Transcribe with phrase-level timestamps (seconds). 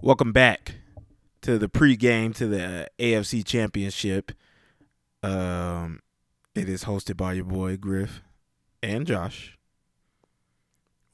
[0.00, 0.76] Welcome back
[1.42, 4.32] to the pregame to the AFC Championship.
[5.22, 6.00] Um,
[6.54, 8.22] it is hosted by your boy Griff
[8.82, 9.58] and Josh.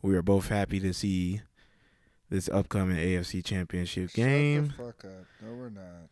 [0.02, 1.40] We are both happy to see
[2.28, 4.68] this upcoming AFC Championship game.
[4.70, 5.26] Shut the fuck up.
[5.42, 6.08] No, we're not.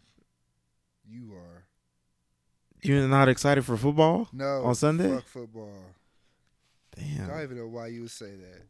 [1.07, 1.65] You are.
[2.83, 4.65] You're not excited for football No.
[4.65, 5.15] on Sunday?
[5.15, 5.75] Fuck football.
[6.97, 7.25] Damn.
[7.25, 8.63] I don't even know why you would say that.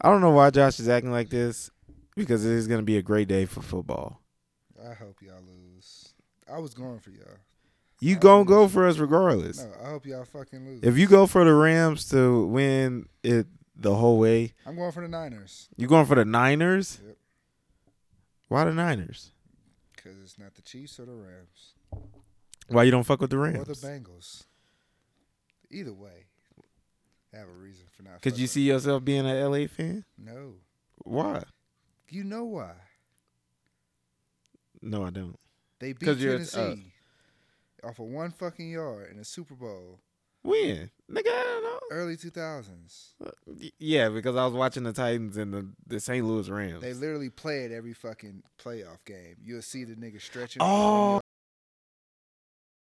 [0.00, 1.70] I don't know why Josh is acting like this
[2.18, 4.20] because it is going to be a great day for football.
[4.78, 6.14] I hope y'all lose.
[6.52, 7.38] I was going for y'all.
[8.00, 9.64] You I gonna go for us regardless.
[9.64, 10.82] No, I hope y'all fucking lose.
[10.84, 15.02] If you go for the Rams to win it the whole way, I'm going for
[15.02, 17.00] the Niners you going for the Niners?
[17.04, 17.16] Yep.
[18.48, 19.32] Why the Niners?
[19.96, 21.74] because it's not the Chiefs or the Rams
[22.68, 23.72] Why you don't fuck with the Rams or the?
[23.72, 24.44] Bengals.
[25.70, 26.26] Either way,
[27.34, 28.22] I have a reason for not.
[28.22, 30.04] Could you see yourself being an LA fan?
[30.16, 30.54] No.
[31.04, 31.42] Why?
[32.10, 32.72] You know why?
[34.80, 35.38] No, I don't.
[35.80, 36.92] They beat uh, Tennessee
[37.84, 40.00] off of one fucking yard in a Super Bowl
[40.42, 40.90] When?
[41.10, 41.78] Nigga, I don't know.
[41.92, 43.10] early 2000s.
[43.78, 46.24] Yeah, because I was watching the Titans and the, the St.
[46.26, 46.82] Louis Rams.
[46.82, 49.36] They literally play it every fucking playoff game.
[49.44, 50.60] You'll see the nigga stretching.
[50.62, 51.20] Oh.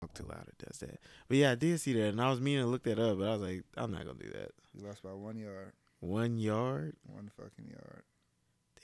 [0.01, 0.99] Talk too loud, it does that.
[1.27, 3.27] But yeah, I did see that, and I was meaning to look that up, but
[3.27, 4.49] I was like, I'm not gonna do that.
[4.75, 6.95] We lost by one yard, One yard?
[7.05, 8.01] one fucking yard.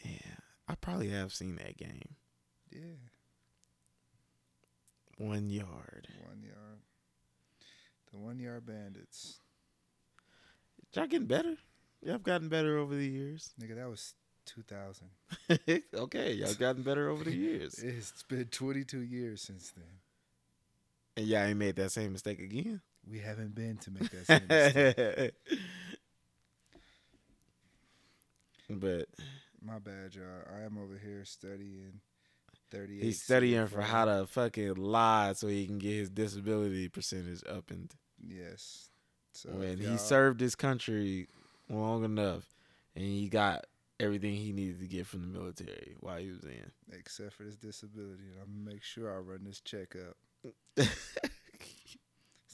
[0.04, 2.16] Damn, I probably have seen that game.
[2.72, 2.82] Yeah,
[5.18, 6.08] One yard.
[6.26, 6.80] one yard.
[8.12, 9.40] The one yard bandits,
[10.94, 11.56] Y'all getting better?
[12.02, 13.54] Y'all gotten better over the years.
[13.62, 13.76] nigga.
[13.76, 14.14] That was
[14.46, 15.08] 2000.
[15.94, 17.80] okay, y'all gotten better over the years.
[17.84, 19.86] It's been 22 years since then.
[21.18, 22.82] And y'all ain't made that same mistake again.
[23.10, 25.34] We haven't been to make that same mistake.
[28.70, 29.08] but
[29.64, 30.26] My bad, y'all.
[30.56, 32.02] I am over here studying
[32.72, 33.04] 38.
[33.04, 37.72] he's studying for how to fucking lie so he can get his disability percentage up
[37.72, 37.92] and
[38.26, 38.90] Yes.
[39.32, 41.28] So when he served his country
[41.70, 42.46] long enough
[42.96, 43.66] and he got
[44.00, 46.72] everything he needed to get from the military while he was in.
[46.92, 50.18] except for this disability, I'm gonna make sure I run this check up.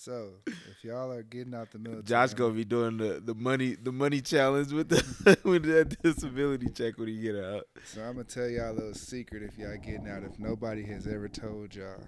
[0.03, 3.75] So if y'all are getting out the military, Josh gonna be doing the, the money
[3.75, 7.63] the money challenge with the with that disability check when he get out.
[7.85, 10.23] So I'm gonna tell y'all a little secret if y'all getting out.
[10.23, 12.01] If nobody has ever told y'all,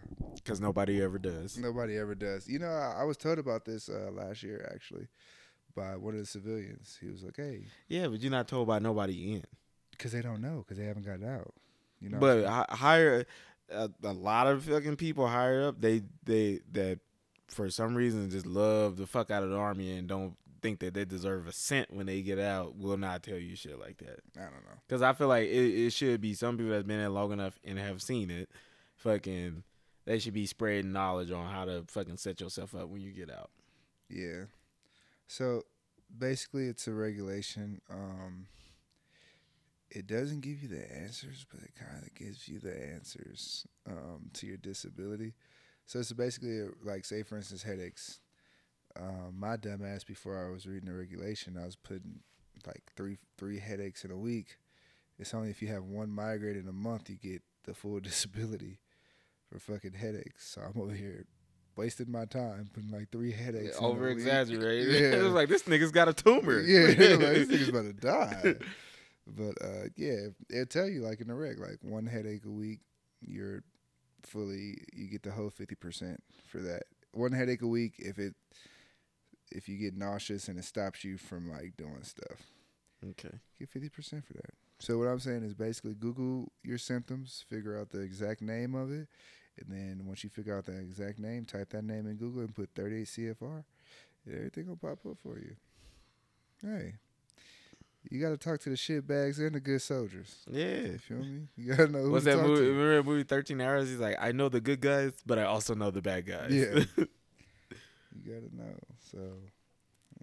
[0.44, 1.58] Cause nobody ever does.
[1.58, 2.50] nobody ever does.
[2.50, 5.08] You know, I, I was told about this uh, last year actually
[5.74, 6.98] by one of the civilians.
[7.00, 9.44] He was like, "Hey, Yeah, but you're not told by nobody in.
[9.92, 11.54] because they don't know because they haven't gotten out."
[12.02, 13.26] You know, but higher,
[13.70, 17.00] a, a lot of fucking people higher up, they they that
[17.48, 20.94] for some reason just love the fuck out of the army and don't think that
[20.94, 22.76] they deserve a cent when they get out.
[22.76, 24.20] Will not tell you shit like that.
[24.36, 24.80] I don't know.
[24.88, 27.60] Because I feel like it, it should be some people that's been there long enough
[27.64, 28.50] and have seen it.
[28.98, 29.64] Fucking,
[30.06, 33.30] they should be spreading knowledge on how to fucking set yourself up when you get
[33.30, 33.52] out.
[34.10, 34.46] Yeah.
[35.28, 35.64] So
[36.18, 37.82] basically, it's a regulation.
[37.90, 38.48] Um,
[39.90, 44.30] it doesn't give you the answers, but it kind of gives you the answers um,
[44.34, 45.34] to your disability.
[45.86, 48.20] So it's basically uh, like, say, for instance, headaches.
[49.00, 52.22] Um, my dumbass, before I was reading the regulation, I was putting
[52.66, 54.58] like three three headaches in a week.
[55.20, 58.80] It's only if you have one migraine in a month you get the full disability
[59.52, 60.48] for fucking headaches.
[60.48, 61.26] So I'm over here
[61.76, 63.78] wasting my time putting like three headaches.
[63.78, 64.94] in a Over exaggerated.
[65.02, 65.20] Yeah.
[65.20, 66.62] it was like, this nigga's got a tumor.
[66.62, 68.56] Yeah, like, this nigga's about to die.
[69.28, 72.80] But uh, yeah, it'll tell you like in the reg, like one headache a week,
[73.22, 73.64] you're
[74.26, 76.84] fully you get the whole fifty percent for that.
[77.12, 78.36] One headache a week if it
[79.52, 82.38] if you get nauseous and it stops you from like doing stuff.
[83.12, 83.40] Okay.
[83.60, 84.54] Get fifty percent for that.
[84.80, 88.92] So what I'm saying is basically Google your symptoms, figure out the exact name of
[88.92, 89.08] it,
[89.58, 92.54] and then once you figure out the exact name, type that name in Google and
[92.54, 93.64] put 38 CFR.
[94.26, 95.56] and Everything will pop up for you.
[96.62, 96.96] Hey,
[98.10, 100.36] you got to talk to the shit bags and the good soldiers.
[100.50, 100.66] Yeah.
[100.82, 101.48] You feel me?
[101.58, 102.62] You got to know who What's that movie?
[102.62, 102.68] to.
[102.70, 103.90] Remember that movie Thirteen Hours?
[103.90, 106.52] He's like, I know the good guys, but I also know the bad guys.
[106.54, 106.84] Yeah.
[108.24, 108.74] You got to know.
[109.12, 109.20] So,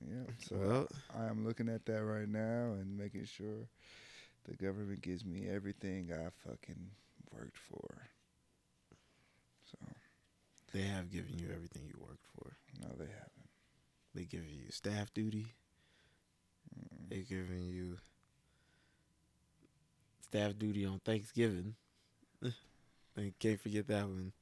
[0.08, 0.25] yeah.
[0.49, 3.69] So well, I am looking at that right now and making sure
[4.49, 6.88] the government gives me everything I fucking
[7.32, 8.08] worked for.
[9.70, 9.76] So,
[10.73, 12.56] they have given you everything you worked for.
[12.81, 13.49] no, they haven't.
[14.14, 15.46] They give you staff duty.
[16.78, 17.10] Mm.
[17.10, 17.98] They giving you
[20.22, 21.74] staff duty on Thanksgiving.
[23.16, 24.32] I can't forget that one.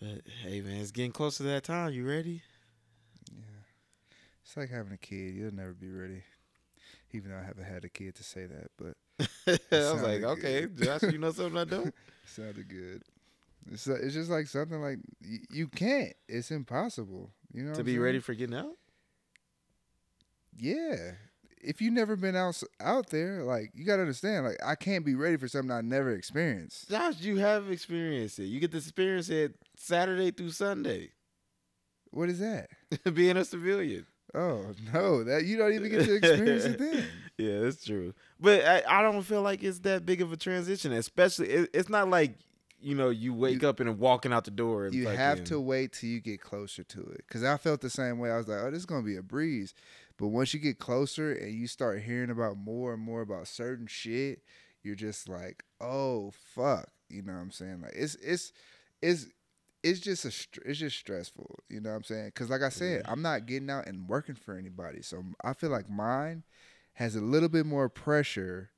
[0.00, 1.92] But hey man, it's getting close to that time.
[1.92, 2.42] You ready?
[3.32, 3.42] Yeah.
[4.44, 5.34] It's like having a kid.
[5.34, 6.22] You'll never be ready.
[7.12, 8.96] Even though I haven't had a kid to say that, but
[9.70, 10.66] I was like, okay.
[10.74, 11.94] Josh, you know something I don't.
[12.24, 13.02] Sounded good.
[13.70, 16.14] It's uh, it's just like something like y- you can't.
[16.28, 17.30] It's impossible.
[17.52, 18.02] You know to be saying?
[18.02, 18.76] ready for getting out.
[20.56, 21.12] Yeah.
[21.64, 25.14] If you never been out out there, like you gotta understand, like I can't be
[25.14, 26.90] ready for something I never experienced.
[26.90, 28.46] Josh, you have experienced it.
[28.46, 31.10] You get to experience it Saturday through Sunday,
[32.10, 32.68] What is that?
[33.14, 34.06] being a civilian.
[34.34, 37.04] Oh no, that you don't even get to experience it then.
[37.38, 38.12] Yeah, that's true.
[38.38, 40.92] But I, I don't feel like it's that big of a transition.
[40.92, 42.34] Especially, it, it's not like
[42.80, 44.86] you know you wake You- up and walking out the door.
[44.86, 47.24] And You have to wait till you get closer to it.
[47.30, 48.30] Cause I felt the same way.
[48.30, 49.74] I was like, oh, this is gonna be a breeze.
[50.22, 53.88] But once you get closer and you start hearing about more and more about certain
[53.88, 54.44] shit,
[54.84, 56.86] you're just like, oh fuck.
[57.08, 57.80] You know what I'm saying?
[57.82, 58.52] Like it's it's
[59.02, 59.26] it's
[59.82, 61.58] it's just a it's just stressful.
[61.68, 62.30] You know what I'm saying?
[62.36, 65.02] Cause like I said, I'm not getting out and working for anybody.
[65.02, 66.44] So I feel like mine
[66.92, 68.70] has a little bit more pressure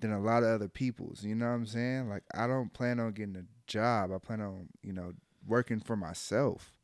[0.00, 1.24] than a lot of other people's.
[1.24, 2.10] You know what I'm saying?
[2.10, 4.12] Like I don't plan on getting a job.
[4.12, 5.14] I plan on, you know,
[5.46, 6.74] working for myself.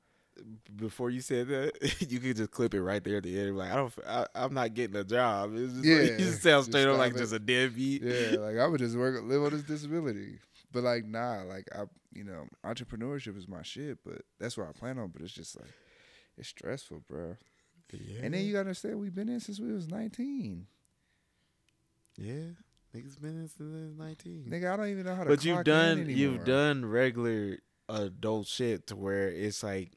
[0.74, 3.56] Before you said that, you could just clip it right there at the end.
[3.56, 5.52] Like I don't, I, I'm not getting a job.
[5.54, 7.18] It's just Yeah, like, you just sound just straight up like it.
[7.18, 8.02] just a deadbeat.
[8.02, 10.38] Yeah, like I would just work live on this disability.
[10.72, 14.72] But like nah, like I you know, entrepreneurship is my shit, but that's what I
[14.72, 15.72] plan on, but it's just like
[16.36, 17.36] it's stressful, bro.
[17.92, 18.20] Yeah.
[18.22, 20.66] And then you gotta understand we've been in since we was 19.
[22.18, 22.32] yeah,
[22.94, 24.46] niggas been in since they was 19.
[24.50, 27.58] Nigga, I don't even know how to but you've clock in done you've done regular
[27.88, 29.92] adult shit to where it's like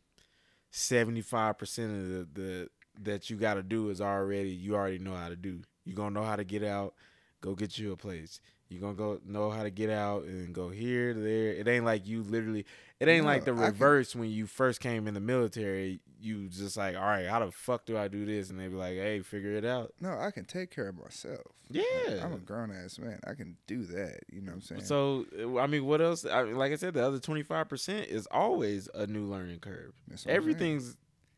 [0.71, 2.69] 75% of the, the
[3.01, 5.61] that you got to do is already you already know how to do.
[5.85, 6.93] You're gonna know how to get out
[7.41, 8.39] go get you a place.
[8.69, 11.53] You're gonna go know how to get out and go here there.
[11.53, 12.65] It ain't like you literally
[12.99, 16.01] it ain't like the No, I can- reverse when you first came in the military
[16.21, 18.75] you just like all right how the fuck do i do this and they be
[18.75, 21.39] like hey figure it out No, I can take care of myself.
[21.69, 23.19] yeah Like, I'm a grown ass man.
[23.25, 24.19] I can do that.
[24.29, 24.81] You know what I'm saying?
[24.83, 25.25] So
[25.61, 26.25] I mean, what else?
[26.25, 29.93] I, like I said, the other twenty five percent is always a new learning curve.
[30.25, 30.97] Everything's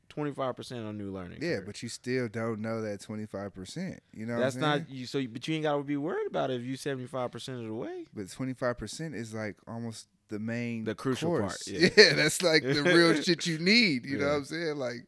[0.10, 1.40] twenty five percent a new learning.
[1.42, 1.66] Yeah, curve.
[1.68, 4.00] but you still don't know that 25%.
[4.14, 5.06] You know that's what I'm not you.
[5.06, 7.60] So, but you ain't got to be worried about it if you seventy five percent
[7.60, 8.06] of the way.
[8.14, 11.68] But twenty five percent is like almost the main, The crucial part, course.
[11.68, 11.90] yeah.
[12.16, 14.06] that's like the real shit you need.
[14.08, 14.78] You know what I'm saying?
[14.78, 15.08] Like,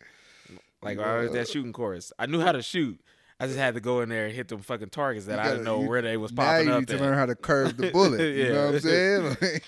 [0.83, 2.11] Like you oh, I was that uh, shooting course.
[2.19, 2.99] I knew how to shoot.
[3.39, 5.49] I just had to go in there and hit them fucking targets that You I
[5.49, 7.01] didn't know you- where they was popping you up need to at.
[7.01, 8.19] learn how to curve the bullet.
[8.37, 9.23] You know what I'm saying?
[9.41, 9.63] Like,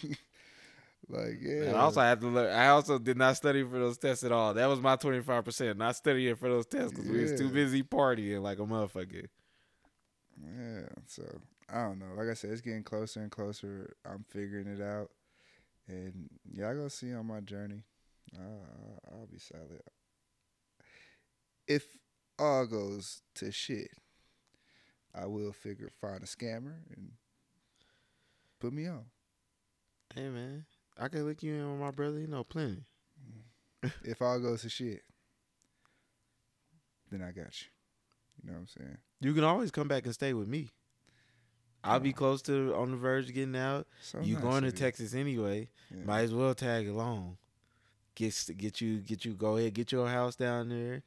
[1.10, 1.64] like yeah.
[1.70, 2.52] And I also had to learn.
[2.54, 4.54] I also did not study for those tests at all.
[4.54, 5.78] That was my twenty five percent.
[5.78, 9.28] Not studying for those tests because we was too busy partying like a motherfucker.
[10.44, 11.24] Yeah, so
[11.70, 12.14] I don't know.
[12.18, 13.96] Like I said, it's getting closer and closer.
[14.06, 15.10] I'm figuring it out,
[15.88, 17.84] and y'all gonna see on my journey.
[18.36, 19.82] Uh, I'll be solid.
[21.68, 21.86] If
[22.38, 23.90] all goes to shit,
[25.14, 27.12] I will figure find a scammer and
[28.60, 29.06] put me on.
[30.14, 30.66] Hey man,
[30.98, 32.20] I can look you in with my brother.
[32.20, 32.84] You know plenty.
[34.04, 35.02] if all goes to shit,
[37.12, 37.68] then I got you.
[38.44, 38.98] You know what I'm saying?
[39.22, 40.70] You can always come back and stay with me.
[41.86, 43.88] I'll be close to on the verge of getting out.
[44.02, 44.72] So you nice going to.
[44.72, 45.70] Texas anyway?
[45.92, 46.04] Yeah.
[46.06, 47.38] Might as well tag along.
[48.16, 51.04] Get get you get you go ahead get your house down there.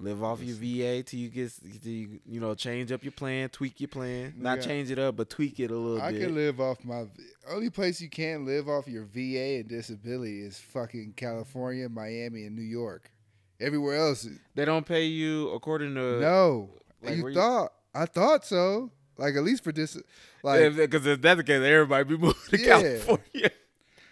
[0.00, 1.52] Live off your VA till you get
[1.82, 4.34] till you, you know change up your plan, tweak your plan.
[4.36, 4.64] Not Yeah.
[4.64, 6.20] change it up, but tweak it a little I bit.
[6.22, 7.06] can live off my
[7.48, 12.56] only place you can't live off your VA and disability is fucking California, Miami, and
[12.56, 13.12] New York.
[13.60, 16.70] Everywhere else, they don't pay you according to no.
[17.00, 18.90] like, you where you- thought I thought so.
[19.16, 19.96] Like at least for this,
[20.42, 22.80] like, because if that's the case, everybody be moving to Yeah.
[22.80, 23.50] California.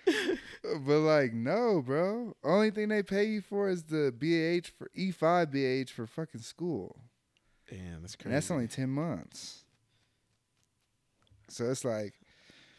[0.86, 2.34] but like no, bro.
[2.44, 6.40] Only thing they pay you for is the BAH for E five BAH for fucking
[6.42, 6.96] school,
[7.70, 8.26] Damn, that's crazy.
[8.26, 9.64] and that's only ten months.
[11.48, 12.14] So it's like,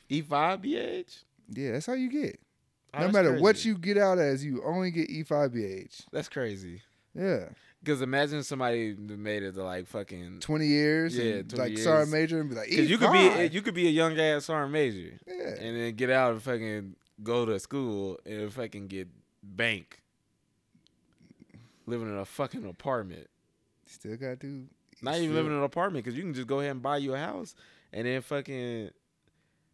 [0.09, 1.23] E five BH.
[1.49, 2.39] yeah, that's how you get.
[2.93, 6.05] Oh, no matter what you get out as, you only get E five BH.
[6.11, 6.81] That's crazy.
[7.15, 7.49] Yeah.
[7.83, 10.39] Because imagine somebody made it to like fucking.
[10.39, 11.83] twenty years, Yeah, and 20 like years.
[11.83, 13.49] sergeant major, and be like, Because you could E5.
[13.49, 16.41] be you could be a young ass sergeant major yeah, and then get out and
[16.41, 19.07] fucking go to school and fucking get
[19.43, 19.99] bank.
[21.85, 23.27] Living in a fucking apartment.
[23.85, 24.65] still got to.
[25.01, 27.13] Not even living in an apartment because you can just go ahead and buy you
[27.13, 27.55] a house
[27.91, 28.89] and then fucking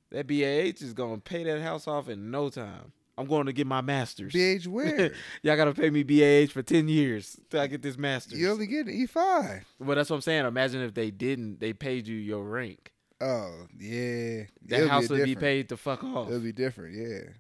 [0.09, 2.91] that BAH is gonna pay that house off in no time.
[3.19, 4.31] I'm going to get my master's.
[4.31, 5.11] BH where
[5.43, 8.39] Y'all gotta pay me BAH for ten years till I get this master's.
[8.39, 9.65] you only get an E five.
[9.77, 10.45] Well, that's what I'm saying.
[10.45, 12.93] Imagine if they didn't, they paid you your rank.
[13.21, 16.29] Oh yeah, That It'll house would be paid to fuck off.
[16.29, 16.95] It'll be different.
[16.95, 17.31] Yeah.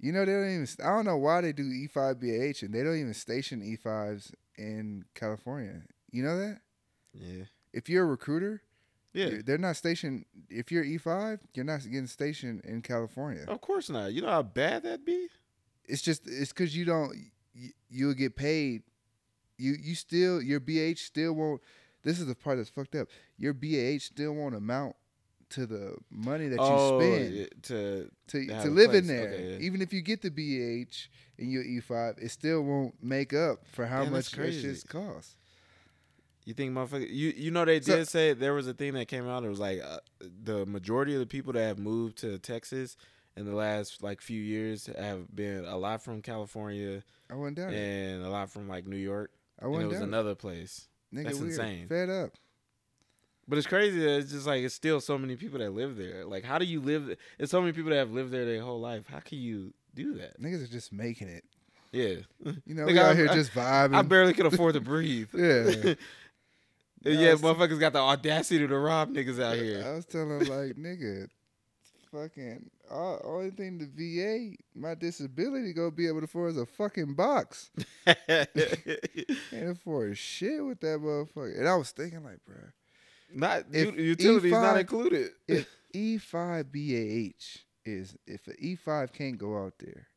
[0.00, 0.68] You know they don't even.
[0.84, 3.76] I don't know why they do E five BH and they don't even station E
[3.76, 5.82] fives in California.
[6.10, 6.58] You know that
[7.14, 7.44] yeah.
[7.72, 8.62] if you're a recruiter,
[9.12, 9.42] Yeah.
[9.44, 10.24] They're not stationed.
[10.48, 13.44] If you're E five, you're not getting stationed in California.
[13.46, 14.12] Of course not.
[14.12, 15.28] You know how bad that'd be?
[15.84, 17.14] It's just it's because you don't.
[17.54, 18.82] You, you'll get paid.
[19.58, 21.60] You you still your BH still won't.
[22.02, 23.08] This is the part that's fucked up.
[23.36, 24.96] Your BH still won't amount
[25.52, 29.28] to the money that you oh, spend yeah, to to to live in there.
[29.28, 29.58] Okay, yeah.
[29.58, 33.86] Even if you get the BH and you're E5, it still won't make up for
[33.86, 34.74] how Damn, much crazy.
[34.88, 35.36] costs.
[36.44, 37.08] You think motherfucker?
[37.08, 39.44] You you know they So- did say there was a thing that came out.
[39.44, 39.98] It was like uh,
[40.44, 42.96] the majority of the people that have moved to Texas
[43.36, 47.76] in the last like few years have been a lot from California I doubt it.
[47.76, 49.30] and a lot from like New York.
[49.60, 50.88] I went And it was another place.
[51.14, 51.86] Nigga, that's insane.
[51.88, 52.32] Fed up.
[53.48, 56.24] But it's crazy that it's just like it's still so many people that live there.
[56.24, 57.16] Like, how do you live?
[57.38, 59.06] It's so many people that have lived there their whole life.
[59.08, 60.40] How can you do that?
[60.40, 61.44] Niggas are just making it.
[61.92, 62.20] Yeah,
[62.64, 63.94] You know, Nigga, we out I'm- here I- just vibing.
[63.94, 65.28] I barely can afford to breathe.
[65.34, 65.94] yeah.
[67.04, 69.84] And Yeah, yeah, motherfuckers got the audacity to rob niggas out here.
[69.86, 71.28] I was telling like, nigga,
[72.12, 76.66] fucking, all, only thing the VA, my disability gonna be able to afford is a
[76.66, 77.70] fucking box.
[78.06, 81.58] Can't afford shit with that motherfucker.
[81.58, 82.72] And I was thinking, like, bruh,
[83.34, 85.30] not If utilities not E5 included.
[85.48, 90.08] if E5 BAH is, if an E5 can't go out there,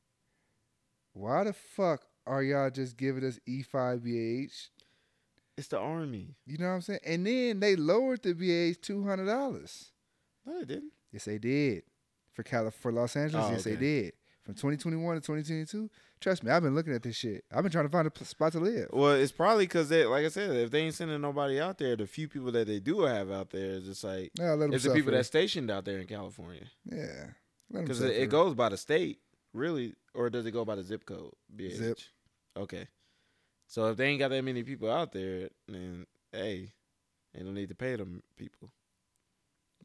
[1.13, 4.74] why the fuck are y'all just giving us E E5 BAH?
[5.57, 6.35] It's the army.
[6.45, 6.99] You know what I'm saying?
[7.05, 9.89] And then they lowered the BAH $200.
[10.45, 10.91] No, they didn't.
[11.11, 11.83] Yes, they did.
[12.33, 14.13] For Cali- for Los Angeles, Oh, yes, they did.
[14.43, 17.45] From 2021 to 2022, trust me, I've been looking at this shit.
[17.51, 18.89] I've been trying to find a spot to live.
[18.93, 21.95] Well, it's probably because they, like I said, if they ain't sending nobody out there,
[21.95, 24.83] the few people that they do have out there is just like Yeah, let it's
[24.83, 26.65] the people that's stationed out there in California.
[26.85, 27.27] yeah,
[27.71, 29.19] Because it, it goes by the state,
[29.53, 31.31] really, or does it go by the zip code?
[31.55, 31.73] BH?
[31.77, 31.97] Zip.
[32.55, 32.87] Okay.
[33.67, 36.73] So if they ain't got that many people out there, then hey,
[37.33, 38.69] they don't need to pay them people.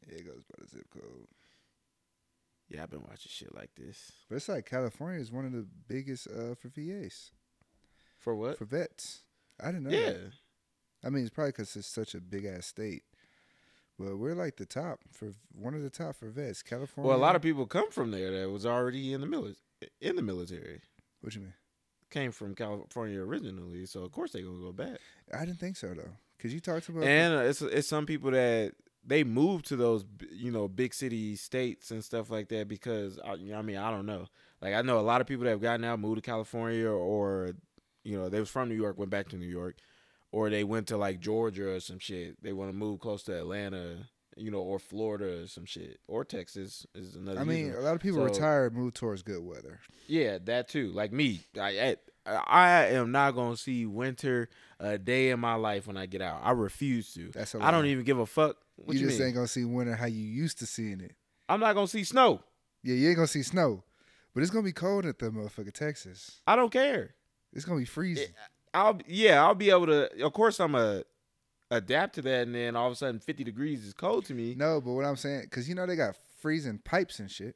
[0.07, 1.27] Yeah, it goes by the zip code.
[2.69, 4.11] Yeah, I've been watching shit like this.
[4.29, 7.31] But it's like California is one of the biggest uh, for VAs
[8.17, 8.57] For what?
[8.57, 9.21] for vets.
[9.61, 9.89] I didn't know.
[9.89, 10.05] yeah.
[10.11, 10.31] that.
[11.03, 13.03] I mean, it's probably because it's such a big ass state.
[13.99, 16.63] But we're like the top for one of the top for vets.
[16.63, 17.09] California.
[17.09, 19.55] Well, a lot of people come from there that was already in the mili-
[19.99, 20.81] in the military.
[21.19, 21.53] What you mean?
[22.11, 24.99] Came from California originally, so of course they gonna go back.
[25.33, 26.11] I didn't think so though.
[26.39, 28.73] Cause you talked about And uh, it's it's some people that
[29.05, 33.35] they move to those you know big city states and stuff like that because I,
[33.35, 34.27] you know, I mean I don't know.
[34.61, 37.53] Like I know a lot of people that have gotten out, moved to California, or
[38.03, 39.77] you know they was from New York, went back to New York,
[40.31, 42.41] or they went to like Georgia or some shit.
[42.43, 44.09] They want to move close to Atlanta,
[44.41, 47.39] you know, or Florida or some shit, or Texas is another.
[47.39, 47.81] I mean, usual.
[47.81, 49.79] a lot of people So- retire and move towards good weather.
[50.07, 50.91] Yeah, that too.
[50.91, 51.95] Like me, I,
[52.25, 56.21] I I am not gonna see winter a day in my life when I get
[56.21, 56.41] out.
[56.43, 57.29] I refuse to.
[57.31, 58.57] That's I don't even give a fuck.
[58.75, 59.27] What you, you, just mean?
[59.27, 61.15] ain't gonna see winter how you used to seeing it.
[61.47, 62.41] I'm not gonna see snow.
[62.83, 63.83] Yeah, you ain't gonna see snow,
[64.33, 66.41] but it's gonna be cold at the motherfucking Texas.
[66.47, 67.15] I don't care.
[67.53, 68.27] It's gonna be freezing.
[68.73, 70.23] I'll yeah, I'll be able to.
[70.25, 71.03] Of course, I'm a
[71.71, 74.53] adapt to that, and then all of a sudden, 50 degrees is cold to me.
[74.55, 77.55] No, but what I'm saying, cause you know they got freezing pipes and shit.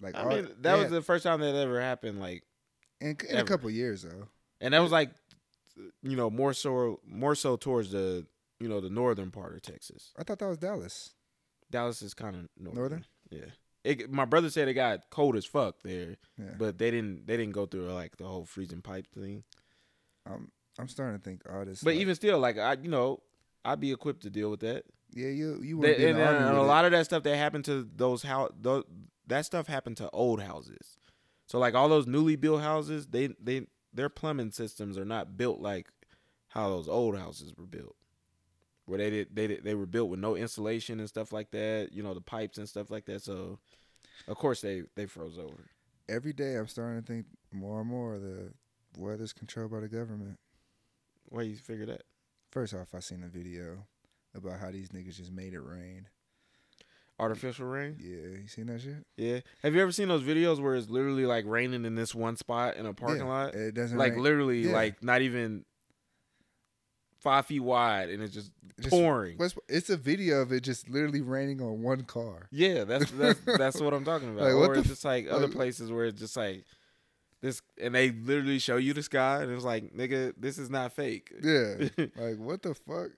[0.00, 2.18] Like I all- mean, that was the first time that ever happened.
[2.20, 2.42] Like,
[3.00, 4.26] in, in a couple years though.
[4.60, 5.10] and that was like,
[6.02, 8.26] you know, more so more so towards the
[8.58, 10.12] you know the northern part of Texas.
[10.18, 11.14] I thought that was Dallas.
[11.70, 12.74] Dallas is kind of northern.
[12.80, 13.04] Northern?
[13.30, 13.44] Yeah.
[13.84, 17.36] It, my brother said it got cold as fuck there, Yeah, but they didn't they
[17.36, 19.44] didn't go through like the whole freezing pipe thing.
[20.26, 21.82] I'm I'm starting to think all this.
[21.82, 23.20] But like- even still, like I you know
[23.66, 24.84] I'd be equipped to deal with that.
[25.12, 28.22] yeah, you you would and, and a lot of that stuff that happened to those
[28.22, 28.84] how those,
[29.26, 30.98] that stuff happened to old houses.
[31.46, 35.60] So like all those newly built houses, they they their plumbing systems are not built
[35.60, 35.88] like
[36.48, 37.96] how those old houses were built.
[38.84, 41.92] Where they did they did, they were built with no insulation and stuff like that,
[41.92, 43.22] you know, the pipes and stuff like that.
[43.22, 43.58] So
[44.28, 45.70] of course they they froze over.
[46.08, 48.52] Every day, I'm starting to think more and more the
[48.96, 50.38] weather's controlled by the government.
[51.28, 52.02] Why you figure that?
[52.56, 53.84] First off, I seen a video
[54.34, 56.06] about how these niggas just made it rain.
[57.20, 57.96] Artificial rain?
[58.00, 59.04] Yeah, you seen that shit?
[59.18, 59.40] Yeah.
[59.62, 62.76] Have you ever seen those videos where it's literally like raining in this one spot
[62.76, 63.54] in a parking Yeah, lot?
[63.54, 64.22] It doesn't Like rain.
[64.22, 64.72] literally, Yeah.
[64.72, 65.66] like not even
[67.20, 69.36] five feet wide, and it's just, Just- pouring.
[69.68, 72.48] It's a video of it just literally raining on one car.
[72.50, 74.44] Yeah, that's that's that's what I'm talking about.
[74.44, 75.56] Like, or it's just like other fuck?
[75.56, 76.64] places where it's just like
[77.46, 80.92] this, and they literally show you the sky, and it's like, nigga, this is not
[80.92, 81.32] fake.
[81.42, 81.74] Yeah,
[82.16, 83.10] like what the fuck?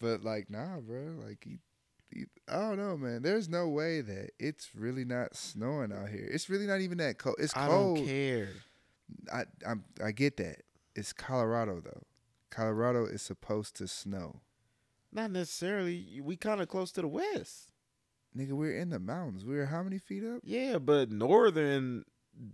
[0.00, 1.14] But like, nah, bro.
[1.24, 1.58] Like, you,
[2.10, 3.22] you, I don't know, man.
[3.22, 6.28] There's no way that it's really not snowing out here.
[6.30, 7.36] It's really not even that cold.
[7.38, 8.48] It's cold I don't care.
[9.32, 10.62] I I'm, I get that.
[10.94, 12.02] It's Colorado though.
[12.50, 14.40] Colorado is supposed to snow.
[15.12, 16.20] Not necessarily.
[16.22, 17.72] We kind of close to the west.
[18.36, 19.44] Nigga, we're in the mountains.
[19.44, 20.40] We're how many feet up?
[20.44, 22.04] Yeah, but northern,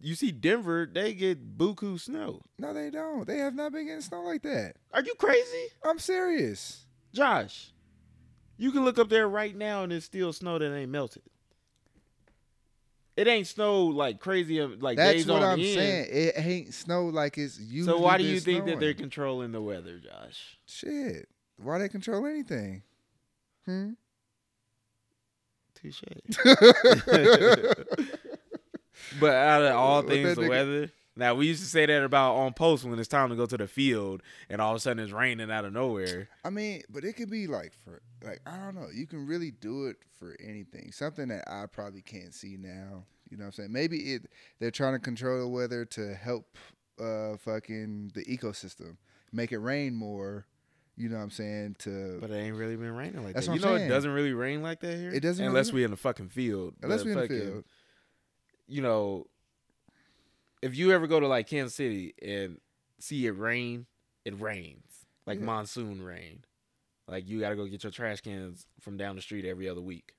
[0.00, 2.40] you see Denver, they get buku snow.
[2.58, 3.26] No, they don't.
[3.26, 4.76] They have not been getting snow like that.
[4.92, 6.84] Are you crazy, I'm serious.
[7.12, 7.72] Josh?
[8.56, 11.22] You can look up there right now, and it's still snow that ain't melted.
[13.16, 15.74] It ain't snow like crazy, uh, like That's days what on I'm end.
[15.74, 16.06] saying.
[16.10, 17.96] It ain't snow like it's usually.
[17.96, 20.58] So why do you think that they're controlling the weather, Josh?
[20.66, 21.28] shit?
[21.56, 22.82] Why they control anything?
[23.66, 23.90] Hmm.
[25.76, 26.02] Touche.
[29.20, 30.90] But out of all things, the nigga- weather.
[31.16, 33.56] Now we used to say that about on post when it's time to go to
[33.56, 36.28] the field, and all of a sudden it's raining out of nowhere.
[36.44, 38.88] I mean, but it could be like for like I don't know.
[38.92, 40.90] You can really do it for anything.
[40.90, 43.04] Something that I probably can't see now.
[43.30, 43.72] You know what I'm saying?
[43.72, 44.26] Maybe it
[44.58, 46.56] they're trying to control the weather to help
[47.00, 48.96] uh fucking the ecosystem,
[49.32, 50.46] make it rain more.
[50.96, 51.76] You know what I'm saying?
[51.80, 53.52] To But it ain't really been raining like That's that.
[53.52, 53.90] what You I'm know, saying.
[53.90, 55.12] it doesn't really rain like that here.
[55.12, 56.74] It doesn't unless really- we in the fucking field.
[56.82, 57.64] unless But we in the fucking- field.
[58.66, 59.26] You know,
[60.62, 62.58] if you ever go to like Kansas City and
[62.98, 63.86] see it rain,
[64.24, 65.44] it rains like Yeah.
[65.46, 66.44] monsoon rain.
[67.06, 69.82] Like you got to go get your trash cans from down the street every other
[69.82, 70.14] week.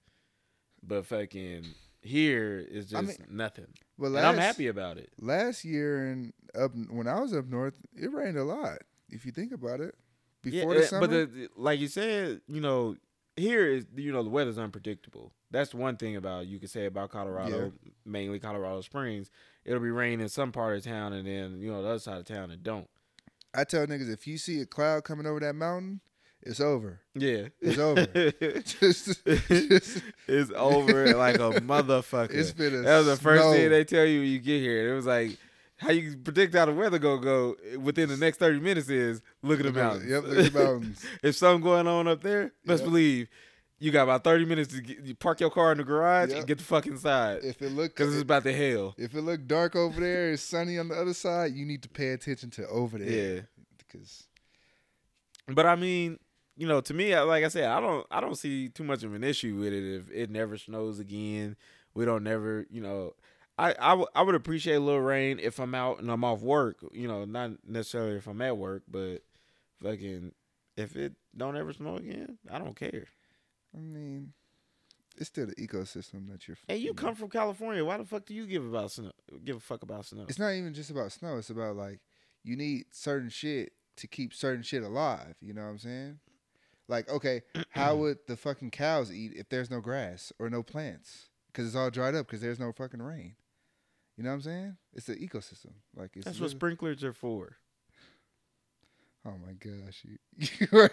[0.83, 1.65] But fucking
[2.01, 3.67] here is just I mean, nothing.
[3.97, 5.11] But and I'm happy about it.
[5.19, 8.79] Last year and up when I was up north, it rained a lot.
[9.09, 9.95] If you think about it,
[10.43, 11.07] before yeah, the uh, summer.
[11.07, 12.95] but the, like you said, you know,
[13.35, 15.33] here is you know the weather's unpredictable.
[15.55, 17.71] That's one thing about you could say about Colorado,
[18.05, 19.31] mainly Colorado Springs.
[19.63, 22.17] It'll be raining in some part of town, and then you know the other side
[22.17, 22.87] of town it don't.
[23.53, 26.01] I tell niggas if you see a cloud coming over that mountain,
[26.41, 26.99] it's over.
[27.15, 28.05] Yeah, It's over.
[28.61, 32.31] just, just it's over like a motherfucker.
[32.31, 33.53] it's been a that was the first snow.
[33.53, 34.91] thing they tell you when you get here.
[34.91, 35.37] It was like
[35.77, 39.59] how you predict how the weather gonna go within the next thirty minutes is look
[39.59, 40.09] at the mountains.
[40.11, 41.05] Yep, look at the mountains.
[41.23, 42.89] if something going on up there, best Yep.
[42.89, 43.27] believe
[43.79, 46.37] you got about thirty minutes to get, you park your car in the garage Yep.
[46.37, 48.95] and get the fuck inside If it look because it's about to hail.
[48.97, 51.53] if it look dark over there, it's sunny on the other side.
[51.53, 53.09] You need to pay attention to over there.
[53.35, 53.41] Yeah.
[53.77, 54.27] because
[55.47, 56.19] But I mean,
[56.57, 59.13] you know, to me, like I said, I don't, I don't see too much of
[59.13, 61.57] an issue with it if it never snows again.
[61.93, 63.13] We don't never, you know,
[63.57, 66.41] I, I, w- I would appreciate a little rain if I'm out and I'm off
[66.41, 66.77] work.
[66.93, 69.19] You know, not necessarily if I'm at work, but
[69.83, 70.31] fucking
[70.77, 73.05] if it don't ever snow again, I don't care.
[73.75, 74.33] I mean,
[75.17, 76.57] it's still the ecosystem that you're.
[76.67, 76.93] And you know.
[76.93, 79.11] come from California, why the fuck do you give about snow?
[79.43, 80.25] Give a fuck about snow?
[80.27, 81.37] It's not even just about snow.
[81.37, 81.99] It's about like
[82.43, 85.35] you need certain shit to keep certain shit alive.
[85.41, 86.19] You know what I'm saying?
[86.87, 91.29] Like, okay, how would the fucking cows eat if there's no grass or no plants?
[91.47, 93.35] Because it's all dried up because there's no fucking rain.
[94.17, 94.77] You know what I'm saying?
[94.93, 95.73] It's the ecosystem.
[95.95, 97.57] Like it's That's what sprinklers are for.
[99.27, 100.17] Oh my gosh, you,
[100.71, 100.91] you are,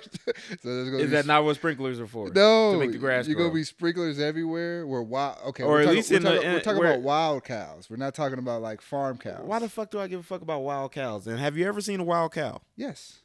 [0.63, 2.31] so Is that not what sprinklers are for?
[2.31, 3.47] no to make the grass You're grow.
[3.49, 4.87] gonna be sprinklers everywhere.
[4.87, 5.37] We're wild.
[5.49, 7.91] Okay, Or we're at talking, least we're in the- talking, we're talking about wild cows.
[7.91, 9.43] We're not talking about like farm cows.
[9.45, 11.27] Why the fuck do I give a fuck about wild cows?
[11.27, 12.63] And have you ever seen a wild cow?
[12.75, 13.19] Yes,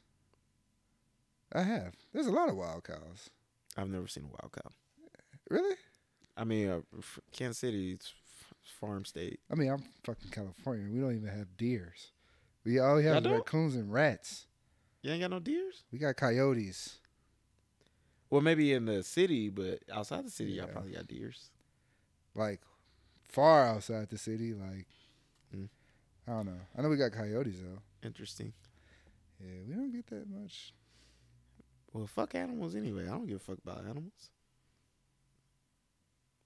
[1.54, 1.94] I have.
[2.14, 3.30] There's a lot of wild cows.
[3.78, 4.72] I've never seen a wild cow.
[5.50, 5.76] Really?
[6.36, 6.82] I mean, uh,
[7.32, 7.98] Kansas City,
[8.82, 9.40] farm state.
[9.50, 10.86] I mean, I'm fucking California.
[10.94, 12.08] We don't even have deers.
[12.66, 13.34] We all have Y'all is don't?
[13.36, 14.47] raccoons and rats.
[15.08, 15.86] You ain't got no deers.
[15.90, 16.98] We got coyotes.
[18.30, 21.50] Well, maybe in the city, but outside the city, y'all probably got deers.
[22.36, 22.60] Like
[23.24, 24.54] far outside the city.
[24.54, 24.86] Like
[25.56, 25.70] Mm.
[26.28, 26.60] I don't know.
[26.78, 27.80] I know we got coyotes though.
[28.06, 28.52] Interesting.
[29.40, 30.74] Yeah, we don't get that much.
[31.94, 33.04] Well, fuck animals anyway.
[33.06, 34.32] I don't give a fuck about animals.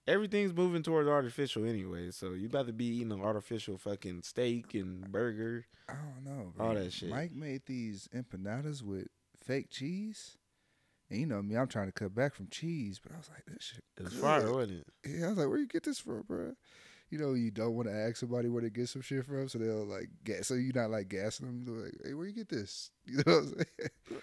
[0.07, 4.73] Everything's moving towards artificial anyway, so you about to be eating an artificial fucking steak
[4.73, 5.67] and burger.
[5.87, 6.51] I don't know.
[6.55, 6.67] Bro.
[6.67, 7.09] All that shit.
[7.09, 9.07] Mike made these empanadas with
[9.43, 10.37] fake cheese.
[11.09, 13.45] And you know me, I'm trying to cut back from cheese, but I was like,
[13.45, 13.83] this shit.
[13.97, 14.21] It was good.
[14.21, 14.87] fire, wasn't it?
[15.19, 16.53] Yeah, I was like, where you get this from, bro?
[17.09, 19.59] You know, you don't want to ask somebody where they get some shit from, so
[19.59, 20.47] they'll like gas.
[20.47, 21.65] So you're not like gassing them.
[21.65, 22.89] They're like, hey, where you get this?
[23.05, 23.91] You know what I'm saying?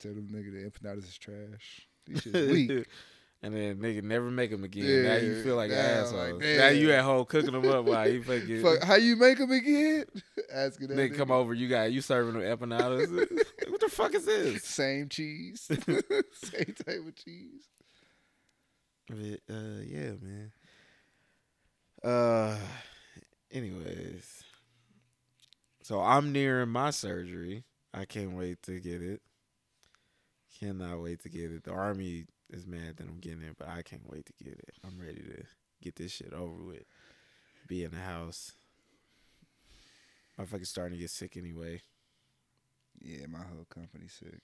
[0.00, 1.86] Tell them nigga the empanadas is trash.
[2.06, 2.86] These shit's weak.
[3.42, 5.04] and then nigga never make them again.
[5.04, 6.34] now you feel like an asshole.
[6.34, 9.38] like, now you at home cooking them up while you fucking Fuck, how you make
[9.38, 10.04] them again?
[10.52, 11.54] Asking that nigga come over.
[11.54, 13.10] You got you serving them empanadas.
[13.68, 14.62] what the fuck is this?
[14.64, 17.68] Same cheese, same type of cheese.
[19.08, 20.52] But, uh, yeah, man.
[22.02, 22.56] Uh,
[23.50, 24.44] anyways,
[25.82, 27.64] so I'm nearing my surgery.
[27.92, 29.20] I can't wait to get it.
[30.58, 31.64] Cannot wait to get it.
[31.64, 34.74] The army is mad that I'm getting it, but I can't wait to get it.
[34.84, 35.44] I'm ready to
[35.82, 36.84] get this shit over with.
[37.66, 38.52] Be in the house.
[40.38, 41.82] Motherfucker's starting to get sick anyway.
[43.00, 44.40] Yeah, my whole company sick.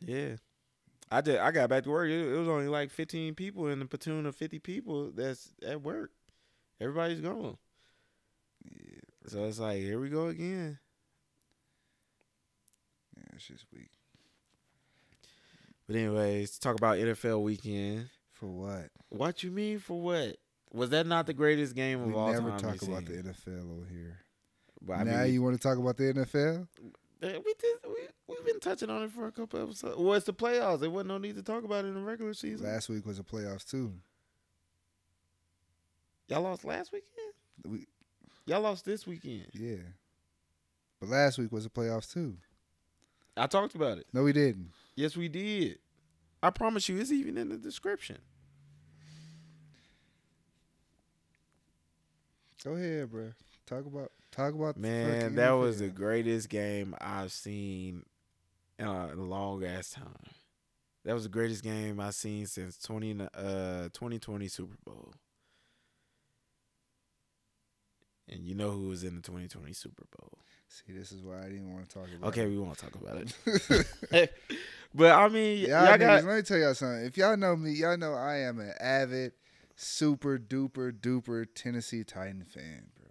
[0.00, 0.36] Yeah.
[1.10, 2.08] I just I got back to work.
[2.08, 5.82] It, it was only like 15 people in the platoon of 50 people that's at
[5.82, 6.10] work.
[6.80, 7.56] Everybody's gone.
[8.64, 10.78] Yeah, So it's like, here we go again.
[13.16, 13.90] yeah, it's just weak.
[15.86, 18.08] But anyways, talk about NFL weekend.
[18.32, 18.90] For what?
[19.08, 20.36] What you mean for what?
[20.72, 22.42] Was that not the greatest game of We all time?
[22.42, 23.12] talk never talk about the?
[23.14, 24.18] NFL over here.
[24.82, 26.66] But I now mean, you want to talk about the NFL?
[27.22, 27.76] Eh, we did.
[27.86, 27.94] We
[28.28, 29.96] we've been touching on it for a couple episodes.
[29.96, 30.80] Well, it's the playoffs.
[30.80, 32.66] There wasn't no need to talk about it in the regular season.
[32.66, 33.92] Last week was the playoffs too.
[36.28, 37.32] Y'all lost last weekend.
[37.64, 37.86] We,
[38.46, 39.46] Y'all lost this weekend.
[39.54, 39.76] yeah,
[41.00, 42.36] but last week was the playoffs too.
[43.36, 44.06] I talked about it.
[44.12, 44.70] No, we didn't.
[44.96, 45.78] Yes, we did.
[46.42, 48.18] I promise you, it's even in the description.
[52.64, 53.32] Go ahead, bro.
[53.66, 58.04] Talk about talk about the Man, that was the greatest game I've seen
[58.78, 60.30] in a long ass time.
[61.04, 65.12] That was the greatest game I've seen since 20, uh, 2020 Super Bowl.
[68.28, 70.38] And you know who was in the 2020 Super Bowl.
[70.68, 72.28] See, this is why I didn't want to talk about.
[72.28, 72.44] Okay, it.
[72.44, 73.22] Okay, we won't talk about
[74.10, 74.30] it.
[74.94, 77.04] but I mean, y'all, y'all niggas, got let me tell y'all something.
[77.04, 79.32] If y'all know me, y'all know I am an avid,
[79.74, 83.10] super duper duper Tennessee Titan fan, bro.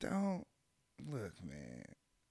[0.00, 0.44] Don't
[1.08, 1.84] look, man.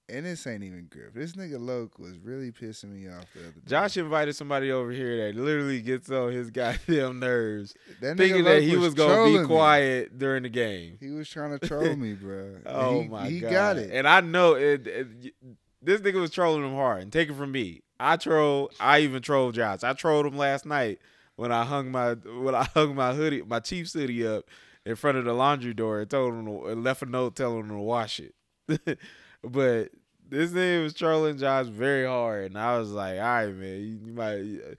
[0.06, 1.14] And this ain't even Griff.
[1.14, 3.60] This nigga Loke was really pissing me off the other day.
[3.66, 8.44] Josh invited somebody over here that literally gets on his goddamn nerves, that nigga thinking
[8.44, 9.46] that he was gonna trolling be me.
[9.46, 10.98] quiet during the game.
[11.00, 12.56] He was trying to troll me, bro.
[12.66, 13.50] Oh he, my he god!
[13.50, 13.90] got it.
[13.94, 15.34] And I know it, it-
[15.80, 17.00] This nigga was trolling him hard.
[17.02, 18.70] And take it from me, I troll.
[18.80, 19.82] I even trolled Josh.
[19.82, 20.98] I trolled him last night
[21.36, 24.44] when I hung my when I hung my hoodie, my Chiefs hoodie up
[24.84, 27.60] in front of the laundry door and told him to, and left a note telling
[27.60, 28.34] him to wash it.
[29.42, 29.90] but
[30.28, 34.00] this nigga was trolling Josh very hard, and I was like, all right, man, you,
[34.06, 34.76] you might.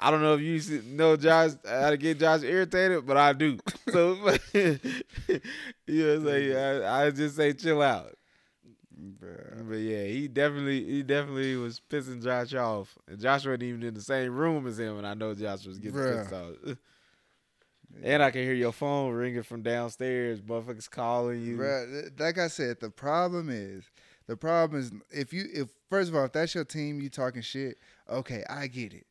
[0.00, 3.58] I don't know if you know Josh how to get Josh irritated, but I do.
[3.92, 4.16] So
[4.52, 4.80] you
[5.86, 8.14] know, like I, I just say chill out.
[8.98, 9.68] Bruh.
[9.68, 12.96] But yeah, he definitely he definitely was pissing Josh off.
[13.06, 15.78] And Josh wasn't even in the same room as him, and I know Josh was
[15.78, 16.22] getting Bruh.
[16.22, 16.76] pissed off.
[18.02, 21.58] and I can hear your phone ringing from downstairs, motherfuckers calling you.
[21.58, 23.84] Bruh, like I said, the problem is
[24.26, 27.42] the problem is if you if first of all if that's your team, you talking
[27.42, 27.78] shit.
[28.08, 29.06] Okay, I get it.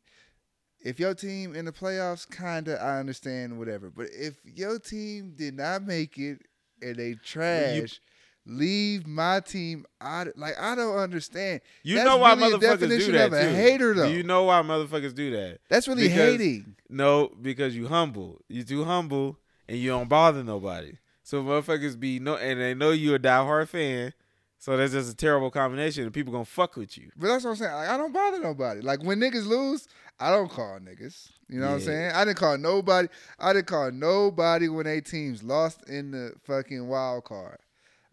[0.79, 3.89] If your team in the playoffs, kinda, I understand whatever.
[3.89, 6.41] But if your team did not make it
[6.81, 7.99] and they trash,
[8.45, 10.27] leave my team out.
[10.37, 11.61] Like I don't understand.
[11.83, 13.55] You That's know why really motherfuckers do definition that of a too.
[13.55, 14.07] hater, though.
[14.07, 15.59] Do you know why motherfuckers do that?
[15.69, 16.75] That's really Because- hating.
[16.89, 18.41] No, because you humble.
[18.47, 20.93] You too humble, and you don't bother nobody.
[21.23, 24.13] So motherfuckers be no, and they know you a diehard fan.
[24.59, 27.11] So that's just a terrible combination, and people gonna fuck with you.
[27.15, 27.73] But that's what I'm saying.
[27.73, 28.81] Like, I don't bother nobody.
[28.81, 29.87] Like when niggas lose,
[30.19, 31.29] I don't call niggas.
[31.49, 32.11] You know what I'm saying?
[32.13, 33.07] I didn't call nobody.
[33.37, 37.57] I didn't call nobody when they teams lost in the fucking wild card.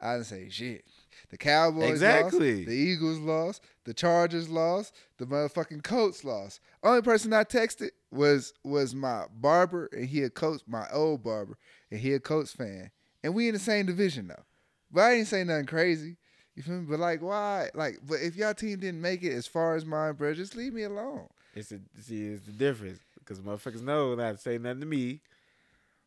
[0.02, 0.84] I didn't say shit.
[1.30, 2.56] The Cowboys Exactly.
[2.56, 2.66] lost.
[2.68, 3.62] The Eagles lost.
[3.84, 4.94] The Chargers lost.
[5.18, 6.60] The motherfucking Colts lost.
[6.82, 11.56] Only person I texted was was my barber, and he a Colts, my old barber,
[11.90, 12.90] and he a Colts fan.
[13.22, 14.42] And we in the same division though.
[14.90, 16.16] But I ain't say nothing crazy.
[16.54, 16.86] You feel me?
[16.90, 17.70] But like, why?
[17.74, 20.74] Like, but if y'all team didn't make it as far as mine, bro, just leave
[20.74, 21.28] me alone.
[21.54, 25.20] It's a see, it's the difference because motherfuckers know not to say nothing to me,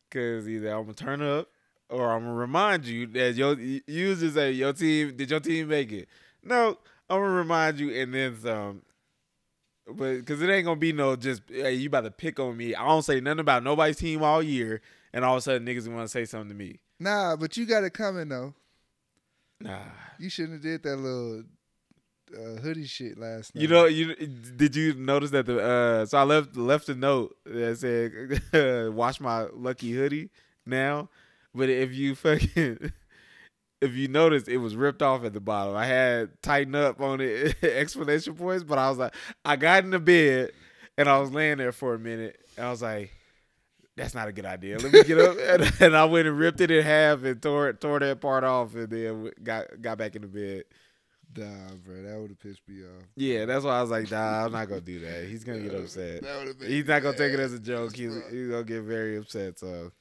[0.08, 1.48] because either I'm gonna turn up
[1.88, 5.68] or I'm gonna remind you that your you usually say your team did your team
[5.68, 6.08] make it.
[6.42, 8.82] No, I'm gonna remind you and then some.
[9.86, 12.74] But because it ain't gonna be no just hey you about to pick on me.
[12.74, 14.80] I don't say nothing about nobody's team all year,
[15.12, 16.80] and all of a sudden niggas want to say something to me.
[16.98, 18.54] Nah, but you got it coming though.
[19.60, 19.78] Nah,
[20.18, 21.44] You shouldn't have did that little
[22.36, 23.62] uh, hoodie shit last night.
[23.62, 27.36] You know, you did you notice that the uh so I left left a note
[27.44, 30.30] that said wash my lucky hoodie
[30.66, 31.08] now.
[31.56, 32.92] But if you fucking
[33.80, 35.76] if you notice it was ripped off at the bottom.
[35.76, 39.14] I had tighten up on it explanation points, but I was like
[39.44, 40.50] I got in the bed
[40.96, 43.12] and I was laying there for a minute and I was like
[43.96, 44.78] that's not a good idea.
[44.78, 47.72] Let me get up, and, and I went and ripped it in half and tore
[47.72, 50.64] tore that part off, and then got got back in the bed.
[51.34, 53.04] Nah, bro, that would have pissed me off.
[53.16, 55.24] Yeah, that's why I was like, nah, I'm not gonna do that.
[55.24, 56.22] He's gonna get upset.
[56.60, 57.96] He's not gonna take it as a joke.
[57.96, 59.58] He's, he's gonna get very upset.
[59.58, 59.92] So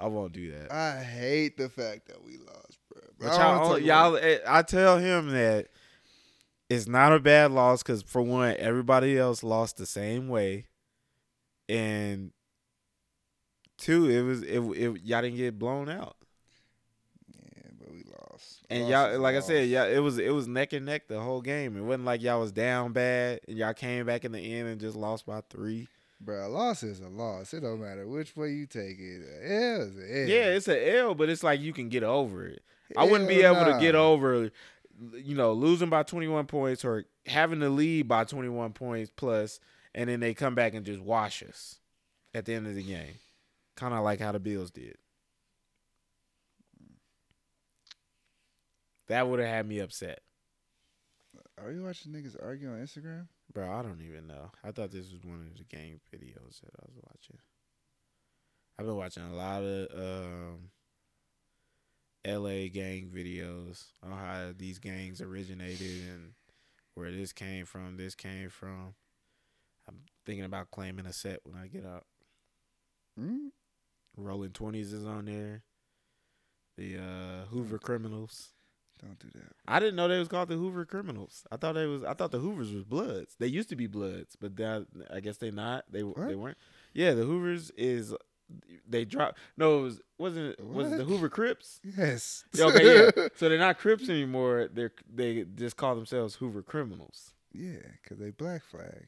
[0.00, 0.72] I won't do that.
[0.72, 3.02] I hate the fact that we lost, bro.
[3.18, 5.68] But I don't y'all, y'all, eh, I tell him that
[6.70, 10.66] it's not a bad loss because for one, everybody else lost the same way,
[11.68, 12.32] and
[13.76, 16.16] two, it was it, it y'all didn't get blown out.
[17.28, 18.62] Yeah, but we lost.
[18.70, 21.42] And y'all, like I said, yeah, it was it was neck and neck the whole
[21.42, 21.76] game.
[21.76, 24.80] It wasn't like y'all was down bad and y'all came back in the end and
[24.80, 25.88] just lost by three.
[26.20, 27.54] Bro, a loss is a loss.
[27.54, 29.22] It don't matter which way you take it.
[29.42, 30.28] L is an L.
[30.28, 32.62] Yeah, it's an L, but it's like you can get over it.
[32.96, 34.50] I wouldn't be able to get over,
[35.14, 39.60] you know, losing by 21 points or having to lead by 21 points plus,
[39.94, 41.78] and then they come back and just wash us
[42.34, 43.14] at the end of the game.
[43.76, 44.98] Kind of like how the Bills did.
[49.06, 50.20] That would have had me upset.
[51.62, 53.26] Are you watching niggas argue on Instagram?
[53.52, 54.50] Bro, I don't even know.
[54.64, 57.38] I thought this was one of the game videos that I was watching.
[58.78, 60.70] I've been watching a lot of um,
[62.26, 66.32] LA gang videos on how these gangs originated and
[66.94, 68.94] where this came from, this came from.
[69.86, 72.06] I'm thinking about claiming a set when I get out.
[73.18, 73.48] Hmm?
[74.16, 75.62] Rolling Twenties is on there.
[76.78, 78.50] The uh, Hoover Criminals.
[79.00, 79.52] Don't do that.
[79.66, 81.44] I didn't know they was called the Hoover Criminals.
[81.50, 82.04] I thought they was.
[82.04, 83.34] I thought the Hoovers was Bloods.
[83.38, 85.84] They used to be Bloods, but that, I guess they not.
[85.90, 86.58] They they weren't.
[86.92, 88.14] Yeah, the Hoovers is.
[88.88, 89.38] They dropped.
[89.56, 91.80] No, it was wasn't it was it the Hoover Crips?
[91.96, 92.44] Yes.
[92.58, 93.28] Okay, yeah.
[93.36, 94.68] So they're not Crips anymore.
[94.72, 97.32] They're they just call themselves Hoover Criminals.
[97.52, 99.06] yeah, because they black flag.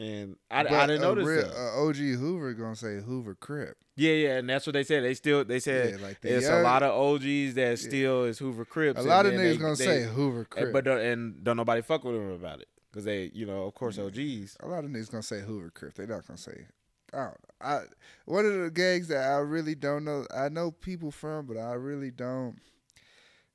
[0.00, 1.54] And I, I didn't notice real- that.
[1.54, 3.76] uh, OG Hoover gonna say Hoover Crip.
[3.96, 5.04] yeah, yeah, and that's what they said.
[5.04, 8.38] They still they said yeah, like the it's a lot of OGs that still is
[8.38, 8.98] Hoover Crips.
[8.98, 10.72] a lot of niggas they- gonna they- say Hoover Crip.
[10.72, 13.74] but don't, and don't nobody fuck with them about it because they you know of
[13.74, 14.04] course Yeah.
[14.04, 14.56] OGs.
[14.60, 15.94] a lot of niggas gonna say Hoover Crip.
[15.94, 16.66] They not gonna say.
[17.12, 17.34] I don't know.
[17.60, 17.80] I
[18.24, 20.24] one of the gangs that I really don't know.
[20.34, 22.56] I know people from, but I really don't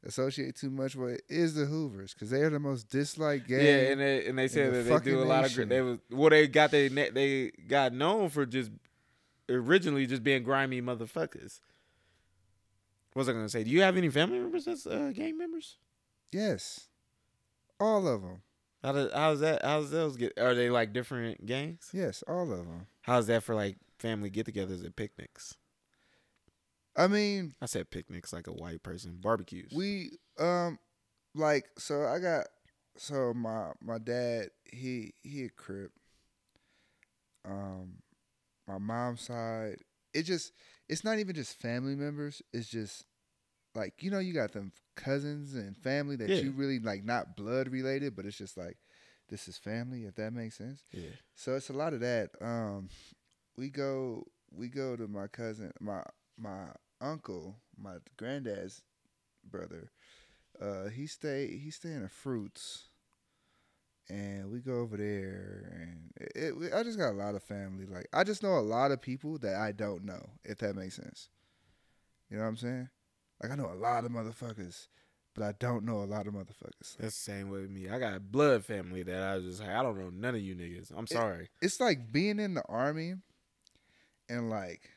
[0.06, 3.62] associate too much with is the Hoovers because they are the most disliked gang.
[3.66, 5.82] Yeah, and they and they said the that they do a lot of gr- they
[5.82, 8.72] was well they got they they got known for just
[9.50, 11.60] originally just being grimy motherfuckers.
[13.14, 13.64] What was I gonna say?
[13.64, 15.78] Do you have any family members that's uh, gang members?
[16.32, 16.88] yes,
[17.80, 18.42] all of them.
[18.84, 19.64] How does how's that?
[19.64, 20.38] How's those get?
[20.38, 21.90] Are they like different gangs?
[21.94, 22.88] Yes, all of them.
[23.02, 25.56] How's that for like family get-togethers and picnics?
[26.98, 29.72] I mean, I said picnics like a white person barbecues.
[29.76, 30.80] we um
[31.34, 32.48] like so I got
[32.98, 35.92] so my my dad he he a crip.
[37.44, 37.98] Um
[38.68, 39.78] my mom's side
[40.14, 40.54] it just
[40.90, 43.06] it's not even just family members, it's just
[43.76, 46.42] like you know you got them cousins and family that Yeah.
[46.44, 48.78] you really like not blood related, but it's just like
[49.30, 50.84] this is family if that makes sense.
[50.94, 51.10] yeah.
[51.36, 52.30] So it's a lot of that.
[52.42, 52.90] Um,
[53.58, 56.04] we go we go to my cousin, my
[56.38, 56.68] my
[57.06, 58.82] uncle, my granddad's
[59.50, 59.92] brother.
[60.60, 62.88] Uh, he stay he stay in the fruits,
[64.10, 67.86] and we go over there, and it, it, I just got a lot of family.
[67.86, 70.96] Like I just know a lot of people that I don't know, if that makes
[70.96, 71.30] sense.
[72.30, 72.90] You know what I'm saying?
[73.42, 74.88] Like I know a lot of motherfuckers,
[75.34, 76.96] but I don't know a lot of motherfuckers.
[76.98, 77.90] That's the same with me.
[77.90, 80.56] I got blood family that I was just like, I don't know none of you
[80.56, 80.92] niggas.
[80.96, 81.50] I'm sorry.
[81.62, 83.16] It's like being in the army,
[84.30, 84.90] and like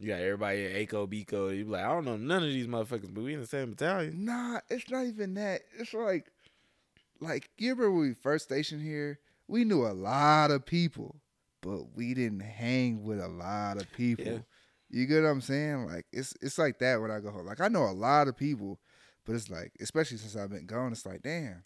[0.00, 1.56] You got everybody in ACO, BCO.
[1.56, 3.70] You be like, I don't know none of these motherfuckers, but we in the same
[3.70, 4.24] battalion.
[4.24, 5.62] Nah, it's not even that.
[5.78, 6.30] It's like,
[7.20, 9.18] like you remember when we first stationed here?
[9.48, 11.16] We knew a lot of people,
[11.62, 14.24] but we didn't hang with a lot of people.
[14.24, 14.38] Yeah.
[14.90, 15.86] You get what I'm saying?
[15.86, 17.46] Like it's it's like that when I go home.
[17.46, 18.78] Like I know a lot of people,
[19.24, 21.64] but it's like, especially since I've been gone, it's like, damn.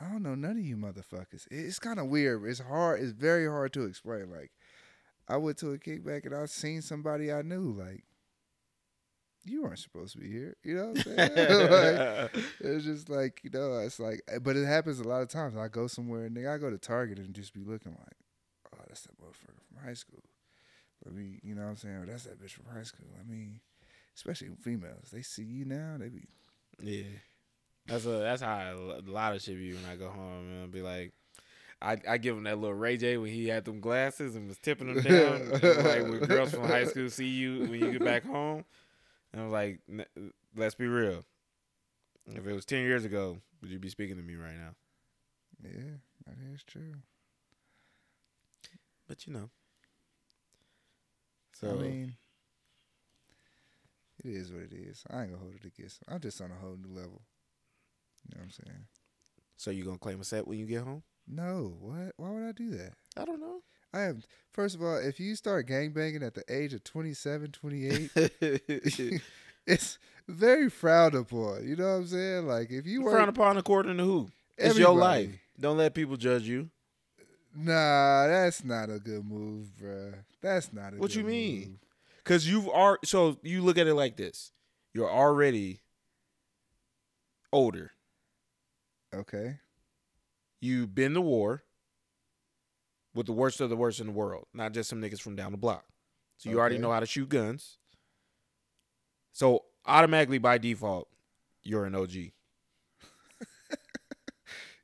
[0.00, 1.46] I don't know none of you motherfuckers.
[1.50, 2.44] It's kind of weird.
[2.44, 3.00] It's hard.
[3.02, 4.30] It's very hard to explain.
[4.30, 4.52] Like,
[5.28, 7.72] I went to a kickback and I seen somebody I knew.
[7.72, 8.04] Like,
[9.44, 10.56] you weren't supposed to be here.
[10.64, 12.30] You know what I'm saying?
[12.32, 15.28] like, it's just like you know, it's like, eh, but it happens a lot of
[15.28, 15.56] times.
[15.56, 18.16] I go somewhere and nigga, I go to Target and just be looking like,
[18.74, 20.22] oh, that's that motherfucker from high school.
[21.04, 21.96] Let me, you know what I'm saying?
[21.96, 23.06] Or that's that bitch from high school.
[23.20, 23.60] I mean,
[24.16, 26.24] especially females, they see you now, they be,
[26.82, 27.04] yeah.
[27.86, 30.62] That's a, that's how I, a lot of shit be when I go home and
[30.62, 31.12] I'll be like,
[31.80, 34.58] I, I give him that little Ray J when he had them glasses and was
[34.58, 35.50] tipping them down.
[35.84, 38.64] like when girls from high school see you when you get back home.
[39.32, 41.24] And I'm like, "N- let's be real.
[42.26, 44.74] If it was 10 years ago, would you be speaking to me right now?
[45.62, 46.94] yeah, that is true.
[49.06, 49.50] But you know.
[51.54, 52.16] So, I mean,
[54.24, 55.04] it is what it is.
[55.10, 56.02] I ain't gonna hold it against.
[56.08, 57.22] I'm just on a whole new level.
[58.24, 58.86] You know what I'm saying?
[59.56, 61.02] so you going to claim a set when you get home?
[61.30, 62.12] No, what?
[62.16, 62.92] Why would I do that?
[63.16, 63.60] I don't know.
[63.92, 64.22] I am.
[64.52, 68.10] First of all, if you start gangbanging at the age of 27, 28,
[69.66, 71.66] it's very frowned upon.
[71.66, 72.46] You know what I'm saying?
[72.46, 74.28] Like if you were Frowned upon according to who?
[74.56, 75.30] It's your life.
[75.58, 76.70] Don't let people judge you.
[77.54, 80.12] Nah, that's not a good move, bro.
[80.40, 80.96] That's not a.
[80.96, 81.60] What you mean?
[81.60, 81.78] move.
[82.24, 84.52] Cause you've are so you look at it like this.
[84.92, 85.80] you're already
[87.52, 87.92] older.
[89.14, 89.58] Okay.
[90.60, 91.62] You've been to war
[93.14, 95.52] with the worst of the worst in the world, not just some niggas from down
[95.52, 95.84] the block.
[96.36, 97.78] So you already know how to shoot guns.
[99.32, 101.08] So automatically by default,
[101.62, 102.12] you're an OG.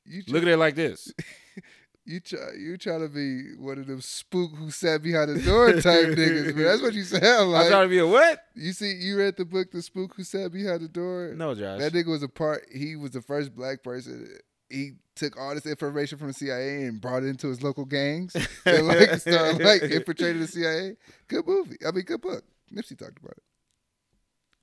[0.07, 1.11] You try, Look at it like this.
[2.05, 5.73] you try you try to be one of them spook who sat behind the door
[5.73, 6.65] type niggas, man.
[6.65, 7.71] That's what you sound I'm like.
[7.71, 8.41] trying to be a what?
[8.55, 11.33] you see, you read the book, The Spook Who Sat Behind the Door.
[11.37, 11.81] No, Josh.
[11.81, 12.67] That nigga was a part.
[12.71, 14.29] He was the first black person.
[14.75, 18.35] He took all this information from the CIA and brought it into his local gangs
[18.67, 20.97] and like started like infiltrating the CIA.
[21.29, 21.77] Good movie.
[21.87, 22.45] I mean, good book.
[22.73, 23.43] Nipsey talked about it.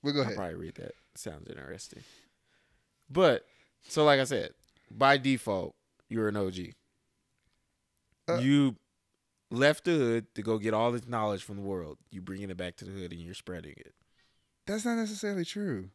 [0.04, 0.34] But go ahead.
[0.34, 0.94] I'll probably read that.
[1.16, 2.04] Sounds interesting.
[3.10, 3.46] But
[3.88, 4.52] so, like I said,
[4.90, 5.76] by default,
[6.10, 6.58] you're an OG.
[8.28, 8.76] Uh, you
[9.50, 11.98] left the hood to go get all this knowledge from the world.
[12.10, 13.94] You bringing it back to the hood and you're spreading it.
[14.66, 15.90] That's not necessarily true.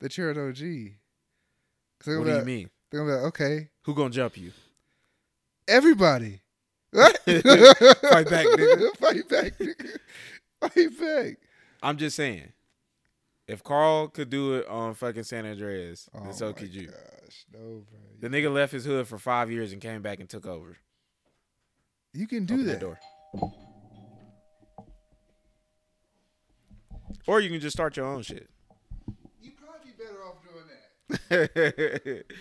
[0.00, 0.98] That you're an OG.
[2.06, 2.70] What do you mean?
[2.94, 4.52] They're gonna be like, okay, Who gonna jump you?
[5.66, 6.42] everybody.
[6.92, 7.34] Fight back,
[8.46, 8.96] nigga.
[8.98, 9.98] Fight back, nigga.
[10.60, 11.38] Fight back.
[11.82, 12.52] I'm just saying.
[13.48, 16.72] If Carl could do it on fucking San Andreas, Oh then so oh my could
[16.72, 16.86] you.
[16.86, 17.58] gosh, no,
[17.90, 17.98] bro.
[18.20, 20.76] The nigga left his hood for five years and came back and took over.
[22.12, 22.78] You can do Open that.
[22.78, 23.00] door.
[27.26, 28.48] Or you can just start your own shit.
[29.42, 32.24] You probably be better off doing that.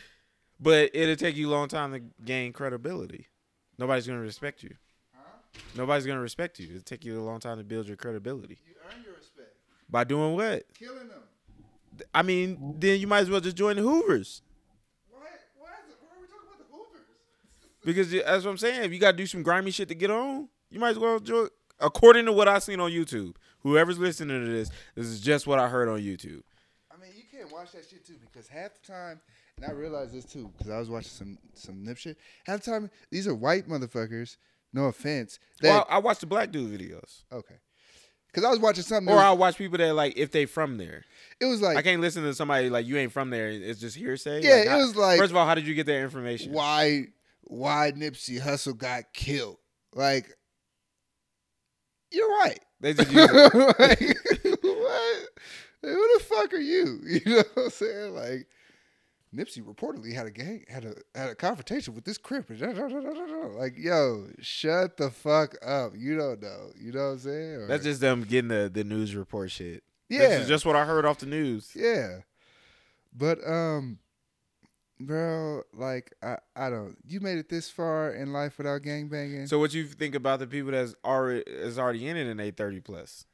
[0.64, 3.28] but it'll take you a long time to gain credibility.
[3.78, 4.74] Nobody's gonna respect you.
[5.76, 6.70] Nobody's gonna respect you.
[6.70, 8.58] It'll take you a long time to build your credibility.
[8.66, 9.50] You earn your respect.
[9.90, 10.64] By doing what?
[10.74, 11.22] Killing them.
[12.16, 14.42] I mean, then you might as well just join the Hoovers.
[15.12, 15.20] Why?
[15.58, 17.02] Why, is why are we talking about the Hoopers?
[17.86, 18.84] Because that's what I'm saying.
[18.84, 21.50] If you gotta do some grimy shit to get on, you might as well join.
[21.80, 25.60] According to what I've seen on YouTube, whoever's listening to this, this is just what
[25.60, 26.42] I heard on YouTube.
[26.92, 29.20] I mean, you can't watch that shit too because half the time,
[29.58, 32.18] and I realized this too because I was watching some some nip shit.
[32.46, 34.38] Half the time, these are white motherfuckers.
[34.74, 35.40] No offense.
[35.62, 37.56] That Well, I, I watch the black dude videos, okay.
[38.28, 39.14] Because I was watching something.
[39.14, 41.04] or I watch people that like if they from there.
[41.40, 43.50] it was like I can't listen to somebody like you ain't from there.
[43.50, 44.42] It's just hearsay.
[44.42, 46.52] Yeah, Like, it how- was like- First of all, how did you get that information?
[46.52, 47.08] why
[47.44, 49.58] why Nipsey Hussle got killed.
[49.94, 50.32] Like,
[52.12, 52.60] you're right.
[52.80, 53.54] They just use it.
[53.54, 54.00] like,
[54.64, 55.20] what?
[55.84, 57.00] Like, who the fuck are you?
[57.06, 58.14] You know what I'm saying?
[58.16, 58.48] Like,
[59.36, 62.46] Nipsey reportedly had a gang had a had a confrontation with this crip.
[62.50, 65.94] Like, yo, shut the fuck up.
[65.98, 66.70] You don't know.
[66.80, 67.56] You know what I'm saying?
[67.62, 69.84] Or- That's just them getting the, the news report shit.
[70.10, 71.72] yeah, This is just what I heard off the news.
[71.76, 72.20] yeah.
[73.16, 74.00] But um,
[75.00, 76.98] bro, like I I don't.
[77.08, 79.48] You made it this far in life without gang banging.
[79.48, 82.52] So what you think about the people that's already is already in it and they
[82.52, 83.26] thirty plus?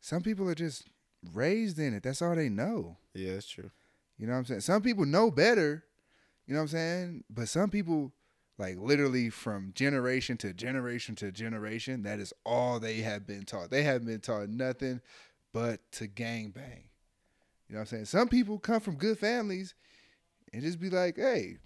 [0.00, 0.84] Some people are just
[1.34, 2.02] raised in it.
[2.04, 2.96] That's all they know.
[3.14, 3.70] Yeah, that's true.
[4.18, 4.60] You know what I'm saying?
[4.60, 5.84] Some people know better.
[6.46, 7.24] You know what I'm saying?
[7.28, 8.12] But some people,
[8.58, 13.70] like literally from generation to generation to generation, that is all they have been taught.
[13.70, 15.00] They haven't been taught nothing
[15.52, 16.84] but to gang bang.
[17.68, 18.04] You know what I'm saying?
[18.06, 19.74] Some people come from good families
[20.52, 21.58] and just be like, hey,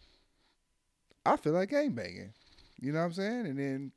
[1.27, 2.33] I feel like gang banging.
[2.81, 3.47] You know what I'm saying?
[3.47, 3.93] And then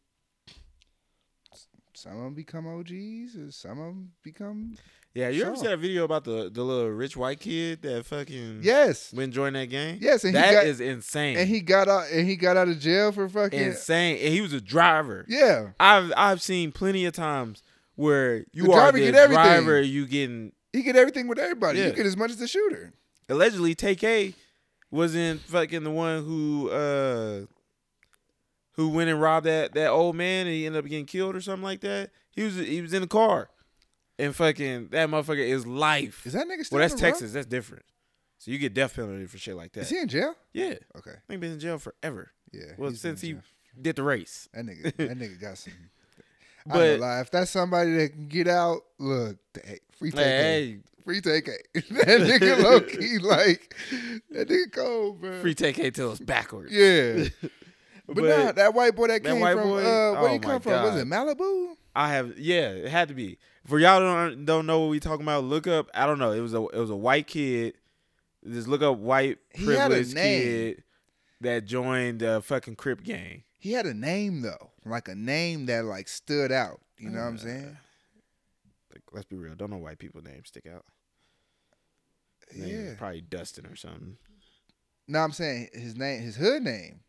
[1.93, 4.75] some of them become OGs and some of them become,
[5.15, 5.63] Yeah, you ever Sure.
[5.65, 9.13] see that video about the the little rich white kid that fucking yes.
[9.13, 9.99] went join that gang?
[10.01, 11.37] Yes, and he That got- is insane.
[11.37, 14.17] And he got out and he got out of jail for fucking insane.
[14.17, 15.23] And he was a driver.
[15.27, 15.69] Yeah.
[15.79, 17.61] I've I've seen plenty of times
[17.95, 19.43] where you The are driver the get everything.
[19.43, 21.77] driver, you getting He get everything with everybody.
[21.79, 21.87] Yeah.
[21.87, 22.93] You get as much as the shooter.
[23.29, 24.33] allegedly TK
[24.89, 27.41] wasn't fucking the one who uh
[28.71, 31.41] who went and robbed that that old man and he ended up getting killed or
[31.41, 32.09] something like that.
[32.31, 33.49] He was he was in the car.
[34.19, 36.25] And fucking that motherfucker is life.
[36.25, 37.11] Is that nigga still well, that's the run?
[37.13, 37.33] Texas.
[37.33, 37.83] That's different.
[38.37, 39.81] So you get death penalty for shit like that.
[39.81, 40.35] Is he in jail?
[40.53, 40.75] yeah.
[40.97, 41.13] Okay.
[41.29, 42.31] Ain't been in jail forever.
[42.51, 42.73] Yeah.
[42.77, 43.37] Well, since he
[43.81, 44.47] did the race.
[44.53, 45.73] that nigga that nigga got some
[46.69, 47.19] I But- lie.
[47.21, 51.73] If that's somebody that can get out, look, hey, free take Hey, Free take that
[51.73, 53.75] nigga low key like
[54.31, 55.41] that nigga cold, bro.
[55.41, 56.71] free take TK till it's backwards.
[56.71, 57.25] Yeah.
[58.05, 59.77] But, nah, that white boy that That came from boy?
[59.79, 60.83] uh where Oh he come from?
[60.83, 61.75] Was it Malibu?
[61.95, 63.37] I have yeah, it had to be.
[63.65, 65.89] For y'all don't don't know what we talking about, look up.
[65.93, 66.31] I don't know.
[66.31, 67.75] It was a it was a white kid.
[68.49, 70.83] Just look up white He had a privileged kid
[71.41, 73.43] that joined the fucking Crip gang.
[73.59, 74.71] He had a name though.
[74.85, 76.81] Like a name that like stood out.
[76.97, 77.77] You know what I'm Uh, saying?
[78.91, 79.55] Like, let's be real.
[79.55, 80.83] Don't know white people names stick out.
[82.53, 82.93] Name Yeah.
[82.97, 84.17] probably Dustin or something.
[85.07, 86.99] No, I'm saying his name, his hood name.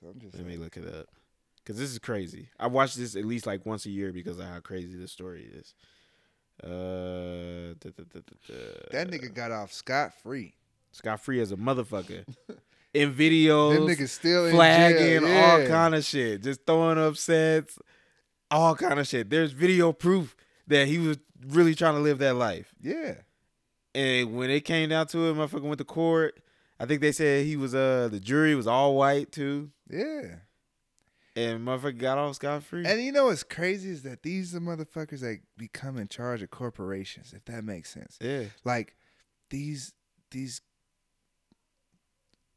[0.00, 1.06] So I'm just Let me look it up.
[1.64, 2.48] Because this is crazy.
[2.60, 5.50] I watch this at least like once a year because of how crazy this story
[5.52, 5.74] is.
[6.62, 8.20] Uh, da, da, da.
[8.92, 10.54] That nigga got off scot free.
[10.92, 12.24] Scot free as a motherfucker
[12.94, 15.42] in videos, Them niggas still in flagging jail.
[15.44, 17.78] all kind of shit, just throwing up sets,
[18.50, 19.28] all kind of shit.
[19.28, 20.36] There's video proof
[20.68, 22.72] that he was really trying to live that life.
[22.80, 23.14] Yeah.
[23.96, 26.40] And when it came down to it, motherfucker went to court.
[26.78, 30.36] I think they said he was uh the jury was all white too, Yeah.
[31.36, 32.84] And motherfucker got off scot free.
[32.86, 36.50] And you know what's crazy is that these are motherfuckers that become in charge of
[36.50, 38.18] corporations, if that makes sense.
[38.20, 38.96] Yeah, Like
[39.50, 39.92] these
[40.30, 40.60] these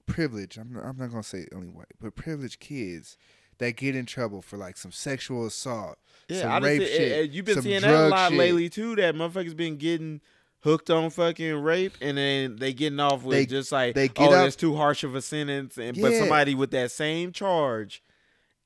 [0.06, 3.18] privileged, I'm not, I'm not gonna say only white, but privileged kids
[3.60, 5.98] that get in trouble for like some sexual assault,
[6.30, 6.42] yeah.
[6.42, 8.38] some rape just, shit, eh, you've been seeing that a lot shit.
[8.38, 8.96] lately too.
[8.96, 10.22] That motherfuckers been getting
[10.62, 14.20] hooked on fucking rape, and then they getting off with They- just like, they get
[14.30, 18.02] oh, up- that's too harsh of a sentence, and but somebody with that same charge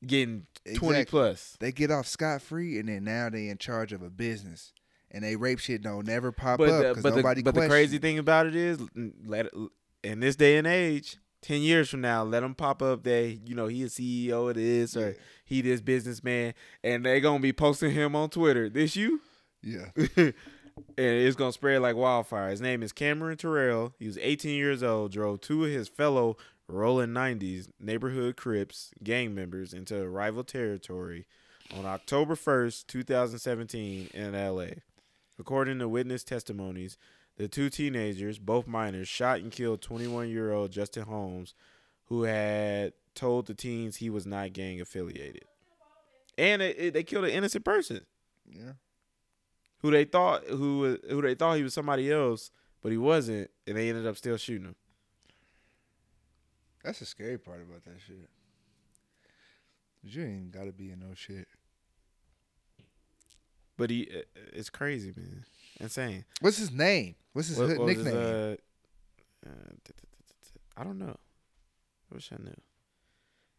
[0.05, 0.45] getting
[0.75, 1.05] twenty Exactly.
[1.19, 1.57] plus.
[1.59, 4.73] They get off scot free, and then now they in charge of a business,
[5.11, 7.41] and they rape shit don't never pop But up because nobody.
[7.41, 8.79] the, but the crazy thing about it is,
[9.25, 9.53] let it,
[10.03, 13.55] in this day and age, ten years from now, let them pop up that you
[13.55, 15.13] know he a CEO of this or Yeah.
[15.45, 18.69] he this businessman, and they gonna be posting him on Twitter.
[18.69, 19.21] This you,
[19.63, 20.33] Yeah, and
[20.97, 22.49] it's gonna spread like wildfire.
[22.49, 23.93] His name is Cameron Terrell.
[23.99, 25.11] He was 18 years old.
[25.11, 26.37] Drove two of his fellow
[26.71, 31.25] rolling 90s neighborhood Crips gang members into rival territory
[31.77, 34.81] on October 1st, 2017, in L.A.
[35.39, 36.97] According to witness testimonies,
[37.37, 41.53] the two teenagers, both minors, shot and killed 21-year-old Justin Holmes,
[42.05, 45.45] who had told the teens he was not gang affiliated,
[46.37, 48.01] and it, it- they killed an innocent person
[48.49, 48.73] yeah.
[49.79, 52.51] who they thought who who they thought he was somebody else,
[52.81, 54.75] but he wasn't, and they ended up still shooting him.
[56.83, 58.29] That's the scary part about that shit.
[60.03, 61.47] You ain't gotta be in no shit.
[63.77, 64.09] But he,
[64.53, 65.45] it's crazy, man,
[65.79, 66.25] insane.
[66.39, 67.15] What's his name?
[67.33, 68.57] What's his What- what was his, nickname?
[69.45, 69.73] uh, uh,
[70.77, 71.17] I don't know.
[72.11, 72.55] I wish I knew.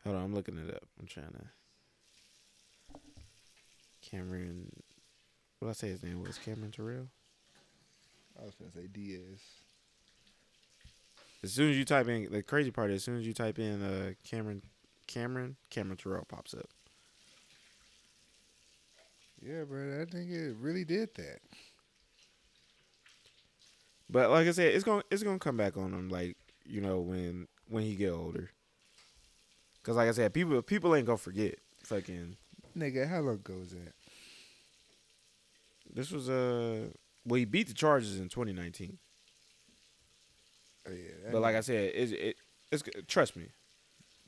[0.04, 0.82] Hold on, I'm looking it up.
[1.00, 2.98] I'm trying to.
[4.02, 4.70] Cameron,
[5.58, 6.38] what did I say his name was?
[6.38, 7.08] Cameron Terrell.
[8.40, 9.40] I was gonna say Diaz.
[11.42, 13.58] As soon as you type in the crazy part, is as soon as you type
[13.58, 14.62] in uh Cameron,
[15.06, 16.68] Cameron, Cameron Terrell pops up.
[19.40, 21.40] Yeah, bro, I think it really did that.
[24.08, 26.08] But like I said, it's gonna it's gonna come back on him.
[26.08, 28.50] Like you know when when he get older.
[29.82, 31.56] Cause like I said, people people ain't gonna forget.
[31.82, 32.36] Fucking
[32.78, 33.92] Nigga, how long ago was that?
[35.94, 36.86] this was uh
[37.26, 38.98] well he beat the Chargers in 2019.
[40.88, 42.36] Oh yeah, But like I said, it it
[42.70, 43.48] it's trust me,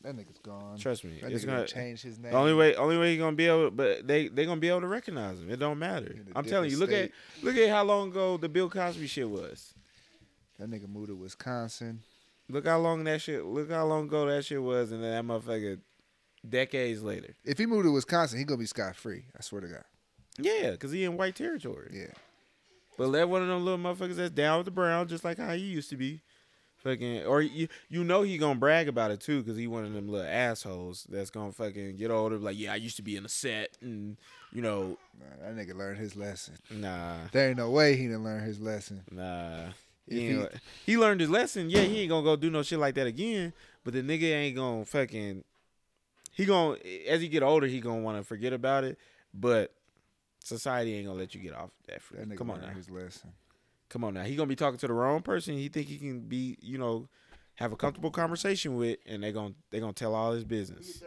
[0.02, 0.76] that nigga's gone.
[0.78, 1.18] trust me.
[1.22, 2.32] that It's gonna gonna change his name.
[2.32, 4.82] the only way only way he gonna be able, but they they gonna be able
[4.82, 5.50] to recognize him.
[5.50, 6.14] It don't matter.
[6.36, 9.28] I'm telling you, look different at look at how long ago the Bill Cosby shit
[9.28, 9.74] was.
[10.59, 12.02] that nigga moved to Wisconsin.
[12.48, 13.44] Look how long that shit.
[13.44, 15.80] Look how long ago that shit was, and then that motherfucker
[16.46, 17.34] decades later.
[17.44, 19.24] If he moved to Wisconsin, he gonna be scot free.
[19.36, 19.84] I swear to God.
[20.38, 21.90] Yeah, because he in white territory.
[21.92, 22.12] Yeah.
[22.98, 25.52] But let one of them little motherfuckers that's down with the brown, just like how
[25.55, 26.20] he used to be.
[26.85, 29.93] Fucking, or you, you know he gonna brag about it too, cause he one of
[29.95, 33.24] them little assholes that's gonna fucking get older, like yeah, I used to be in
[33.24, 34.16] a set, and
[34.53, 36.55] you know, Nah, that nigga learned his lesson.
[36.70, 39.03] nah, There ain't no way he didn't learn his lesson.
[39.11, 39.68] nah.
[40.07, 40.47] He, he-
[40.85, 41.70] he learned his lesson.
[41.70, 43.55] Yeah, he ain't gonna go do no shit like that again.
[43.82, 45.43] But the nigga ain't gonna fucking.
[46.32, 46.76] He gonna
[47.09, 48.99] as he get older, he gonna want to forget about it.
[49.32, 49.72] But
[50.45, 52.03] society ain't gonna let you get off that.
[52.03, 52.18] Free.
[52.18, 52.68] That nigga Come on now.
[52.68, 53.32] his lesson.
[53.95, 54.24] Come on now.
[54.24, 55.55] He gonna be talking to the wrong person.
[55.55, 57.07] He think he can be, you know,
[57.55, 61.01] have a comfortable conversation with, and they gonna they gonna tell all his business.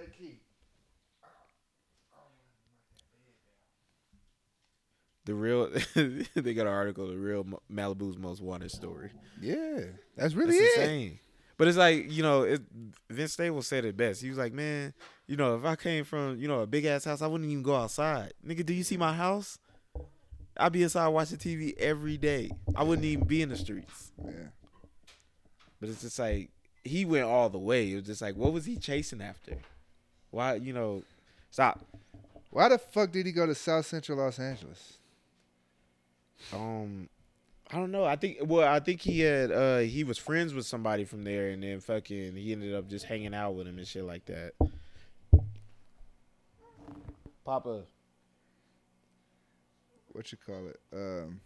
[5.25, 5.69] The real,
[6.33, 9.11] they got an article, the real Malibu's most wanted story.
[9.41, 9.81] Yeah,
[10.15, 10.81] that's really That's it.
[10.81, 11.19] insane.
[11.57, 12.61] But it's like you know, it,
[13.09, 14.21] Vince Staples said it best.
[14.21, 14.93] He was like, "Man,
[15.27, 17.63] you know, if I came from you know a big ass house, I wouldn't even
[17.63, 18.31] go outside.
[18.47, 19.59] Nigga, do you see my house?
[20.59, 22.51] I'd be inside watching TV every day.
[22.75, 24.49] I wouldn't even be in the streets." Yeah.
[25.79, 26.49] But it's just like
[26.83, 27.91] he went all the way.
[27.91, 29.57] It was just like, what was he chasing after?
[30.31, 31.03] Why, you know,
[31.51, 31.85] stop.
[32.49, 34.97] Why the fuck did he go to South Central Los Angeles?
[36.53, 37.09] Um,
[37.71, 38.05] I don't know.
[38.05, 41.49] I think well, I think he had uh he was friends with somebody from there,
[41.49, 44.53] and then fucking he ended up just hanging out with him and shit like that.
[47.43, 47.83] Papa,
[50.17, 50.79] What you call it?
[50.91, 51.41] Um,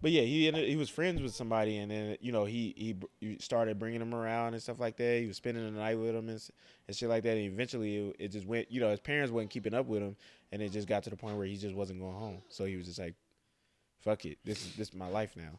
[0.00, 3.36] But yeah, he ended, he was friends with somebody, and then you know he he,
[3.40, 5.18] started bringing him around and stuff like that.
[5.20, 6.40] He was spending the night with him and,
[6.86, 7.36] and shit like that.
[7.36, 8.70] And eventually, it, it just went.
[8.70, 10.14] You know, his parents wasn't keeping up with him,
[10.52, 12.40] and it just got to the point where he just wasn't going home.
[12.50, 13.14] So he was just like,
[13.98, 15.58] "Fuck it, this is this is my life now."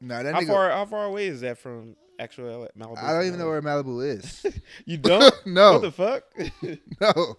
[0.00, 0.46] Nah, that How nigga.
[0.46, 2.96] far how far away is that from actual Malibu?
[2.96, 4.46] I don't even know where Malibu is.
[4.86, 5.34] you don't.
[5.46, 6.24] no, What the fuck?
[7.00, 7.36] no,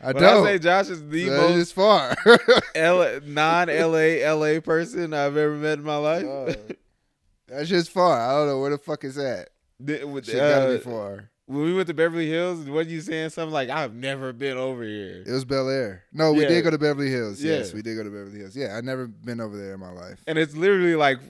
[0.00, 0.44] I When don't.
[0.44, 2.14] say Josh is the So most far.
[2.74, 6.22] L- non-LA LA person I've ever met in my life.
[6.24, 6.54] No.
[7.48, 8.20] That's just far.
[8.20, 9.50] I don't know where the fuck is that.
[9.80, 11.30] The- with- Shit gotta uh, be far.
[11.46, 13.30] when we went to Beverly Hills, what you saying?
[13.30, 16.02] Something like, "I've never been over here." It was Bel Air.
[16.12, 16.48] No, we Yeah.
[16.48, 17.42] did go to Beverly Hills.
[17.42, 18.56] Yes, we did go to Beverly Hills.
[18.56, 20.20] Yeah, I've never been over there in my life.
[20.26, 21.20] and it's literally like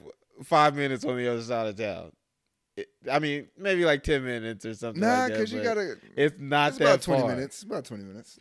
[0.43, 2.13] five minutes on the other side of town.
[3.11, 5.01] I mean, maybe like ten minutes or something.
[5.01, 5.97] Nah, like because you gotta.
[6.17, 7.31] It's not It's that about twenty far.
[7.35, 7.57] minutes.
[7.57, 8.39] It's about twenty minutes.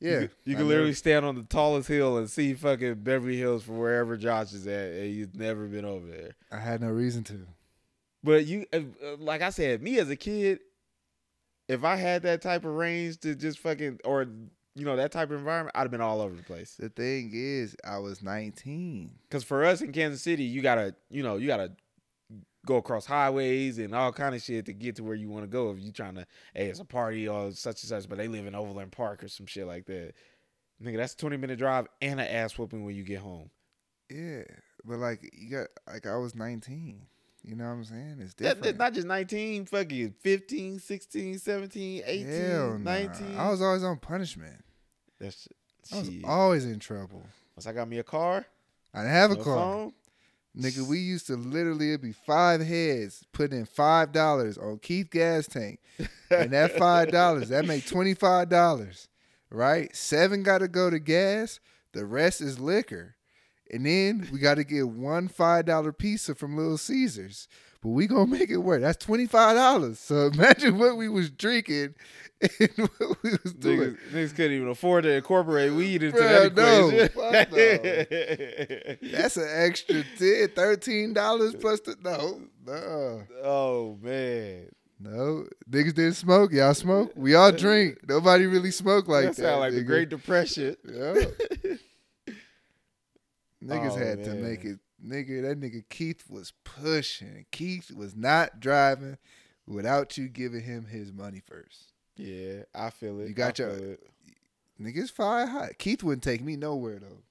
[0.00, 3.36] You Yeah, could- you can literally stand on the tallest hill and see fucking Beverly
[3.36, 6.32] Hills from wherever Josh is at, and you've never been over there.
[6.52, 7.46] I had no reason to.
[8.22, 10.60] But you, uh, uh, like I said, me as a kid,
[11.68, 14.26] if I had that type of range to just fucking, or
[14.74, 16.76] you know, that type of environment, I'd have been all over the place.
[16.78, 19.18] The thing is, I was nineteen.
[19.28, 21.72] Because for us in Kansas City, you gotta, you know, you gotta
[22.68, 25.48] go across highways and all kind of shit to get to where you want to
[25.48, 25.70] go.
[25.70, 28.46] If you trying to, hey, it's a party or such and such, but they live
[28.46, 30.12] in Overland Park or some shit like that.
[30.84, 33.50] Nigga, that's a twenty minute drive and an ass whooping when you get home.
[34.10, 34.42] Yeah,
[34.84, 37.06] but like you got like I was nineteen.
[37.42, 38.16] You know what I'm saying?
[38.20, 38.62] It's different.
[38.62, 42.78] that's not just 19, fucking 15, 16, 17, 18, Hell nah.
[42.78, 43.36] 19.
[43.38, 44.62] I was always on punishment.
[45.18, 45.48] That's
[45.92, 47.24] I was always in trouble.
[47.56, 48.44] Once I got me a car,
[48.92, 49.56] I didn't have a car.
[49.56, 49.92] phone,
[50.58, 55.08] Nigga, we used to literally it'd be five heads putting in five dollars on Keith
[55.10, 55.78] gas tank.
[56.30, 59.08] And that five dollars, that make twenty five dollars.
[59.50, 59.94] Right?
[59.94, 61.60] Seven gotta go to gas,
[61.92, 63.14] the rest is liquor.
[63.70, 67.46] And then we gotta get one five dollar pizza from Little Caesars.
[67.80, 68.80] But we gonna make it work.
[68.80, 69.98] That's twenty five dollars.
[70.00, 71.94] So imagine what we was drinking
[72.40, 73.78] and what we was doing.
[73.92, 76.90] niggas, niggas couldn't even afford to incorporate weed into Bruh, no.
[76.90, 79.12] that equation.
[79.12, 82.40] That's an extra 10 $13 plus the no.
[82.66, 83.22] No.
[83.44, 84.66] oh man,
[85.00, 86.52] No, niggas didn't smoke.
[86.52, 87.12] Y'all smoke.
[87.14, 87.98] We all drink.
[88.08, 89.42] Nobody really smoke like that that.
[89.42, 89.82] sound like the.
[89.84, 90.76] Great Depression.
[90.84, 91.14] Yeah.
[93.64, 94.78] Niggas Oh, had to make it.
[95.04, 97.46] Nigga, that nigga Keith was pushing.
[97.52, 99.16] Keith was not driving
[99.66, 101.92] without you giving him his money first.
[102.16, 103.28] Yeah, I feel it.
[103.28, 104.10] You got I your- it.
[104.80, 105.78] Niggas fire hot.
[105.78, 107.22] Keith wouldn't take me nowhere though.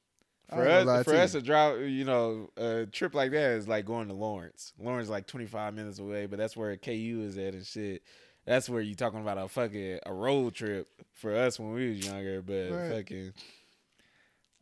[0.49, 1.39] For ain't gonna lie us, for to us you.
[1.41, 4.72] to drive, you know, a trip like that is like going to Lawrence.
[4.80, 8.01] Lawrence is like 25 minutes away, but that's where KU is at and shit.
[8.45, 12.05] That's where you talking about a fucking a road trip for us when we was
[12.05, 12.91] younger, but Right.
[12.91, 13.34] fucking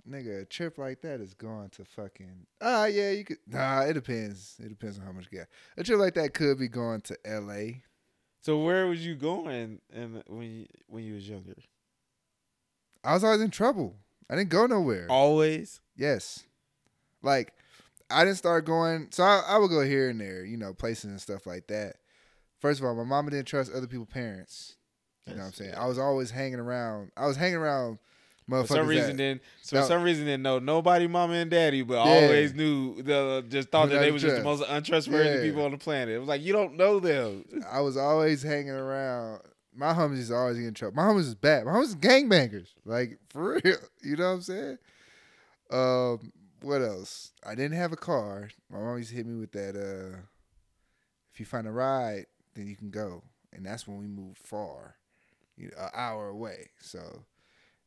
[0.10, 3.93] Nigga, a trip like that is going to fucking ah yeah you could nah it
[3.93, 5.47] depends it depends on how much gas
[5.78, 7.82] a trip like that could be going to L.A.
[8.41, 11.56] So where was you going and when you, when you was younger?
[13.03, 13.95] I was always in trouble.
[14.30, 15.08] I didn't go nowhere.
[15.10, 15.82] Always.
[15.95, 16.43] Yes,
[17.24, 17.53] like
[18.10, 19.08] I didn't start going.
[19.12, 21.97] So I, I would go here and there, you know, places and stuff like that.
[22.60, 24.76] First of all, my mama didn't trust other people's parents.
[25.28, 25.74] You know what I'm saying?
[25.76, 27.12] I was always hanging around.
[27.18, 27.97] I was hanging around.
[28.48, 32.00] For some reason, then for some reason didn't know nobody, mama and daddy, but Yeah.
[32.02, 35.41] always knew the just thought that they was just the most untrustworthy Yeah.
[35.41, 36.14] people on the planet.
[36.16, 37.46] It was like you don't know them.
[37.70, 39.41] I was always hanging around.
[39.74, 40.96] My homies is always getting in trouble.
[40.96, 41.66] My homies is bad.
[41.66, 42.68] My homies is gangbangers.
[42.86, 43.78] Like for real.
[44.04, 44.78] You know what I'm saying?
[45.72, 46.32] Um,
[46.62, 47.32] what else?
[47.46, 48.50] I didn't have a car.
[48.70, 50.18] My mom used to hit me with that uh
[51.34, 53.24] if you find a ride, then you can go.
[53.52, 54.96] And that's when we moved far.
[55.58, 56.70] You know, an hour away.
[56.80, 57.24] So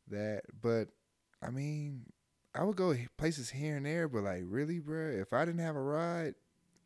[0.09, 0.89] that but
[1.41, 2.05] I mean,
[2.53, 5.75] I would go places here and there, but like really, bruh, if I didn't have
[5.75, 6.35] a ride,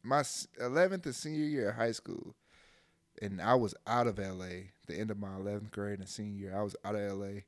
[0.04, 2.36] my 11th and senior year of high school,
[3.22, 4.70] and I was out of LA.
[4.88, 7.42] The end of my 11th grade and senior year, I was out of LA.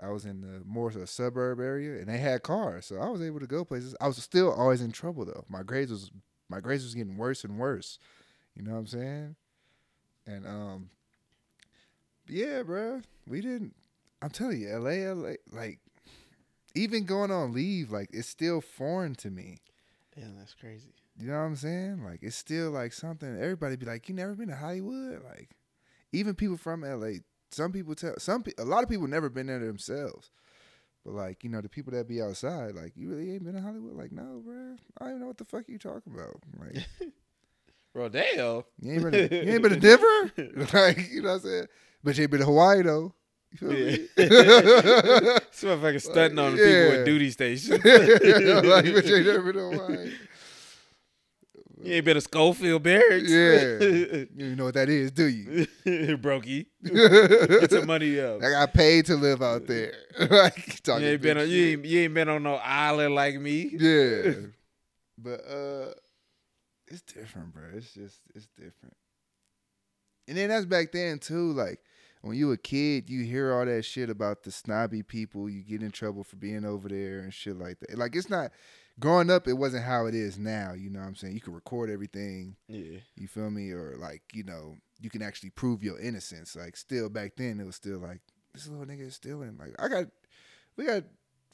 [0.00, 3.08] I was in the more of a suburb area, and they had cars, so I
[3.08, 3.94] was able to go places.
[4.00, 5.44] I was still always in trouble though.
[5.48, 6.10] My grades was
[6.48, 7.98] my grades was getting worse and worse.
[8.56, 9.36] You know what I'm saying?
[10.26, 10.90] And um,
[12.28, 13.74] yeah, bruh, we didn't.
[14.22, 15.80] I'm telling you, LA, LA, like
[16.74, 19.58] even going on leave, like it's still foreign to me.
[20.14, 20.94] Damn, that's crazy.
[21.18, 22.04] You know what I'm saying?
[22.04, 23.28] Like it's still like something.
[23.28, 25.56] Everybody be like, "You never been to Hollywood?" Like
[26.12, 27.18] even people from LA.
[27.50, 28.44] Some people tell some.
[28.58, 30.30] A lot of people never been there themselves.
[31.04, 33.60] But like you know, the people that be outside, like you really ain't been to
[33.60, 33.96] Hollywood.
[33.96, 36.40] Like no, bro, I don't even know what the fuck you talking about.
[36.58, 36.86] Like
[37.94, 38.66] Rodeo.
[38.80, 40.32] you ain't been, to, you ain't been to Denver.
[40.78, 41.66] like you know what I'm saying.
[42.04, 43.14] But you ain't been to Hawaii though.
[43.60, 44.08] You me?
[44.16, 47.00] This motherfucker stunting on the people yeah.
[47.00, 47.70] at duty stations.
[47.84, 50.10] like, but you never know why.
[51.82, 53.30] you ain't been to Schofield Barracks.
[53.30, 54.24] Yeah.
[54.34, 55.66] You know what that is, do you?
[55.84, 56.66] Brokey.
[56.82, 58.42] Get some money up.
[58.42, 59.92] I got paid to live out there.
[60.18, 63.70] like You ain't been on you ain't, you ain't been on no island like me.
[63.78, 64.32] Yeah.
[65.18, 65.92] but uh
[66.88, 67.62] it's different, bro.
[67.74, 68.94] It's just it's different.
[70.28, 71.80] And then that's back then too, like
[72.22, 75.82] when you a kid, you hear all that shit about the snobby people, you get
[75.82, 77.98] in trouble for being over there and shit like that.
[77.98, 78.52] Like it's not
[79.00, 81.34] growing up it wasn't how it is now, you know what I'm saying?
[81.34, 82.98] You can record everything, Yeah.
[83.16, 83.70] you feel me?
[83.72, 86.54] Or like, you know, you can actually prove your innocence.
[86.56, 88.20] Like still back then it was still like
[88.54, 89.56] this little nigga is stealing.
[89.58, 90.06] Like I got
[90.76, 91.04] we got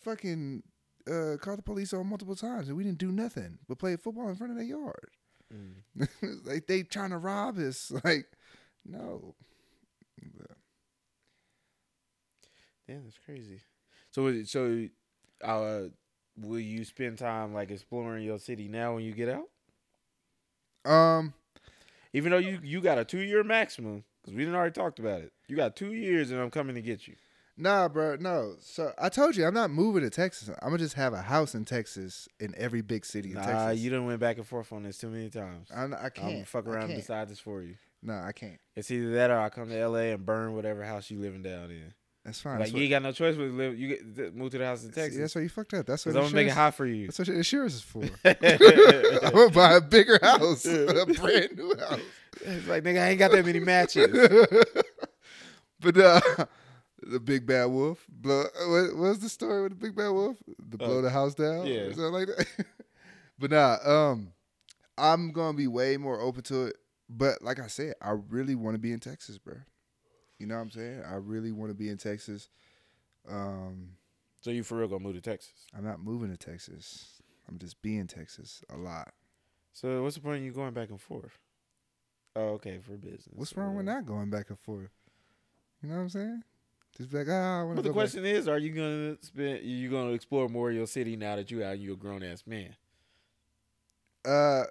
[0.00, 0.62] fucking
[1.10, 4.28] uh called the police on multiple times and we didn't do nothing but play football
[4.28, 5.08] in front of their yard.
[5.54, 6.08] Mm.
[6.44, 7.90] like they trying to rob us.
[8.04, 8.26] Like,
[8.84, 9.34] no.
[10.36, 10.57] But,
[12.88, 13.60] Damn, that's crazy.
[14.10, 14.88] So, so,
[15.44, 15.82] uh,
[16.36, 20.90] will you spend time like exploring your city now when you get out?
[20.90, 21.34] um,
[22.12, 25.20] Even though you you got a two year maximum, because we didn't already talked about
[25.20, 25.32] it.
[25.48, 27.16] You got two years, and I'm coming to get you.
[27.56, 28.54] nah, bro, no.
[28.60, 30.48] So I told you I'm not moving to Texas.
[30.62, 33.80] I'm gonna just have a house in Texas in every big city in Nah, Texas.
[33.80, 35.68] you done went back and forth on this too many times.
[35.74, 37.74] I'm, I I'm can't gonna fuck around and decide this for you.
[38.02, 38.58] No, I can't.
[38.76, 41.70] It's either that or I come to LA and burn whatever house you living down
[41.70, 41.92] in.
[42.28, 42.52] That's fine.
[42.54, 43.78] Like that's you what, ain't got no choice but to live.
[43.78, 45.18] You get move to the house in see, Texas.
[45.18, 45.86] that's why you fucked up.
[45.86, 47.06] That's what I'm gonna make it hot for you.
[47.06, 48.02] That's what insurance is for.
[48.24, 52.00] I'm gonna buy a bigger house, a brand new house.
[52.42, 54.08] It's like nigga, I ain't got that many matches.
[55.80, 56.20] but uh,
[57.02, 58.44] the big bad wolf blow.
[58.66, 60.36] What, was the story with the big bad wolf?
[60.68, 61.66] The blow Uh, the house down.
[61.66, 61.84] yeah.
[61.86, 62.46] something like that.
[63.38, 64.32] but nah, um,
[64.98, 66.76] I'm gonna be way more open to it.
[67.08, 69.54] But like I said, I really want to be in Texas, bro.
[70.38, 71.02] You know what I'm saying?
[71.08, 72.48] I really want to be in Texas.
[73.28, 73.90] Um,
[74.40, 75.66] so you for real gonna move to Texas?
[75.76, 77.20] I'm not moving to Texas.
[77.48, 79.12] I'm just being Texas a lot.
[79.72, 81.38] So what's the point of you going back and forth?
[82.36, 83.28] Oh, okay, for business.
[83.32, 84.90] What's wrong with not going back and forth?
[85.82, 86.42] You know what I'm saying?
[86.96, 88.02] Just be like, ah, want But the go back.
[88.02, 89.64] question is, are you gonna spend?
[89.64, 91.78] You gonna explore more of your city now that you out?
[91.78, 92.76] You a grown ass man.
[94.24, 94.64] Uh,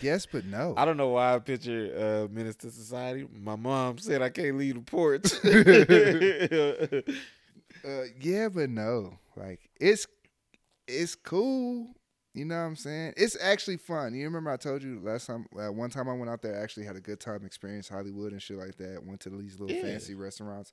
[0.00, 0.74] yes, but no.
[0.76, 3.26] I don't know why I picture uh, Menace II Society.
[3.32, 5.32] My mom said I can't leave the porch.
[7.84, 9.18] Uh, yeah, but no.
[9.34, 10.06] Like it's
[10.86, 11.88] it's cool.
[12.32, 13.14] You know what I'm saying?
[13.16, 14.14] It's actually fun.
[14.14, 16.62] You remember I told you last time, uh, one time I went out there, I
[16.62, 19.04] actually had a good time, experienced Hollywood and shit like that.
[19.04, 19.82] Went to these little Yeah.
[19.82, 20.72] fancy restaurants.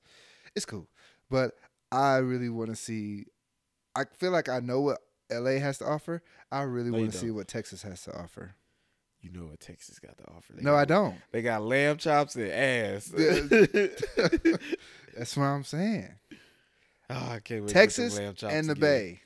[0.55, 0.87] It's cool,
[1.31, 1.55] but
[1.91, 3.25] I really want to see.
[3.95, 4.99] I feel like I know what
[5.31, 6.21] LA has to offer.
[6.51, 8.53] I really No, want to see what Texas has to offer.
[9.21, 10.53] You know what Texas got to offer?
[10.53, 11.15] They No, got, I don't.
[11.31, 13.07] They got lamb chops and ass.
[15.17, 16.09] That's what I'm saying.
[17.09, 17.71] oh, I can't wait.
[17.73, 18.91] Texas some lamb chops and the together.
[18.93, 19.21] Bay.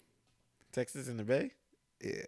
[0.71, 1.51] Texas and the Bay.
[2.03, 2.23] Yeah,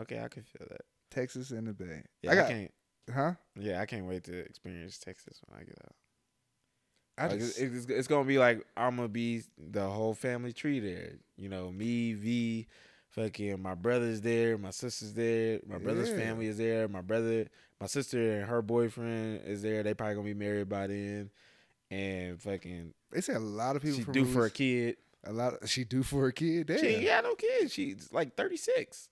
[0.00, 0.82] Okay, I can feel that.
[1.10, 2.02] Texas and the Bay.
[2.22, 2.70] Yeah, I I, can't.
[3.14, 3.32] huh?
[3.58, 5.94] Yeah, I can't wait to experience Texas when I get out.
[7.16, 10.52] I Like, just, it's, it's, it's gonna be like I'm gonna be the whole family
[10.52, 11.14] tree there.
[11.36, 12.66] You know, me, V,
[13.18, 16.16] fucking my brother's there, my sister's there, my brother's Yeah.
[16.16, 17.46] family is there, my brother,
[17.80, 19.82] my sister and her boyfriend is there.
[19.82, 21.30] They probably gonna be married by then,
[21.90, 24.96] and fucking they say a lot of people she due for a kid.
[25.24, 25.54] A lot.
[25.54, 26.68] Of, she do for a kid.
[26.68, 26.78] Damn.
[26.78, 27.72] She ain't got no kids.
[27.72, 29.08] She's like 36.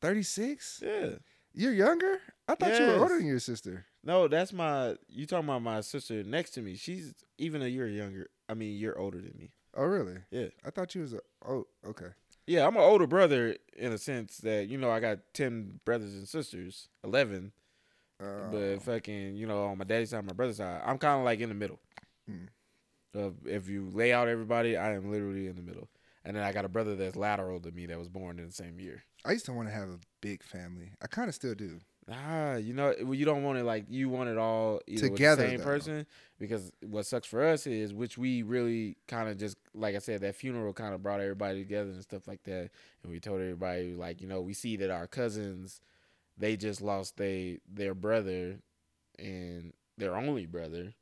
[0.00, 0.82] Thirty six.
[0.82, 1.10] Yeah.
[1.52, 2.18] You're younger.
[2.48, 3.84] I thought you were older than your sister.
[4.02, 4.96] No, that's my.
[5.08, 6.76] You talking about my sister next to me?
[6.76, 8.30] She's even a year younger.
[8.48, 9.50] I mean, you're older than me.
[9.76, 10.16] Oh really?
[10.30, 10.46] Yeah.
[10.64, 11.20] I thought you was a.
[11.46, 12.06] Oh okay.
[12.50, 16.14] Yeah, I'm an older brother in a sense that you know I got ten brothers
[16.14, 17.52] and sisters, eleven.
[18.20, 21.24] Uh, But fucking, you know, on my daddy's side, my brother's side, I'm kind of
[21.24, 21.78] like in the middle.
[22.28, 22.46] Hmm.
[23.14, 25.88] Of if you lay out everybody, I am literally in the middle.
[26.24, 28.52] And then I got a brother that's lateral to me that was born in the
[28.52, 29.04] same year.
[29.24, 30.90] I used to want to have a big family.
[31.00, 31.78] I kind of still do.
[32.08, 35.58] Ah, you know, well, you don't want it like you want it all Together, same
[35.58, 35.64] though.
[35.64, 36.06] person
[36.38, 40.20] because what sucks for us is which we really kind of just like I said
[40.22, 42.70] that funeral kind of brought everybody together and stuff like that,
[43.02, 45.80] and we told everybody like you know we see that our cousins
[46.36, 48.56] they just lost they their brother
[49.18, 50.94] and their only brother,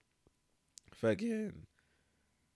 [0.92, 1.52] fucking.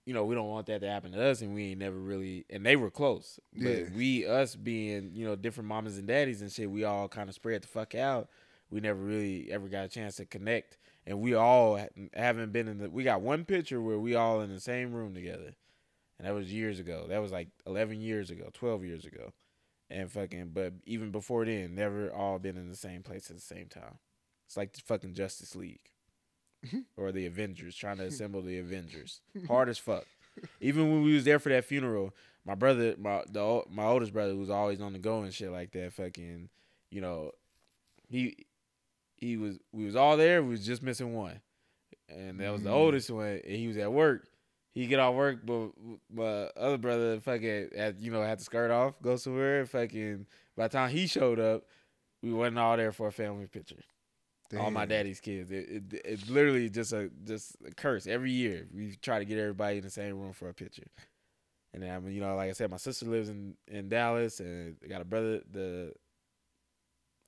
[0.05, 2.45] You know, we don't want that to happen to us, and we ain't never really,
[2.49, 3.39] and they were close.
[3.53, 3.83] But Yeah.
[3.95, 7.35] we, us being, you know, different mamas and daddies and shit, we all kind of
[7.35, 8.29] spread the fuck out.
[8.69, 10.77] We never really ever got a chance to connect.
[11.05, 11.79] And we all
[12.13, 15.13] haven't been in the we got one picture where we all in the same room
[15.13, 15.53] together.
[16.17, 17.05] And that was years ago.
[17.07, 19.33] That was like 11 years ago 12 years ago.
[19.89, 23.41] And fucking but even before then never all been in the same place at the
[23.41, 23.99] same time.
[24.47, 25.81] It's like the fucking justice league
[26.97, 29.21] or the Avengers, trying to assemble the Avengers.
[29.47, 30.05] Hard as fuck.
[30.61, 32.13] Even when we was there for that funeral,
[32.45, 35.71] my brother, my the my oldest brother, was always on the go and shit like
[35.71, 35.93] that.
[35.93, 36.49] Fucking,
[36.91, 37.31] you know,
[38.09, 38.45] he
[39.15, 40.41] he was we was all there.
[40.43, 41.39] We was just missing one,
[42.09, 42.73] and that was the Mhm.
[42.75, 43.39] oldest one.
[43.45, 44.27] And he was at work.
[44.73, 45.69] He get off work, but
[46.11, 49.65] my other brother fucking had you know had to skirt off, go somewhere.
[49.67, 50.25] Fucking
[50.57, 51.65] by the time he showed up,
[52.23, 53.83] we wasn't all there for a family picture.
[54.59, 55.51] All my daddy's kids.
[55.51, 58.05] It, it it's literally just a just a curse.
[58.05, 60.87] Every year we try to get everybody in the same room for a picture.
[61.73, 64.39] And then I mean, you know, like I said, my sister lives in in Dallas,
[64.39, 65.41] and I got a brother.
[65.49, 65.93] The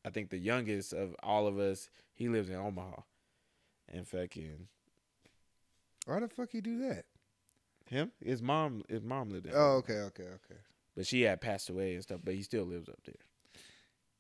[0.06, 3.02] I think the youngest of all of us, he lives in Omaha,
[3.92, 4.68] and fucking
[6.06, 7.06] Why the fuck you do that?
[7.90, 9.56] him, his mom, his mom lived there.
[9.56, 10.60] Oh, okay, okay, okay.
[10.96, 12.22] but she had passed away and stuff.
[12.24, 13.16] But he still lives up there.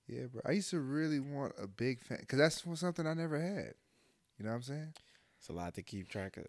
[0.08, 0.42] Yeah, bro.
[0.46, 3.74] I used to really want a big fan because that's something I never had.
[4.38, 4.94] You know what I'm saying?
[5.40, 6.46] It's a lot to keep track of.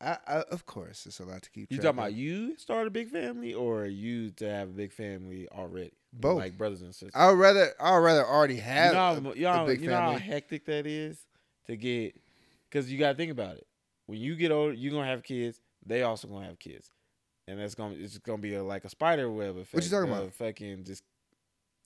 [0.00, 1.70] I, I of course, it's a lot to keep.
[1.70, 5.48] You talking about you start a big family or you to have a big family
[5.50, 5.92] already?
[6.12, 6.38] Both.
[6.38, 7.12] like brothers and sisters.
[7.14, 9.88] I would rather I would rather already have you know, a, know, a big you
[9.88, 11.18] know how hectic that is
[11.66, 12.20] to get,
[12.68, 13.66] because you got to think about it.
[14.06, 15.60] When you get older, you're gonna have kids.
[15.86, 16.90] They also gonna have kids,
[17.48, 19.74] and that's gonna it's gonna be a, like a spider web effect.
[19.74, 20.32] What you talking about?
[20.34, 21.02] Fucking just,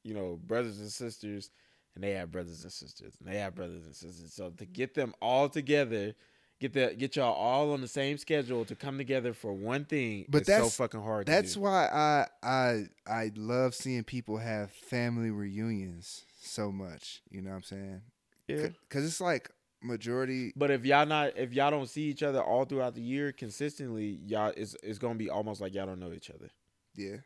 [0.06, 1.50] you know, brothers and sisters,
[1.94, 4.32] and they have brothers and sisters, and they have brothers and sisters.
[4.32, 6.14] So to get them all together.
[6.58, 10.24] Get the get y'all all on the same schedule to come together for one thing.
[10.26, 11.26] But is so that's- fucking hard.
[11.26, 11.60] That's to do.
[11.64, 17.20] why I I I love seeing people have family reunions so much.
[17.28, 18.00] You know what I'm saying?
[18.48, 18.68] yeah.
[18.88, 19.50] Because it's like
[19.82, 20.54] majority.
[20.56, 24.18] But if y'all not if y'all don't see each other all throughout the year consistently,
[24.24, 26.48] y'all it's it's gonna be almost like y'all don't know each other.
[26.94, 27.16] Yeah.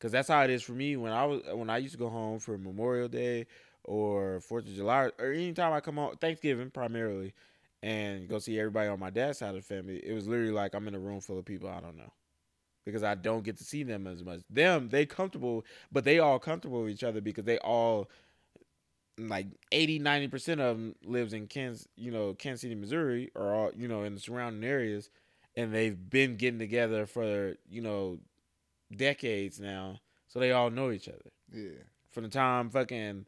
[0.00, 2.10] Cause that's how it is for me when I was when I used to go
[2.10, 3.46] home for Memorial Day
[3.84, 7.32] or Fourth of July or anytime I come home Thanksgiving primarily
[7.84, 10.00] and go see everybody on my dad's side of the family.
[10.04, 12.12] It was literally like I'm in a room full of people I don't know.
[12.86, 14.40] Because I don't get to see them as much.
[14.50, 18.10] Them, they comfortable, but they all comfortable with each other because they all
[19.18, 23.70] like 80 90% of them lives in Kansas, you know, Kansas City, Missouri or all,
[23.76, 25.10] you know, in the surrounding areas
[25.56, 28.18] and they've been getting together for, you know,
[28.94, 30.00] decades now.
[30.28, 31.30] So they all know each other.
[31.52, 31.82] Yeah.
[32.10, 33.26] From the time fucking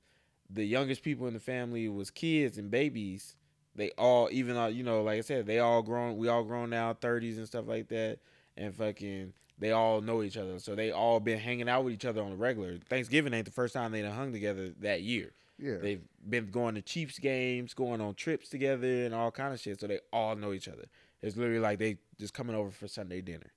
[0.51, 3.37] the youngest people in the family was kids and babies,
[3.75, 6.71] they all even though, you know, like I said, they all grown we all grown
[6.71, 8.19] now, thirties and stuff like that.
[8.57, 10.59] And fucking they all know each other.
[10.59, 12.79] So they all been hanging out with each other on the regular.
[12.89, 15.33] Thanksgiving ain't the first time they done hung together that year.
[15.59, 15.77] Yeah.
[15.79, 19.81] They've been going to Chiefs games, going on trips together, and all kind of shit.
[19.81, 20.85] So they all know each other.
[21.23, 23.53] It's literally like they just coming over for Sunday dinner.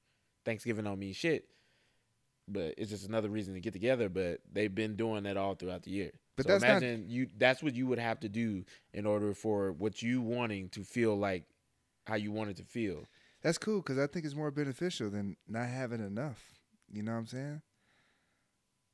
[0.45, 1.45] Thanksgiving don't mean shit,
[2.51, 4.09] but it's just another reason to get together.
[4.09, 6.11] But they've been doing that all throughout the year.
[6.35, 7.27] But so that's not- imagine you.
[7.37, 11.15] That's what you would have to do in order for what you wanting to feel
[11.17, 11.43] like
[12.07, 13.05] how you want it to feel.
[13.41, 16.43] That's cool because I think it's more beneficial than not having enough.
[16.91, 17.61] You know what I'm saying?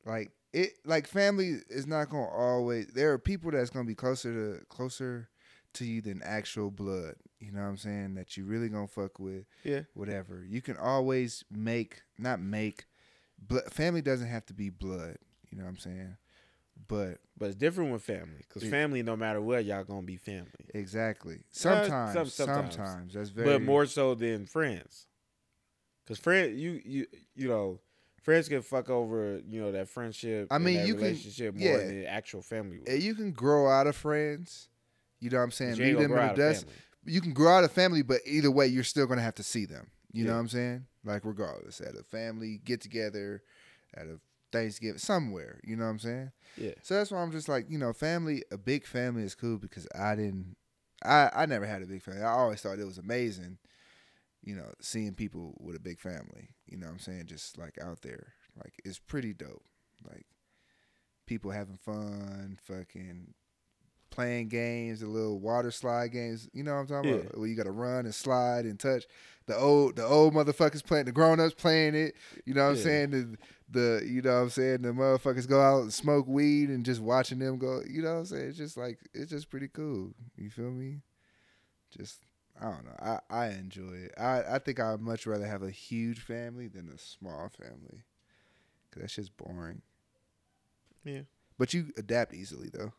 [0.05, 2.87] Like it, like family is not gonna always.
[2.87, 5.29] There are people that's gonna be closer to closer
[5.73, 7.15] to you than actual blood.
[7.39, 8.15] You know what I'm saying?
[8.15, 9.45] That you really gonna fuck with.
[9.63, 9.81] Yeah.
[9.93, 10.45] Whatever.
[10.47, 12.85] You can always make, not make.
[13.47, 15.17] Blood, family doesn't have to be blood.
[15.51, 16.17] You know what I'm saying?
[16.87, 20.49] But But it's different with family because family, no matter what, y'all gonna be family.
[20.73, 21.35] exactly.
[21.35, 22.75] Uh, some- Sometimes, sometimes.
[22.75, 23.47] sometimes, that's very.
[23.47, 25.07] but more so than friends.
[26.07, 27.79] Cause friend, you you you know,
[28.21, 30.47] friends can fuck over you know that friendship.
[30.51, 31.77] I and mean, you can- relationship more yeah.
[31.77, 32.79] than the actual family.
[32.79, 33.01] would.
[33.01, 34.69] You can grow out of friends.
[35.19, 35.71] You know what I'm saying?
[35.71, 36.65] But you ain't Leave them in the dust.
[36.65, 36.75] family.
[37.07, 39.65] You can grow out of family, but either way, you're still gonna have to see
[39.65, 39.87] them.
[40.11, 40.85] You know what I'm saying?
[41.05, 43.43] Like regardless, at a family get together,
[43.93, 44.19] at a
[44.51, 45.59] Thanksgiving, somewhere.
[45.63, 46.31] You know what I'm saying?
[46.57, 48.43] Yeah, So that's why I'm just like, you know, family.
[48.51, 50.55] A big family is cool because I didn't.
[51.03, 52.21] I I never had a big family.
[52.21, 53.57] I always thought it was amazing.
[54.43, 56.49] You know, seeing people with a big family.
[56.67, 57.25] You know what I'm saying?
[57.27, 58.33] Just like out there,
[58.63, 59.63] like it's pretty dope.
[60.09, 60.25] Like
[61.25, 63.33] people having fun, fucking
[64.15, 66.47] playing games, the little water slide games.
[66.53, 67.15] You know what I'm talking Yeah.
[67.17, 67.37] about?
[67.37, 69.05] Where you got to run and slide and touch.
[69.47, 72.15] The old the old motherfuckers playing, the grown ups playing it.
[72.45, 72.81] You know what I'm Yeah.
[72.83, 73.09] saying?
[73.11, 73.37] The
[73.69, 76.99] the you know what I'm saying the motherfuckers go out and smoke weed and just
[77.01, 77.81] watching them go.
[77.87, 78.47] You know what I'm saying?
[78.49, 80.13] It's just like it's just pretty cool.
[80.37, 81.01] You feel me?
[81.95, 82.21] Just
[82.59, 82.95] I don't know.
[82.99, 84.13] I I enjoy it.
[84.17, 88.03] I I think I'd much rather have a huge family than a small family.
[88.91, 89.81] Cause that's just boring.
[91.03, 91.21] yeah.
[91.57, 92.93] But you adapt easily though.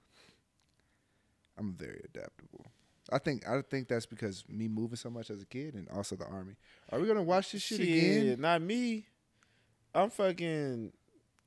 [1.58, 2.66] I'm very adaptable.
[3.12, 6.16] I think I think that's because me moving so much as a kid and also
[6.16, 6.56] the army.
[6.90, 8.40] Are we gonna watch this shit, again?
[8.40, 9.06] Not me.
[9.94, 10.92] I'm fucking.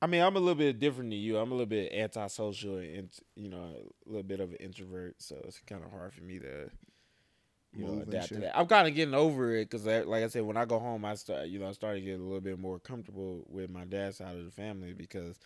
[0.02, 1.36] I mean, I'm a little bit different than you.
[1.36, 3.74] I'm a little bit antisocial and you know
[4.06, 6.70] a little bit of an introvert, so it's kind of hard for me to
[7.76, 8.58] you know adapt to that.
[8.58, 11.14] I'm kind of getting over it because, like I said, when I go home, I
[11.14, 14.36] start you know I started getting a little bit more comfortable with my dad's side
[14.36, 15.38] of the family because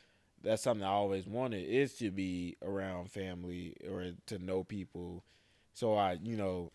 [0.45, 5.24] that's something I always wanted is to be around family or to know people.
[5.72, 6.70] So I you know.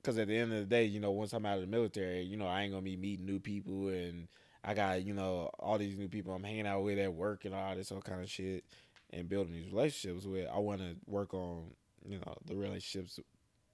[0.00, 2.22] Because at the end of the day, you know, once I'm out of the military,
[2.22, 4.28] you know, I ain't gonna be meeting new people, and
[4.64, 7.54] I got, you know, all these new people I'm hanging out with at work and
[7.54, 8.64] all this all kind of shit,
[9.10, 10.48] and building these relationships with.
[10.48, 11.64] I want to work on,
[12.06, 13.18] you know, the relationships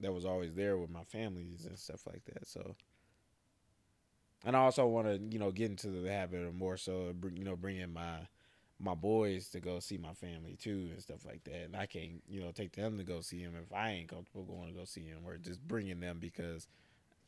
[0.00, 2.48] that was always there with my families and stuff like that.
[2.48, 2.74] So,
[4.44, 7.44] and I also want to, you know, get into the habit of more so, you
[7.44, 8.18] know, bringing my
[8.80, 11.64] my boys to go see my family too and stuff like that.
[11.64, 14.44] And I can't, you know, take them to go see him if I ain't comfortable
[14.44, 16.66] going to go see him, or just bringing them because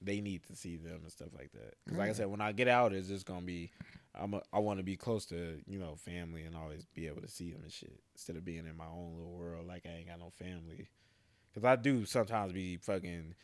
[0.03, 1.75] they need to see them and stuff like that.
[1.85, 2.17] Because like I mm.
[2.17, 3.71] said, when I get out, it's just gonna be,
[4.15, 7.23] I'm a, I want to be close to you know family and always be able
[7.23, 9.97] to see them and shit instead of being in my own little world like I
[9.99, 10.89] ain't got no family.
[11.53, 13.35] Because I do sometimes be fucking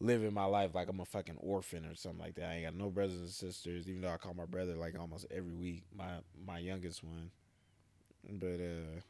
[0.00, 2.48] living my life like I'm a fucking orphan or something like that.
[2.48, 5.26] I ain't got no brothers and sisters, even though I call my brother like almost
[5.30, 5.84] every week.
[5.96, 7.30] My my youngest one,
[8.30, 9.00] but uh,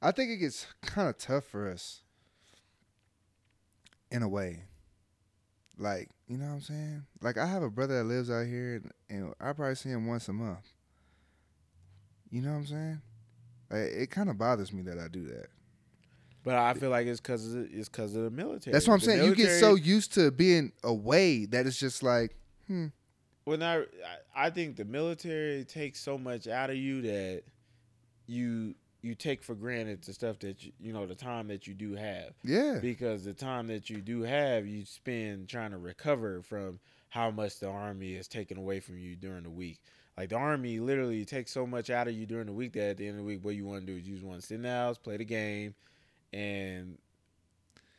[0.00, 2.02] I think it gets kind of tough for us
[4.10, 4.64] in a way.
[5.78, 7.06] Like, you know what I'm saying?
[7.20, 10.06] Like, I have a brother that lives out here, and, and I probably see him
[10.06, 10.72] once a month.
[12.30, 13.00] You know what I'm saying?
[13.70, 15.48] Like, it kind of bothers me that I do that.
[16.46, 18.72] But I feel like it's because it's because of the military.
[18.72, 19.24] That's what I'm The saying.
[19.24, 22.36] You get so used to being away that it's just like,
[22.68, 22.86] hmm.
[23.44, 23.84] When I, I
[24.46, 27.42] I think the military takes so much out of you that
[28.28, 31.74] you you take for granted the stuff that you, you know the time that you
[31.74, 32.78] do have Yeah.
[32.80, 36.78] because the time that you do have you spend trying to recover from
[37.08, 39.80] how much the army is taken away from you during the week.
[40.16, 42.96] Like the army literally takes so much out of you during the week that at
[42.98, 44.46] the end of the week, what you want to do is you just want to
[44.46, 45.74] sit in the house, play the game,
[46.36, 46.98] and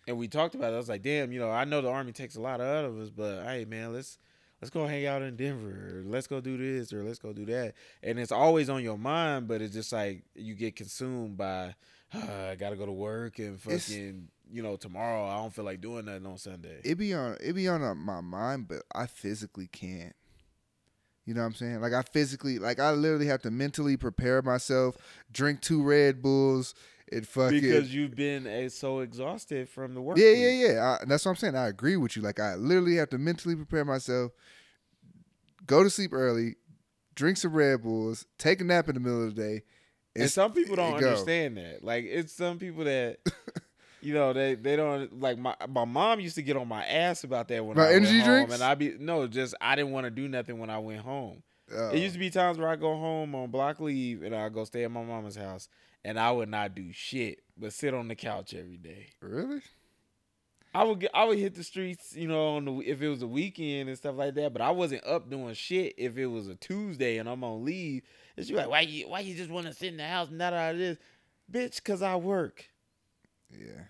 [0.07, 0.75] and we talked about it.
[0.75, 2.97] I was like, damn, you know, I know the army takes a lot out of
[2.99, 4.17] us, but hey, man, let's
[4.61, 5.69] let's go hang out in Denver,
[5.99, 7.73] or let's go do this, or let's go do that,
[8.03, 11.75] and it's always on your mind, but it's just like you get consumed by.
[12.13, 15.65] "Ah, I gotta go to work and It's- fucking, you know, tomorrow I don't feel
[15.65, 16.79] like doing nothing on Sunday.
[16.85, 20.15] it be on it be on uh, my mind, but I physically can't.
[21.25, 21.81] You know what I'm saying?
[21.81, 24.95] Like I physically, like I literally have to mentally prepare myself,
[25.33, 26.73] drink two Red Bulls,
[27.11, 27.61] and fucking.
[27.61, 30.17] because you've been uh, so exhausted from the work.
[30.17, 30.39] yeah, week.
[30.39, 30.97] yeah, yeah.
[31.01, 31.55] I, that's what I'm saying.
[31.55, 32.21] I agree with you.
[32.21, 34.31] Like I literally have to mentally prepare myself,
[35.65, 36.55] go to sleep early,
[37.15, 39.63] drink some Red Bulls, take a nap in the middle of the day.
[40.15, 41.83] And some people don't and understand that.
[41.83, 43.19] Like it's some people that
[44.01, 47.23] you know, they they don't like my my mom used to get on my ass
[47.23, 48.53] about that when About I went energy home drinks?
[48.55, 51.43] and I be no, just I didn't want to do nothing when I went home.
[51.71, 54.49] Uh, It used to be times where I go home on block leave and I
[54.49, 55.67] go stay at my mama's house
[56.07, 59.07] and I would not do shit but sit on the couch every day.
[59.21, 59.61] really?
[60.73, 63.23] I would get, I would hit the streets, you know, on the if it was
[63.23, 64.53] a weekend and stuff like that.
[64.53, 68.03] But I wasn't up doing shit if it was a Tuesday and I'm on leave.
[68.35, 70.37] And she like, why you why you just want to sit in the house and
[70.37, 70.97] not out of this,
[71.51, 71.83] bitch?
[71.83, 72.69] Cause I work.
[73.51, 73.85] Yeah.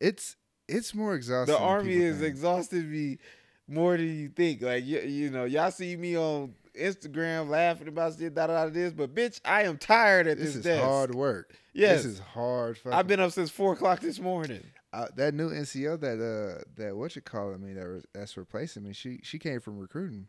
[0.00, 0.36] It's
[0.68, 1.56] it's more exhausting.
[1.56, 3.18] The army is exhausted me
[3.66, 4.62] more than you think.
[4.62, 8.70] Like you, you know, y'all see me on Instagram laughing about shit, da da da
[8.70, 10.82] this, but bitch, I am tired at This this, is desk.
[10.84, 11.54] hard work.
[11.74, 12.78] Yes, This is hard.
[12.78, 14.62] Fucking, I've been up since four o'clock this morning.
[14.92, 18.82] uh, that new NCO that uh that what you calling me that re- that's replacing
[18.84, 18.92] me.
[18.92, 20.26] She she came from recruiting.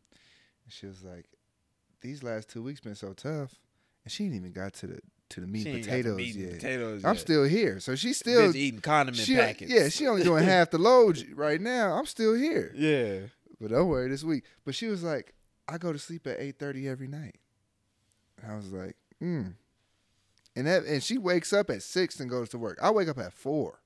[0.65, 1.25] And she was like,
[2.01, 3.55] these last two weeks been so tough,
[4.05, 6.53] and she ain't even got to the to the meat and potatoes meat and yet.
[6.53, 7.19] potatoes I'm yet.
[7.21, 9.71] still here, so she's still bitch eating condiment she, packets.
[9.71, 11.93] yeah she only doing half the load right now.
[11.97, 13.19] I'm still here, yeah.
[13.59, 14.43] but don't worry this week.
[14.63, 15.33] But she was like,
[15.67, 17.35] I go to sleep at eight thirty every night.
[18.41, 19.47] And I was like, hmm.
[20.55, 22.77] And that and she wakes up at six and goes to work.
[22.81, 23.79] I wake up at four.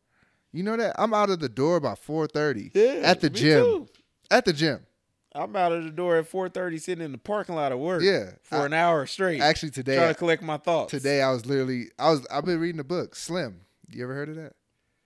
[0.51, 3.63] You know that I'm out of the door by four thirty Yeah, at the gym.
[3.63, 3.88] too.
[4.30, 4.86] At the gym,
[5.34, 8.01] I'm out of the door at 4:30, sitting in the parking lot of work.
[8.01, 8.32] yeah.
[8.43, 9.39] for I- an hour straight.
[9.39, 10.91] actually today, trying to collect my thoughts.
[10.91, 13.61] today I was literally I was I've been reading a book Slim.
[13.89, 14.53] You ever heard of that?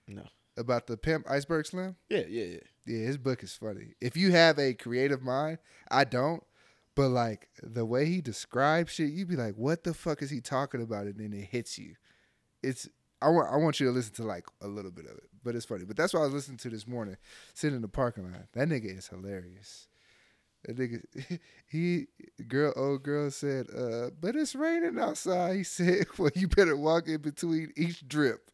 [0.08, 0.24] No.
[0.56, 1.94] About the pimp Iceberg Slim.
[2.08, 2.58] Yeah, yeah, yeah.
[2.84, 3.94] Yeah, his book is funny.
[4.00, 5.58] If you have a creative mind,
[5.90, 6.42] I don't.
[6.94, 10.40] But like the way he describes shit, you'd be like, "What the fuck is he
[10.40, 11.94] talking about?" And then it hits you.
[12.62, 12.88] It's
[13.22, 15.54] I want I want you to listen to like a little bit of it, but
[15.54, 15.84] it's funny.
[15.84, 17.16] But that's what I was listening to this morning,
[17.54, 18.46] sitting in the parking lot.
[18.52, 19.88] That nigga is hilarious.
[20.64, 22.06] That nigga, he
[22.46, 27.08] girl, old girl said, uh, "But it's raining outside." He said, "Well, you better walk
[27.08, 28.50] in between each drip."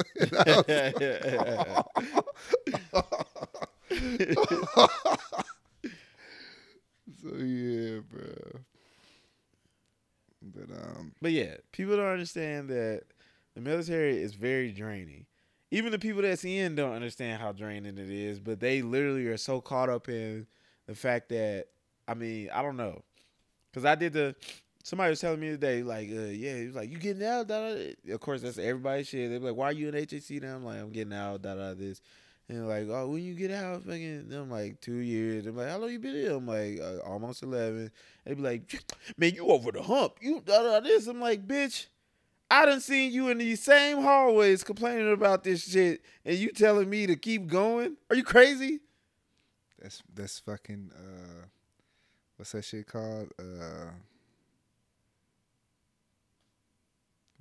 [7.29, 8.61] So yeah, bro.
[10.43, 13.03] But um, But yeah, people don't understand that
[13.55, 15.27] the military is very draining.
[15.71, 19.37] even the people that's in don't understand how draining it is, but they literally are
[19.37, 20.47] so caught up in
[20.87, 21.67] the fact that
[22.07, 23.03] I mean, I don't know.
[23.75, 24.37] Cuz I did the
[24.85, 27.75] somebody was telling me today like uh, yeah, he was like you getting out da,
[27.75, 27.95] da.
[28.15, 29.31] Of course that's everybody's shit.
[29.31, 30.57] They're like why are you in HHC now?
[30.57, 32.01] I'm like I'm getting out da da this.
[32.49, 35.47] And like, oh, when you get out, fucking, I'm like two years.
[35.47, 36.33] I'm like, how long you been here?
[36.33, 37.91] I'm like, uh, almost eleven.
[38.25, 38.83] They be like,
[39.19, 40.15] man, you over the hump.
[40.21, 41.07] You this.
[41.07, 41.87] I'm like, bitch,
[42.51, 46.89] I done seen you in these same hallways complaining about this shit, and you telling
[46.89, 47.97] me to keep going?
[48.09, 48.81] Are you crazy?
[49.81, 51.45] That's that's fucking uh,
[52.37, 53.29] what's that shit called?
[53.39, 53.91] Uh,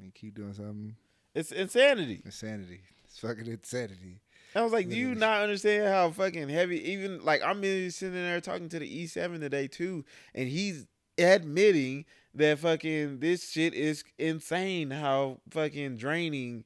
[0.03, 0.95] you keep doing something,
[1.35, 2.21] It's insanity.
[2.25, 2.81] insanity.
[3.05, 4.19] It's fucking insanity.
[4.55, 6.91] I was like, do you not understand how fucking heavy?
[6.91, 7.61] Even like I'm
[7.91, 10.03] sitting there talking to the E7 today too,
[10.33, 14.89] and he's admitting that fucking this shit is insane.
[14.91, 16.63] How fucking draining,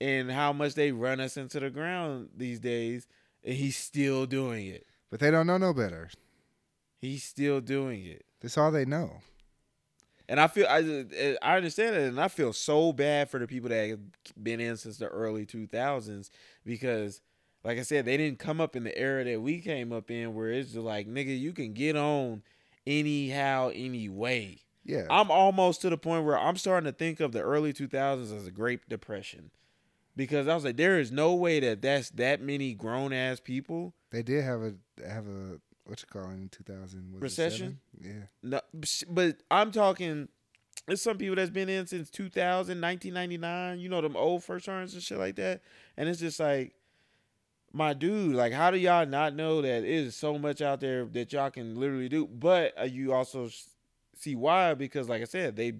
[0.00, 3.06] and how much they run us into the ground these days,
[3.44, 4.86] and he's still doing it.
[5.10, 6.10] But they don't know no better.
[6.98, 8.24] He's still doing it.
[8.40, 9.22] That's all they know.
[10.30, 13.68] And I feel I I understand it, and I feel so bad for the people
[13.70, 13.98] that have
[14.40, 16.30] been in since the early two thousands
[16.64, 17.20] because,
[17.64, 20.36] like I said, they didn't come up in the era that we came up in,
[20.36, 22.42] where it's just like nigga, you can get on
[22.86, 24.60] anyhow, anyway.
[24.84, 25.06] Yeah.
[25.10, 28.30] I'm almost to the point where I'm starting to think of the early two thousands
[28.30, 29.50] as a Great Depression,
[30.14, 33.94] because I was like, there is no way that that's that many grown ass people.
[34.12, 34.74] they did have a
[35.04, 35.58] have a
[35.90, 37.80] what you call it in two thousand Recession?
[38.00, 38.12] Yeah.
[38.42, 38.60] No,
[39.08, 40.28] but I'm talking.
[40.86, 43.80] There's some people that's been in since 2000, 1999.
[43.80, 45.60] You know them old first turns and shit like that.
[45.96, 46.74] And it's just like,
[47.72, 51.04] my dude, like, how do y'all not know that it is so much out there
[51.06, 52.26] that y'all can literally do?
[52.26, 53.50] But uh, you also
[54.16, 55.78] see why because, like I said, they've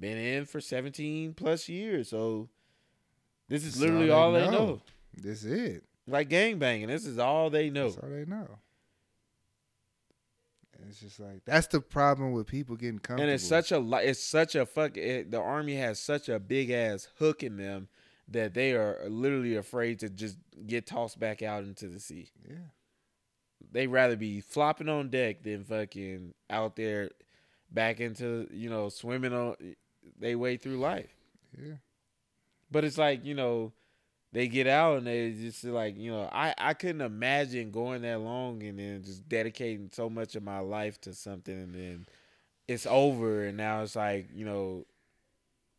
[0.00, 2.08] been in for 17 plus years.
[2.08, 2.48] So
[3.48, 4.66] this is literally all all they they know.
[4.66, 4.80] know.
[5.14, 5.84] This is it.
[6.06, 6.88] Like gang banging.
[6.88, 7.90] This is all they know.
[7.90, 8.58] That's all they know.
[10.88, 13.22] It's just like that's the problem with people getting comfortable.
[13.24, 14.96] And it's such a it's such a fuck.
[14.96, 17.88] It, the army has such a big ass hook in them
[18.28, 22.30] that they are literally afraid to just get tossed back out into the sea.
[22.48, 22.56] yeah.
[23.70, 27.10] They rather be flopping on deck than fucking out there
[27.70, 29.56] back into you know swimming on
[30.18, 31.14] they way through life.
[31.60, 31.74] Yeah.
[32.70, 33.72] But it's like you know
[34.34, 38.20] they get out and they just like you know I I couldn't imagine going that
[38.20, 42.06] long and then just dedicating so much of my life to something and then
[42.66, 44.86] it's over and now it's like you know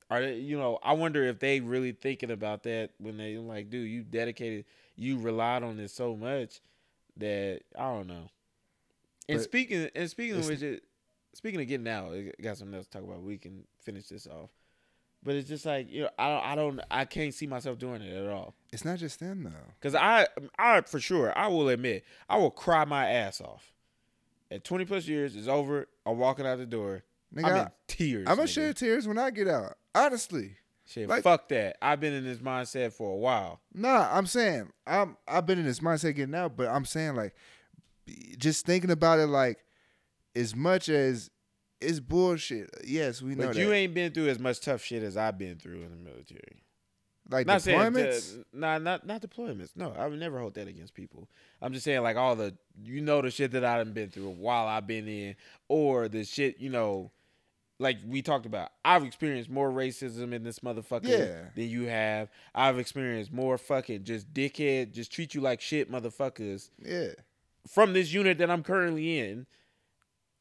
[0.09, 3.69] are they, you know I wonder if they really thinking about that when they like
[3.69, 6.61] dude you dedicated you relied on this so much
[7.17, 8.29] that I don't know.
[9.27, 10.83] And But speaking and speaking of which, it,
[11.33, 13.21] speaking of getting out, I got something else to talk about.
[13.21, 14.49] We can finish this off.
[15.26, 18.01] But it's just like you know, I don't, I don't, I can't see myself doing
[18.03, 18.53] it at all.
[18.71, 19.73] It's not just them though.
[19.82, 23.73] Cause I, I for sure, I will admit, I will cry my ass off.
[24.51, 25.88] At twenty plus years, it's over.
[26.05, 27.03] I'm walking out the door.
[27.36, 28.28] Nigga, I'm in tears.
[28.30, 29.76] I'm gonna shed tears when I get out.
[29.95, 30.57] Honestly.
[30.88, 31.78] Shit, like- fuck that.
[31.82, 33.59] I've been in this mindset for a while.
[33.73, 37.34] Nah, I'm saying I'm I've been in this mindset getting out, but I'm saying like
[38.38, 39.65] just thinking about it like
[40.36, 41.32] as much as
[41.82, 42.69] it's bullshit.
[42.86, 43.61] Yes, we know But that.
[43.61, 46.63] you ain't been through as much tough shit as I've been through in the military.
[47.30, 48.34] like not deployments.
[48.34, 49.71] to- nah, not not deployments.
[49.76, 51.28] No, I would never hold that against people.
[51.61, 54.67] I'm just saying like all the you know the shit that I've been through while
[54.67, 55.36] I've been in,
[55.67, 57.11] or the shit you know,
[57.80, 58.69] like we talked about.
[58.86, 61.49] I've experienced more racism in this motherfucker Yeah.
[61.55, 62.30] than you have.
[62.53, 67.09] I've experienced more fucking just dickhead, just treat you like shit motherfuckers yeah.
[67.67, 69.47] from this unit that I'm currently in.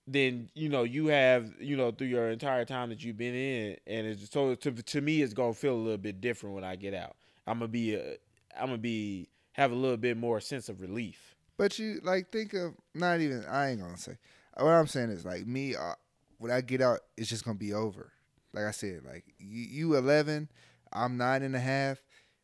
[0.06, 3.76] Than you know you have you know through your entire time that you've been in,
[3.86, 6.76] and it's so to to me it's gonna feel a little bit different when I
[6.76, 7.16] get out.
[7.46, 8.16] I'm gonna be a,
[8.58, 11.34] I'm gonna be have a little bit more sense of relief.
[11.56, 14.18] But you like think of not even I ain't gonna say.
[14.56, 15.94] What I'm saying is like me uh,
[16.38, 18.12] when I get out, it's just gonna be over.
[18.52, 20.48] Like I said, like you, you 11,
[20.92, 21.98] I'm nine and a half.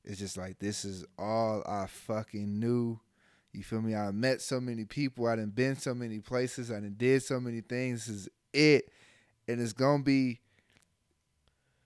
[0.04, 2.98] It's just like this is all I fucking knew.
[3.52, 3.94] You feel me?
[3.94, 5.26] I met so many people.
[5.26, 6.70] I done been so many places.
[6.70, 8.06] I done did so many things.
[8.06, 8.90] This is it,
[9.48, 10.40] and it's gonna be.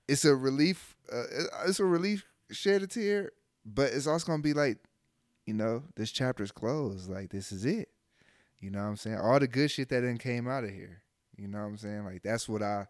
[0.06, 0.96] It's a relief.
[1.10, 1.22] Uh,
[1.66, 2.26] it's a relief.
[2.50, 3.32] Shed a tear,
[3.64, 4.78] but it's also gonna be like
[5.46, 7.10] you know, this chapter's closed.
[7.10, 7.88] Like this is it.
[8.60, 9.18] You know what I'm saying?
[9.18, 11.02] All the good shit that then came out of here.
[11.36, 12.04] You know what I'm saying?
[12.04, 12.86] Like that's what I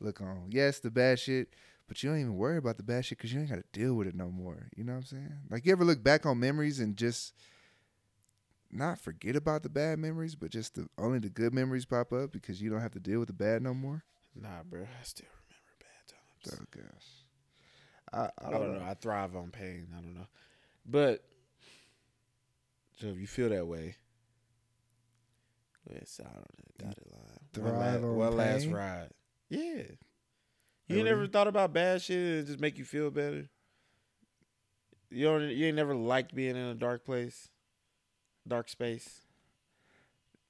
[0.00, 0.48] look on.
[0.50, 1.48] Yes, the bad shit,
[1.88, 3.94] but you don't even worry about the bad shit because you ain't got to deal
[3.94, 4.68] with it no more.
[4.76, 5.32] You know what I'm saying?
[5.50, 7.34] Like you ever look back on memories and just
[8.70, 12.32] not forget about the bad memories, but just the only the good memories pop up
[12.32, 14.04] because you don't have to deal with the bad no more.
[14.34, 16.60] Nah, bro, I still remember bad times.
[16.60, 16.80] Oh
[18.12, 18.30] gosh.
[18.40, 18.84] I, I don't know.
[18.84, 19.88] I thrive on pain.
[19.96, 20.26] I don't know.
[20.84, 21.24] But
[23.00, 23.96] so if you feel that way,
[25.90, 26.44] ahead, sign on
[26.78, 27.64] the dotted line.
[27.64, 29.10] One, Thrive la- on one last ride.
[29.48, 29.58] Yeah.
[29.58, 29.82] You
[30.88, 33.48] Like, ain't never thought about bad shit and just make you feel better.
[35.10, 35.42] You don't.
[35.50, 37.48] You ain't never liked being in a dark place,
[38.46, 39.20] dark space.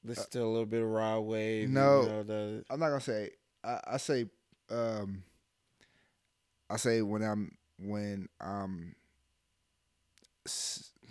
[0.05, 1.69] Listen to a little bit of Rod Wave.
[1.69, 2.03] no.
[2.03, 3.31] you know, the, I'm not gonna say.
[3.65, 4.27] I, I say.
[4.71, 5.23] Um.
[6.69, 8.97] I say when I'm when I'm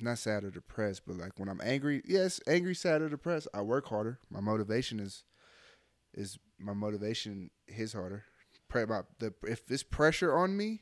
[0.02, 2.02] not sad or depressed, but like when I'm angry.
[2.06, 3.48] Yes, angry, sad, or depressed.
[3.54, 4.20] I work harder.
[4.30, 5.24] My motivation is
[6.14, 8.26] is my motivation hits harder.
[8.68, 10.82] Pre- about the if it's pressure on me,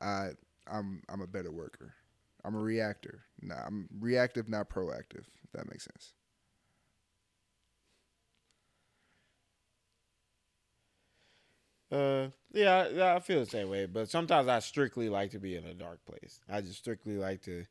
[0.00, 0.30] I
[0.70, 1.94] I'm I'm a better worker.
[2.44, 3.24] I'm a reactor.
[3.44, 5.26] Nah, I'm reactive, not proactive.
[5.44, 6.14] If that makes sense.
[11.90, 13.86] Uh, yeah, I- I feel the same way.
[13.86, 16.40] But sometimes I strictly like to be in a dark place.
[16.48, 17.64] I just strictly like to,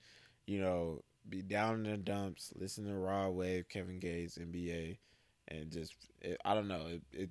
[0.45, 4.99] you know, be down in the dumps, listen to Rod Wave, Kevin Gates, NBA,
[5.47, 6.87] and just it, I don't know.
[6.87, 7.29] It, it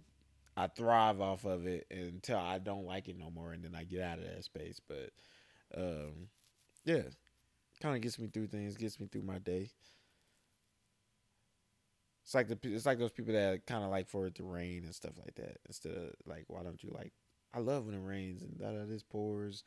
[0.57, 3.85] I thrive off of it until I don't like it no more, and then I
[3.85, 4.81] get out of that space.
[4.87, 5.11] But,
[5.77, 6.29] um,
[6.85, 7.03] yeah,
[7.83, 9.69] kind of gets me through things, gets me through my day.
[12.25, 14.85] It's like the it's like those people that kind of like for it to rain
[14.85, 15.59] and stuff like that.
[15.67, 17.13] Instead of like, why don't you like?
[17.53, 19.65] I love when it rains and da da this pours.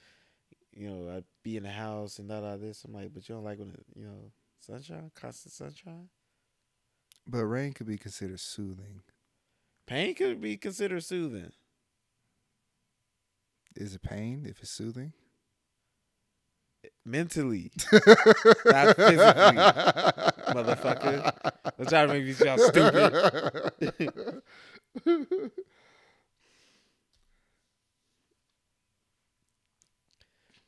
[0.71, 2.85] You know, I'd be in the house and da da this.
[2.85, 6.09] I'm like, but you don't like when it, you know, sunshine, constant sunshine.
[7.27, 9.01] But rain could be considered soothing.
[9.87, 11.51] Pain could be considered soothing.
[13.75, 15.11] Is it pain if it's soothing?
[17.05, 19.61] Mentally, not physically,
[20.55, 21.31] motherfucker.
[21.77, 24.41] Don't try to make me sound stupid.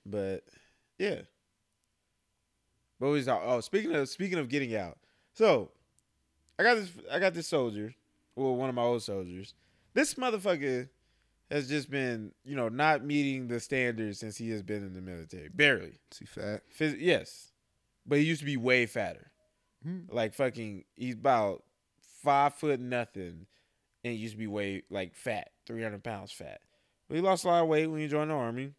[0.09, 0.43] But
[0.97, 1.21] yeah.
[2.99, 4.97] But we talk, oh, speaking of speaking of getting out,
[5.33, 5.69] so
[6.57, 7.93] I got this I got this soldier,
[8.35, 9.53] well, one of my old soldiers.
[9.93, 10.89] This motherfucker
[11.49, 15.01] has just been, you know, not meeting the standards since he has been in the
[15.01, 15.49] military.
[15.49, 15.99] Barely.
[16.11, 16.61] Is he fat?
[16.77, 17.51] Phys- yes,
[18.05, 19.31] but he used to be way fatter.
[19.83, 20.01] Hmm.
[20.09, 21.63] Like fucking, he's about
[22.23, 23.45] five foot nothing,
[24.03, 26.59] and he used to be way like fat, three hundred pounds fat.
[27.07, 28.73] But he lost a lot of weight when he joined the army.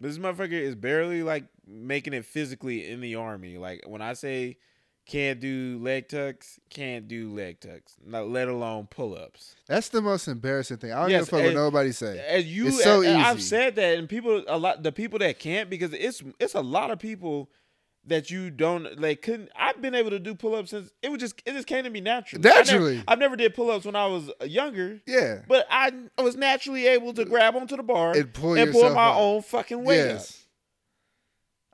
[0.00, 3.58] But this motherfucker is barely like making it physically in the army.
[3.58, 4.56] Like when I say
[5.06, 9.54] can't do leg tucks, can't do leg tucks, not let alone pull ups.
[9.68, 10.92] That's the most embarrassing thing.
[10.92, 12.18] I don't Yes, give a fuck what nobody say.
[12.28, 15.38] As you, It's so and I've said that, and people a lot the people that
[15.38, 17.50] can't because it's it's a lot of people
[18.08, 19.48] that you don't like couldn't.
[19.56, 21.90] I've been able to do pull ups since it was just it just came to
[21.90, 22.48] me naturally.
[22.48, 23.02] I Naturally.
[23.08, 25.40] I've never did pull ups when I was uh, younger, Yeah.
[25.48, 29.08] but I was naturally able to grab onto the bar And pull and pull my
[29.08, 29.16] up.
[29.18, 30.22] own fucking weight up.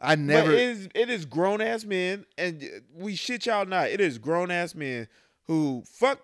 [0.03, 0.49] I never.
[0.51, 2.63] But it is it is grown ass men, and
[2.95, 3.89] we shit y'all not.
[3.89, 5.09] It is grown ass men
[5.45, 6.21] who fuck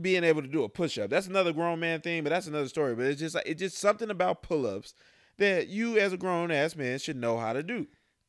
[0.00, 1.10] being able to do a push up.
[1.10, 2.94] That's another grown man thing, but that's another story.
[2.94, 4.94] But it's just like it's just something about pull ups
[5.38, 7.86] that you as a grown ass man should know how to do.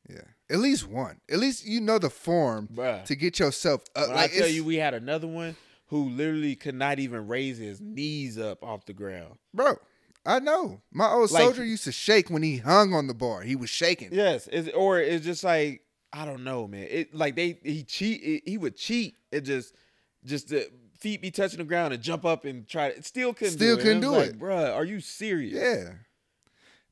[0.08, 0.22] yeah.
[0.50, 1.20] At least one.
[1.30, 3.04] At least you know the form Bruh.
[3.04, 4.08] to get yourself up.
[4.08, 5.54] When like I tell you, we had another one
[5.86, 9.34] who literally could not even raise his knees up off the ground.
[9.54, 9.76] bro.
[10.26, 10.82] I know.
[10.92, 13.40] My old Like- soldier used to shake when he hung on the bar.
[13.42, 14.10] He was shaking.
[14.12, 16.86] Yes, it's, or it's just like I don't know, man.
[16.90, 18.42] It like they he cheat.
[18.46, 19.14] He would cheat.
[19.32, 19.74] It just
[20.24, 20.68] just the
[20.98, 23.80] feet be touching the ground and jump up and try to still couldn't Still do
[23.80, 23.84] it.
[23.84, 24.32] couldn't do was it.
[24.32, 25.54] like, Bruh, are you serious?
[25.54, 25.92] Yeah.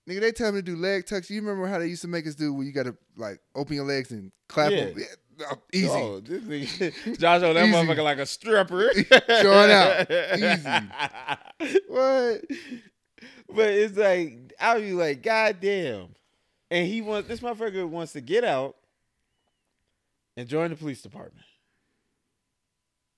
[0.09, 1.29] Nigga, they tell me to do leg tucks.
[1.29, 3.85] You remember how they used to make us do where you gotta like open your
[3.85, 4.85] legs and clap Yeah.
[4.87, 4.95] them?
[4.99, 5.89] Yeah, uh, easy.
[5.91, 7.73] Oh, this nigga, Josh on that Easy.
[7.75, 8.91] motherfucker like a stripper.
[9.29, 10.11] Showing out.
[11.71, 11.83] Easy.
[11.89, 12.41] What?
[13.49, 16.09] But it's like I'll be like, God damn.
[16.71, 18.77] And he wants this motherfucker wants to get out
[20.37, 21.47] and join the police department.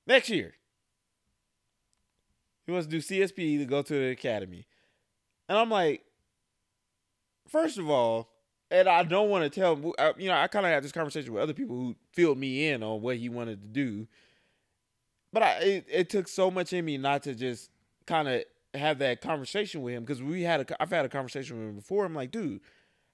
[0.06, 0.54] Next year.
[2.66, 4.66] He wants to do CSP to go to the academy.
[5.48, 6.04] And I'm like,
[7.48, 8.30] first of all,
[8.70, 9.76] and I don't want to tell
[10.16, 12.82] you know, I kind of had this conversation with other people who filled me in
[12.82, 14.06] on what he wanted to do.
[15.32, 17.70] But I, it, it took so much in me not to just
[18.06, 18.44] kind of
[18.74, 21.76] have that conversation with him because we had a, I've had a conversation with him
[21.76, 22.04] before.
[22.04, 22.60] I'm like, dude,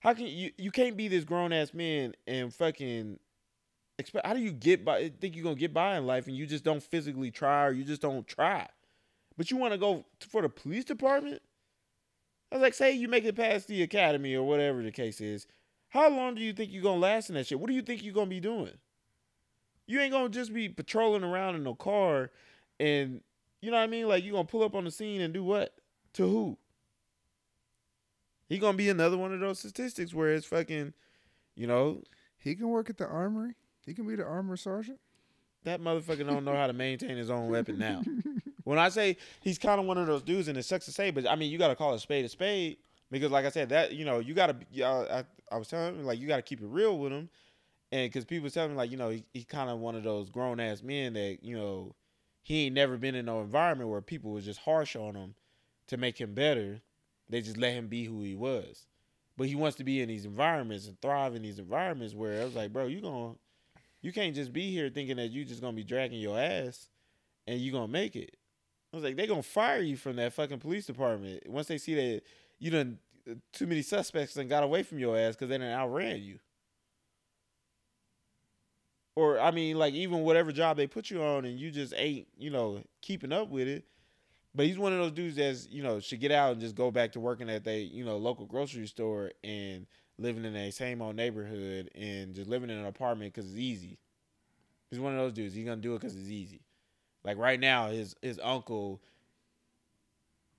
[0.01, 3.19] how can you, you can't be this grown ass man and fucking
[3.99, 6.47] expect, how do you get by, think you're to get by in life and you
[6.47, 8.67] just don't physically try or you just don't try?
[9.37, 11.43] But you want to go for the police department?
[12.51, 15.47] I was like, say you make it past the academy or whatever the case is.
[15.89, 17.59] How long do you think you're gonna last in that shit?
[17.59, 18.73] What do you think you're gonna be doing?
[19.87, 22.31] You ain't gonna just be patrolling around in a car
[22.79, 23.21] and
[23.67, 24.07] you know what I mean?
[24.07, 25.75] Like you gonna pull up on the scene and do what?
[26.13, 26.59] To who?
[28.49, 30.93] He gonna be another one of those statistics where it's fucking,
[31.57, 32.05] you know,
[32.39, 33.55] He can work at the armory.
[33.85, 35.01] He can be the armor sergeant.
[35.65, 38.05] That motherfucker don't know how to maintain his own weapon now.
[38.63, 41.11] when I say he's kind of one of those dudes, and it sucks to say,
[41.11, 42.77] but I mean you got to call a spade a spade
[43.11, 44.57] because, like I said, that you know you got to.
[44.71, 47.29] Yeah, I, I was telling him like you got to keep it real with him,
[47.91, 50.31] and because people tell me like you know he, he's kind of one of those
[50.31, 51.97] grown ass men that you know
[52.47, 55.35] he ain't never been in no environment where people was just harsh on him
[55.89, 56.81] to make him better.
[57.29, 58.87] They just let him be who he was.
[59.37, 62.45] But he wants to be in these environments and thrive in these environments where I
[62.45, 63.35] was like, bro, you going
[64.01, 66.89] you can't just be here thinking that you just gonna be dragging your ass
[67.49, 68.37] and you gonna make it.
[68.93, 71.97] I was like, they gonna fire you from that fucking police department once they see
[71.97, 72.23] that
[72.61, 72.99] you done
[73.29, 76.39] uh, too many suspects and got away from your ass because they done outran you.
[79.17, 82.29] Or I mean, like even whatever job they put you on and you just ain't,
[82.39, 83.85] you know, keeping up with it.
[84.55, 86.91] But he's one of those dudes that's, you know, should get out and just go
[86.91, 89.87] back to working at they, you know, local grocery store and
[90.19, 93.99] living in a same old neighborhood and just living in an apartment because it's easy.
[94.91, 95.55] He's one of those dudes.
[95.55, 96.61] He's gonna do it because it's easy.
[97.25, 99.03] Like right now, his his uncle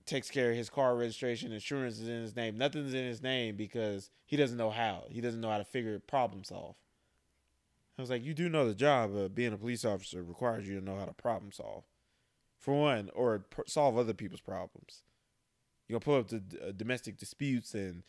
[0.05, 2.57] takes care of his car registration, insurance is in his name.
[2.57, 5.03] Nothing's in his name because he doesn't know how.
[5.09, 6.75] He doesn't know how to figure problem solve.
[7.98, 10.80] I was like, you do know the job of being a police officer requires you
[10.80, 11.84] to know how to problem solve,
[12.60, 15.03] for one, or pr- solve other people's problems.
[15.88, 18.03] You're gonna pull up the uh, domestic disputes and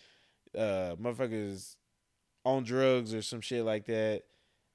[0.54, 1.76] uh, motherfuckers
[2.44, 4.24] on drugs or some shit like that,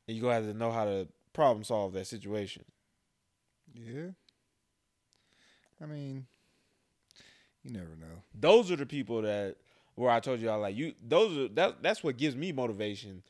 [0.07, 2.63] and you gonna have to know how to problem solve that situation.
[3.73, 4.11] Yeah.
[5.81, 6.25] I mean,
[7.61, 8.23] you never know.
[8.33, 9.57] Those are the people that
[9.95, 10.93] where I told you I like you.
[11.05, 11.83] Those are that.
[11.83, 13.21] That's what gives me motivation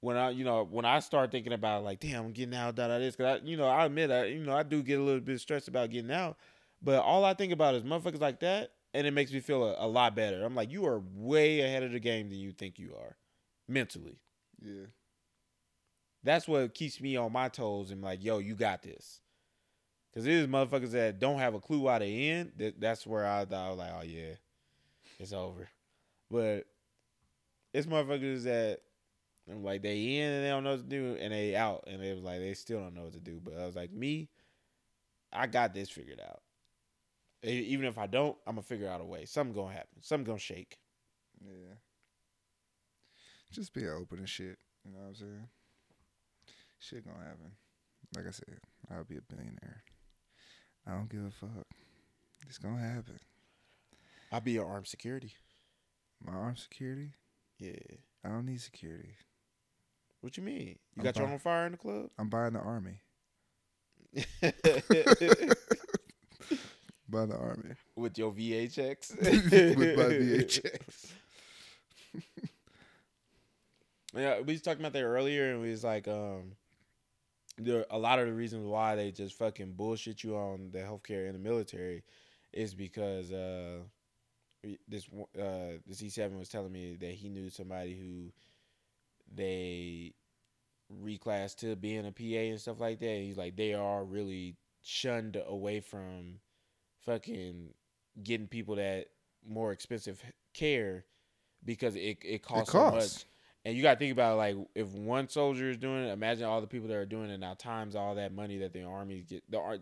[0.00, 2.88] when I you know when I start thinking about like damn I'm getting out da
[2.88, 5.02] da this because I you know I admit I you know I do get a
[5.02, 6.36] little bit stressed about getting out,
[6.82, 9.86] but all I think about is motherfuckers like that, and it makes me feel a,
[9.86, 10.44] a lot better.
[10.44, 13.16] I'm like you are way ahead of the game than you think you are,
[13.68, 14.20] mentally.
[14.62, 14.86] Yeah.
[16.22, 19.20] That's what keeps me on my toes and like, yo, you got this.
[20.14, 22.50] Cause there's motherfuckers that don't have a clue why they in.
[22.56, 24.34] That that's where I thought I was like, oh yeah,
[25.20, 25.68] it's over.
[26.28, 26.66] But
[27.72, 28.80] it's motherfuckers that
[29.58, 32.12] like they in and they don't know what to do and they out and they
[32.12, 33.40] was like they still don't know what to do.
[33.42, 34.28] But I was like, me,
[35.32, 36.40] I got this figured out.
[37.42, 39.24] Even if I don't, I'm gonna figure out a way.
[39.24, 40.02] Something gonna happen.
[40.02, 40.78] Something gonna shake.
[41.42, 41.74] Yeah.
[43.50, 44.58] Just be open and shit.
[44.84, 45.48] You know what I'm saying?
[46.78, 47.52] Shit gonna happen.
[48.16, 48.58] Like I said,
[48.90, 49.82] I'll be a billionaire.
[50.86, 51.66] I don't give a fuck.
[52.46, 53.18] It's gonna happen.
[54.32, 55.34] I'll be your armed security.
[56.24, 57.14] My armed security?
[57.58, 57.72] Yeah.
[58.24, 59.16] I don't need security.
[60.20, 60.68] What you mean?
[60.68, 62.10] You I'm got your own fire in the club?
[62.18, 63.00] I'm buying the army.
[67.08, 67.74] By the army.
[67.96, 69.16] With your VHX?
[69.76, 71.12] With my VHX.
[74.12, 76.56] Yeah, we was talking about that earlier, and we was like, um,
[77.58, 81.28] there a lot of the reasons why they just fucking bullshit you on the healthcare
[81.28, 82.02] in the military
[82.52, 83.78] is because uh,
[84.88, 85.06] this
[85.38, 88.32] uh, this E seven was telling me that he knew somebody who
[89.34, 90.14] they
[91.02, 93.18] reclassed to being a PA and stuff like that.
[93.18, 96.40] He's like, they are really shunned away from
[97.04, 97.74] fucking
[98.22, 99.06] getting people that
[99.46, 100.22] more expensive
[100.54, 101.04] care
[101.64, 103.24] because it it costs, so much.
[103.64, 106.60] And you got to think about like if one soldier is doing it, imagine all
[106.60, 109.42] the people that are doing it now times all that money that the army get.
[109.50, 109.80] The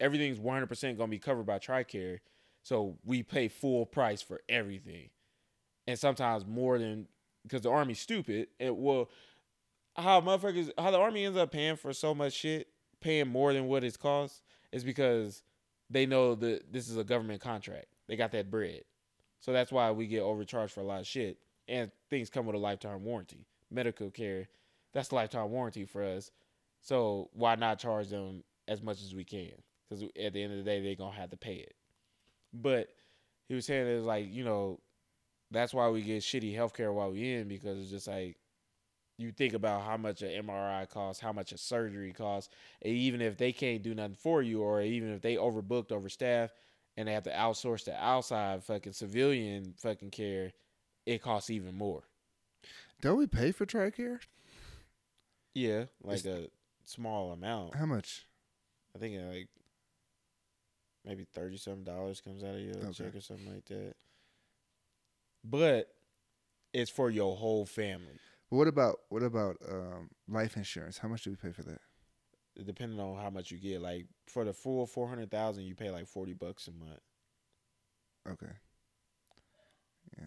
[0.00, 2.18] everything's one hundred percent gonna be covered by Tricare,
[2.62, 5.10] so we pay full price for everything,
[5.86, 7.06] and sometimes more than
[7.42, 8.48] because the army's stupid.
[8.58, 9.10] It will
[9.96, 12.68] how motherfuckers how the army ends up paying for so much shit,
[13.00, 14.42] paying more than what it's cost,
[14.72, 15.42] is because
[15.88, 17.86] they know that this is a government contract.
[18.08, 18.82] They got that bread,
[19.40, 21.38] so that's why we get overcharged for a lot of shit
[21.70, 23.46] and things come with a lifetime warranty.
[23.70, 24.48] Medical care,
[24.92, 26.32] that's lifetime warranty for us.
[26.82, 29.52] So why not charge them as much as we can?
[29.88, 31.74] Because at the end of the day, they're gonna have to pay it.
[32.52, 32.88] But
[33.48, 34.80] he was saying it was like you know,
[35.50, 38.36] that's why we get shitty healthcare while we in because it's just like
[39.18, 42.50] you think about how much an MRI costs, how much a surgery costs,
[42.82, 46.54] and even if they can't do nothing for you, or even if they overbooked, overstaffed,
[46.96, 50.52] and they have to outsource to outside fucking civilian fucking care,
[51.04, 52.02] it costs even more.
[53.02, 54.20] Don't we pay for Tricare?
[55.54, 56.48] Yeah, like a
[56.84, 57.74] small amount.
[57.74, 58.26] How much?
[58.94, 59.48] I think like
[61.04, 62.92] maybe thirty something dollars comes out of your Okay.
[62.92, 63.94] check or something like that.
[65.42, 65.88] But
[66.72, 68.18] it's for your whole family.
[68.50, 70.98] What about what about um, life insurance?
[70.98, 71.80] How much do we pay for that?
[72.64, 75.90] Depending on how much you get, like for the full four hundred thousand, you pay
[75.90, 77.00] like forty bucks a month.
[78.28, 78.52] Okay.
[80.18, 80.26] Yeah.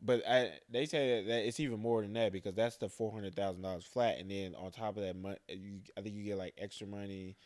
[0.00, 3.34] But I, they say that it's even more than that because that's the four hundred
[3.34, 5.16] thousand dollars flat, and then on top of that,
[5.50, 7.36] I think you get like extra money.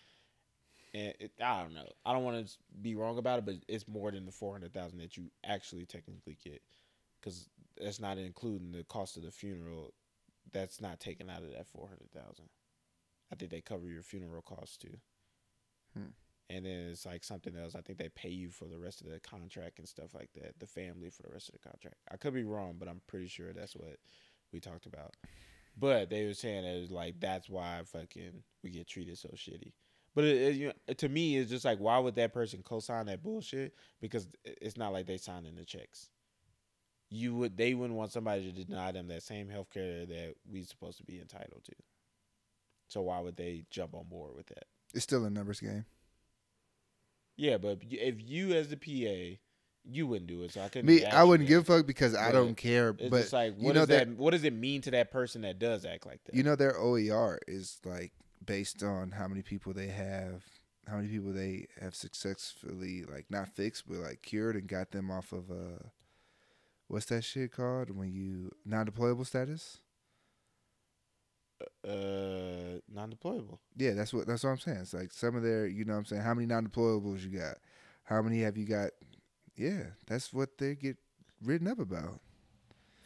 [0.94, 1.88] And it, I don't know.
[2.04, 4.74] I don't want to be wrong about it, but it's more than the four hundred
[4.74, 6.60] thousand that you actually technically get,
[7.20, 7.48] because
[7.80, 9.94] that's not including the cost of the funeral.
[10.52, 12.50] That's not taken out of that four hundred thousand.
[13.32, 14.96] I think they cover your funeral costs too.
[15.96, 16.10] Hmm.
[16.50, 17.74] And then it's like something else.
[17.74, 20.58] I think they pay you for the rest of the contract and stuff like that.
[20.58, 21.96] The family for the rest of the contract.
[22.10, 23.96] I could be wrong, but I'm pretty sure that's what
[24.52, 25.14] we talked about.
[25.78, 29.72] But they were saying it was like that's why fucking we get treated so shitty.
[30.14, 33.06] But it, it, you know, to me, it's just like why would that person co-sign
[33.06, 33.74] that bullshit?
[34.00, 36.10] Because it's not like they signing the checks.
[37.10, 40.64] You would they wouldn't want somebody to deny them that same health care that we're
[40.64, 41.72] supposed to be entitled to.
[42.88, 44.64] So why would they jump on board with that?
[44.94, 45.86] It's still a numbers game.
[47.36, 49.38] Yeah, but if you as the PA,
[49.84, 50.52] you wouldn't do it.
[50.52, 50.86] So I couldn't.
[50.86, 52.92] Me, I wouldn't give a fuck because I don't care.
[52.92, 55.58] But like what you know that, that- what does it mean to that person that
[55.58, 56.34] does act like that?
[56.34, 58.12] you know their OER is like
[58.44, 60.44] based on how many people they have,
[60.88, 65.10] how many people they have successfully like not fixed but like cured and got them
[65.10, 65.88] off of uh,
[66.88, 69.78] what's that shit called when you non-deployable status?
[71.86, 73.58] uh, non-deployable.
[73.76, 74.78] Yeah, that's what that's what I'm saying.
[74.78, 77.56] It's like some of their, you know, what I'm saying how many non-deployables you got,
[78.04, 78.90] how many have you got?
[79.56, 80.96] Yeah, that's what they get
[81.42, 82.20] written up about.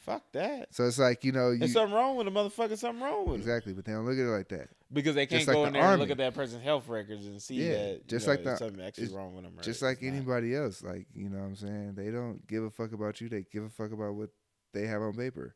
[0.06, 0.68] Fuck that.
[0.72, 2.78] So it's like you know, you There's something wrong with a motherfucker.
[2.78, 4.68] Something wrong with him exactly, but they don't look at it like that.
[4.92, 6.12] because they can't Just like go the in there and look Army.
[6.12, 8.64] at that person's health records and see Yeah, that you just know, like there's the-
[8.66, 9.54] something actually it's wrong with them.
[9.58, 10.08] Or just it's like not.
[10.14, 10.82] anybody else.
[10.82, 11.94] Like, you know what I'm saying?
[11.96, 13.28] They don't give a fuck about you.
[13.28, 14.30] They give a fuck about what
[14.72, 15.54] they have on paper.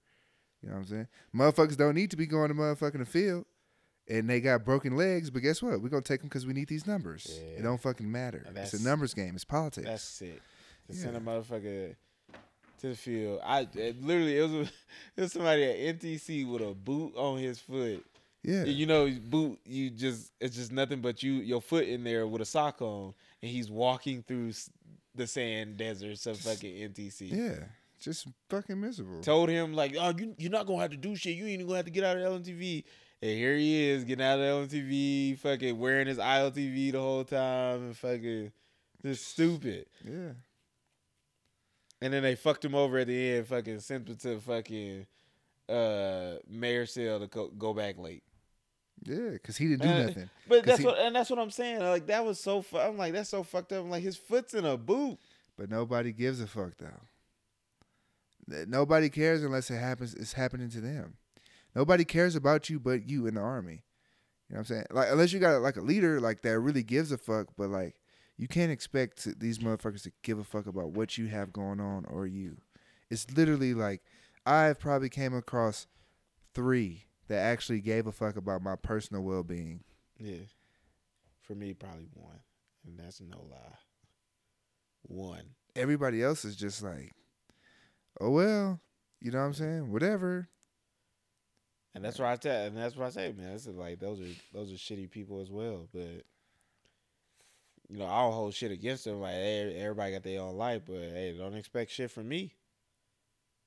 [0.63, 1.09] You know what I'm saying?
[1.35, 3.47] Motherfuckers don't need to be going to motherfucking the field
[4.09, 5.81] and they got broken legs, but guess what?
[5.81, 7.39] We're going to take them because we need these numbers.
[7.57, 8.39] It don't fucking matter.
[8.47, 9.37] And It's that's- a numbers game.
[9.37, 9.87] It's politics.
[9.87, 10.41] That's sick.
[10.89, 11.03] To Yeah.
[11.05, 11.95] send a motherfucker
[12.81, 13.41] to the field.
[13.45, 14.61] I it, literally it was a,
[15.17, 18.05] it was somebody at NTC with a boot on his foot.
[18.43, 18.65] yeah.
[18.65, 19.59] You know, boot.
[19.65, 23.15] You just it's just nothing but you your foot in there with a sock on,
[23.43, 24.53] and he's walking through
[25.15, 27.31] the sand deserts of fucking NTC.
[27.31, 27.65] yeah.
[28.01, 29.21] Just fucking miserable.
[29.21, 31.37] Told him like, oh, you you're not gonna have to do shit.
[31.37, 32.85] You ain't even gonna have to get out of LMTV.
[33.21, 37.89] And here he is getting out of LMTV, fucking wearing his IOTV the whole time,
[37.89, 38.53] and fucking
[39.05, 39.85] just stupid.
[40.03, 40.31] yeah.
[42.03, 45.07] And then they fucked him over at the end, fucking sent him to fucking
[45.69, 48.23] uh mayor cell to go, go back late.
[49.05, 49.31] Yeah.
[49.31, 50.31] Because he didn't do nothing.
[50.49, 51.81] But that's he- what and that's what I'm saying.
[51.81, 53.85] Like that was so fu- I'm like that's so fucked up.
[53.85, 55.19] I'm like his foot's in a boot.
[55.59, 56.89] But nobody gives a fuck though.
[58.67, 60.15] Nobody cares unless it happens.
[60.15, 61.15] It's happening to them.
[61.75, 63.85] Nobody cares about you but you in the army.
[64.49, 64.85] You know what I'm saying?
[64.91, 67.95] Like unless you got like a leader like that really gives a fuck, but like
[68.41, 71.79] you can't expect to, these motherfuckers to give a fuck about what you have going
[71.79, 72.57] on or you.
[73.11, 74.01] It's literally like
[74.47, 75.87] I've probably came across
[76.55, 79.85] three that actually gave a fuck about my personal well being.
[80.19, 80.39] Yeah.
[81.43, 82.41] For me, probably one.
[82.87, 83.77] And that's no lie.
[85.03, 85.45] One.
[85.77, 87.13] Everybody else is just like,
[88.23, 88.81] oh well,
[89.21, 89.93] you know what I'm saying?
[89.93, 90.49] Whatever.
[91.95, 93.53] And that's why I tell and that's what I say, man.
[93.53, 95.89] This is like those are those are shitty people as well.
[95.93, 96.25] But
[97.91, 99.21] you know, I don't hold shit against them.
[99.21, 102.55] Like hey, everybody got their own life, but hey, don't expect shit from me.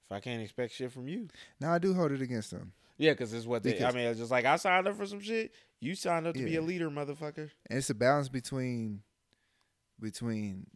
[0.06, 1.28] If I can't expect shit from you.
[1.60, 2.74] Now I do hold it against them.
[2.98, 3.84] Yeah, because it's what they.
[3.84, 5.52] I mean, it's just like I signed up for some shit.
[5.80, 7.50] You signed up to be a leader, motherfucker.
[7.70, 9.02] and it's a balance between
[10.00, 10.68] between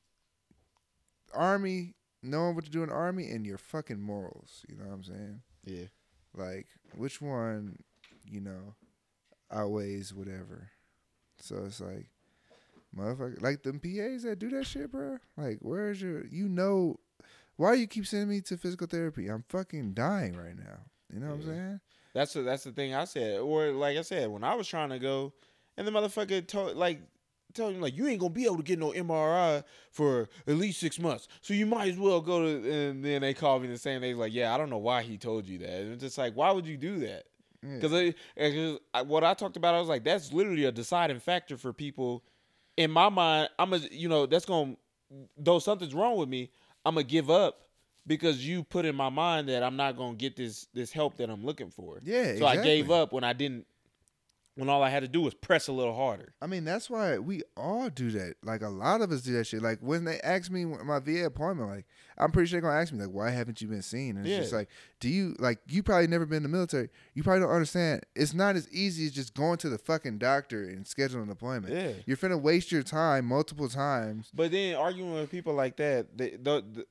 [1.34, 1.94] army
[2.24, 5.42] knowing what to do in army and your fucking morals you know what i'm saying
[5.66, 5.86] Yeah.
[6.34, 7.78] like which one
[8.26, 8.76] you know
[9.52, 10.70] outweighs whatever
[11.40, 12.08] so it's like
[12.98, 17.00] motherfucker like them pas that do that shit bro like where's your you know
[17.56, 20.80] why you keep sending me to physical therapy i'm fucking dying right now
[21.14, 21.80] you know what i'm saying
[22.14, 23.40] That's the that's the thing I said.
[23.42, 25.34] Or like I said, when I was trying to go,
[25.78, 27.00] and the motherfucker told like
[27.54, 30.80] told him like you ain't gonna be able to get no MRI for at least
[30.80, 31.28] six months.
[31.42, 32.72] So you might as well go to.
[32.72, 34.16] And then they called me the same day.
[34.16, 35.70] Like, yeah, I don't know why he told you that.
[35.70, 37.26] And it's just like, why would you do that?
[37.62, 38.12] Because Yeah.
[38.36, 42.24] Because what I talked about, I was like, that's literally a deciding factor for people.
[42.78, 44.76] In my mind, I'm a you know that's gonna
[45.38, 46.52] though something's wrong with me,
[46.86, 47.62] I'm gonna give up
[48.06, 51.30] because you put in my mind that I'm not gonna get this this help that
[51.30, 52.00] I'm looking for.
[52.04, 53.66] Yeah, So I gave up when I didn't.
[54.58, 56.34] When all I had to do was press a little harder.
[56.42, 58.36] I mean, that's why we all do that.
[58.44, 59.62] Like a lot of us do that shit.
[59.62, 61.86] Like when they ask me my VA appointment, like
[62.18, 64.18] I'm pretty sure they're gonna ask me like, why haven't you been seen?
[64.18, 64.70] And it's just like,
[65.00, 66.90] do you like you probably never been in the military?
[67.14, 68.02] You probably don't understand.
[68.16, 71.76] It's not as easy as just going to the fucking doctor and scheduling an appointment.
[71.76, 71.92] Yeah.
[72.08, 74.32] You're finna waste your time multiple times.
[74.34, 76.86] But then arguing with people like that, they, the, the,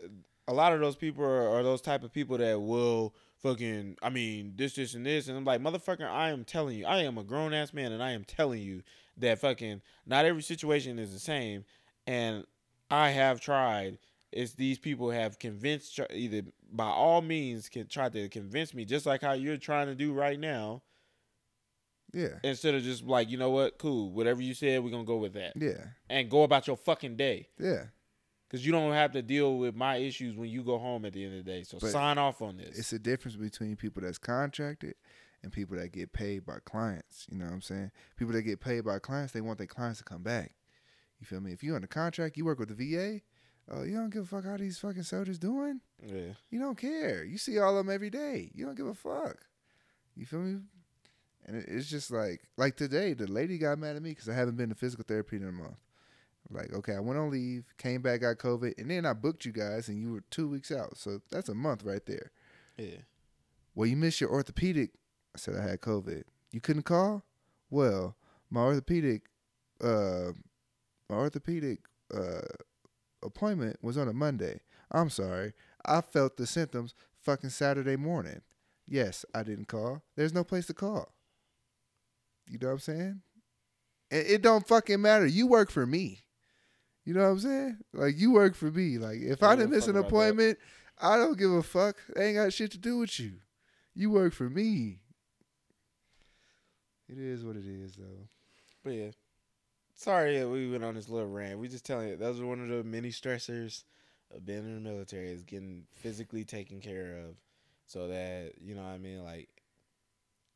[0.47, 4.11] a lot of those people are, are those type of people that will fucking I
[4.11, 7.19] mean this this and this and I'm like motherfucker I am telling you I am
[7.19, 8.83] a grown ass man and I am telling you
[9.19, 11.65] that fucking not every situation is the same
[12.07, 12.45] and
[12.91, 13.99] I have tried
[14.33, 19.07] is these people have convinced either by all means can try to convince me just
[19.07, 20.83] like how you're trying to do right now
[22.13, 22.39] Yeah.
[22.43, 25.35] instead of just like you know what cool whatever you said we're gonna go with
[25.35, 25.85] that Yeah.
[26.09, 27.85] and go about your fucking day Yeah.
[28.49, 31.25] Because you don't have to deal with my issues when you go home at the
[31.25, 34.03] end of the day so But sign off on this It's a difference between people
[34.03, 34.95] that's contracted
[35.43, 37.27] and people that get paid by clients.
[37.31, 37.91] You know what I'm saying?
[38.17, 40.53] People that get paid by clients, they want their clients to come back.
[41.21, 41.53] You feel me?
[41.53, 43.21] If you're under contract, you work with the VA,
[43.73, 45.81] uh, you don't give a fuck how these fucking soldiers doing.
[46.05, 47.25] yeah You don't care.
[47.25, 48.51] You see all of them every day.
[48.55, 49.37] You don't give a fuck.
[50.15, 50.61] You feel me?
[51.45, 54.57] And it's just like, like today, the lady got mad at me because I haven't
[54.57, 55.77] been to physical therapy in a month.
[56.51, 59.53] Like, okay, I went on leave, came back, got COVID, and then I booked you
[59.53, 60.97] guys, and you were two weeks out.
[60.97, 62.31] So that's a month right there.
[62.77, 62.99] yeah
[63.75, 64.91] Well, you missed your orthopedic.
[65.35, 66.23] I said I had COVID.
[66.53, 67.25] You couldn't call?
[67.69, 68.17] Well,
[68.49, 69.23] my orthopedic,
[69.83, 70.33] uh,
[71.11, 71.81] my orthopedic
[72.15, 72.43] uh,
[73.23, 74.61] appointment was on a Monday.
[74.91, 75.53] I'm sorry.
[75.85, 78.43] I felt the symptoms fucking Saturday morning.
[78.87, 80.03] Yes, I didn't call.
[80.15, 81.13] There's no place to call.
[82.49, 83.21] You know what I'm saying?
[84.11, 85.27] It, it don't fucking matter.
[85.27, 86.21] You work for me.
[87.07, 87.79] You know what I'm saying?
[87.95, 88.99] Like you work for me.
[88.99, 90.59] Like if I I didn't miss an appointment,
[91.01, 91.97] I don't give a fuck.
[92.15, 93.35] They ain't got shit to do with you.
[93.95, 94.99] You work for me.
[97.09, 98.29] It is what it is, though.
[98.83, 99.11] But yeah,
[99.95, 101.61] sorry that we went on this little rant.
[101.61, 103.85] We just telling you that was one of the many stressors
[104.35, 107.37] of being in the military is getting physically taken care of,
[107.87, 109.49] so that you know what I mean like.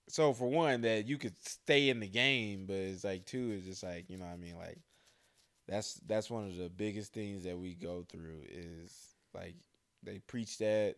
[0.09, 3.65] So for one, that you could stay in the game, but it's like two is
[3.65, 4.81] just like you know what I mean like.
[5.71, 9.55] That's that's one of the biggest things that we go through is like
[10.03, 10.97] they preach that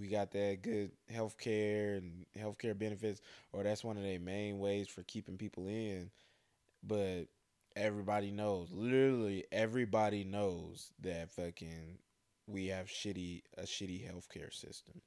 [0.00, 3.20] we got that good health care and healthcare benefits,
[3.52, 6.10] or that's one of their main ways for keeping people in.
[6.82, 7.24] But
[7.76, 11.98] everybody knows, literally everybody knows that fucking
[12.46, 15.02] we have shitty a shitty healthcare system.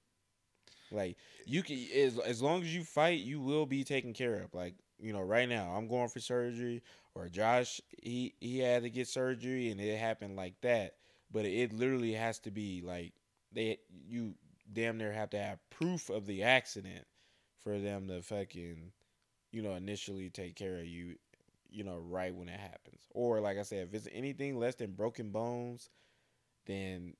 [0.91, 4.53] Like you can as as long as you fight, you will be taken care of.
[4.53, 6.81] Like you know, right now I'm going for surgery,
[7.17, 10.95] or Josh he he had to get surgery and it happened like that.
[11.31, 13.13] But it literally has to be like
[13.51, 14.35] they you
[14.71, 17.05] damn near have to have proof of the accident
[17.63, 18.91] for them to fucking
[19.51, 21.15] you know initially take care of you
[21.69, 24.91] you know right when it happens or like i said if it's anything less than
[24.91, 25.89] broken bones
[26.65, 27.13] then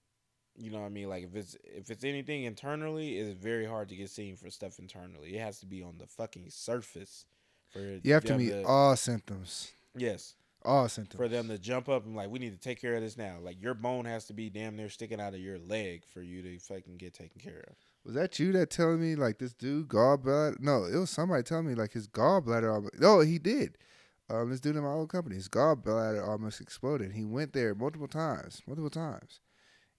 [0.56, 3.88] you know what i mean like if it's if it's anything internally it's very hard
[3.90, 7.26] to get seen for stuff internally it has to be on the fucking surface
[7.70, 9.72] for You have to meet all symptoms.
[9.98, 11.18] Yes All symptoms.
[11.18, 13.38] for them to jump up and like we need to take care of this now
[13.42, 16.42] like your bone has to be damn near sticking out of your leg for you
[16.44, 17.76] to fucking get taken care of
[18.06, 20.60] Was that you that telling me like this dude gallbladder?
[20.60, 22.74] No, it was somebody telling me like his gallbladder.
[22.74, 23.78] Almost, no, he did.
[24.30, 27.14] Um, this dude in my old company, his gallbladder almost exploded.
[27.14, 29.40] He went there multiple times, multiple times,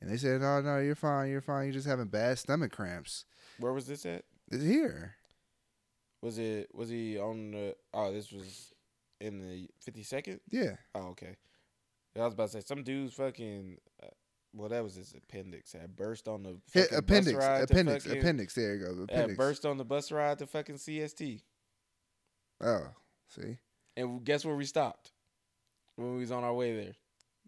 [0.01, 1.65] and they said, "Oh no, you're fine, you're fine.
[1.65, 3.25] You're just having bad stomach cramps."
[3.59, 5.15] where was this at It's here.
[6.23, 8.73] Was it was he on the oh this was
[9.21, 10.41] in the fifty second?
[10.51, 11.37] Yeah, Oh okay.
[12.17, 14.07] I was about to say some dude's fucking uh,
[14.53, 18.05] well that was his appendix had burst on the Hi- fucking appendix, bus ride appendix,
[18.05, 18.55] fucking, appendix.
[18.55, 19.03] There you go.
[19.05, 19.37] Appendix.
[19.37, 21.43] burst on the bus ride to fucking CST.
[22.61, 22.89] Oh,
[23.29, 23.59] see
[23.97, 25.13] And guess where we stopped
[25.97, 26.95] when we was on our way there?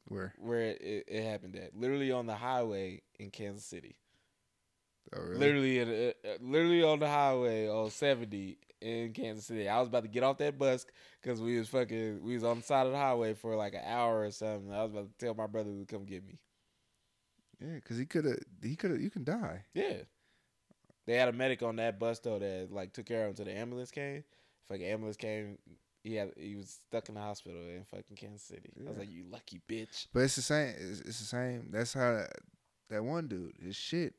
[0.09, 0.35] where?
[0.39, 1.75] Where it, it, it happened at?
[1.77, 3.97] Literally on the highway in Kansas City.
[5.13, 5.39] Oh, really?
[5.39, 9.69] Literally, at, uh, uh, literally on the highway on seventy in Kansas City.
[9.69, 10.87] I was about to get off that bus
[11.21, 13.83] because we was fucking we was on the side of the highway for like an
[13.85, 14.73] hour or something.
[14.73, 16.39] I was about to tell my brother to come get me.
[17.61, 18.39] Yeah, because he could have.
[18.63, 19.01] He could have.
[19.01, 19.65] You can die.
[19.75, 19.97] Yeah,
[21.07, 23.45] they had a medic on that bus though that like took care of him until
[23.47, 24.25] the ambulance came.
[24.69, 25.59] Fucking ambulance came.
[26.03, 28.71] He had he was stuck in the hospital in fucking Kansas City.
[28.79, 30.07] I was like, you lucky bitch.
[30.15, 30.75] But it's the same.
[30.79, 31.69] It's, it's the same.
[31.71, 32.33] That's how that,
[32.89, 33.53] that one dude.
[33.63, 34.15] His shit.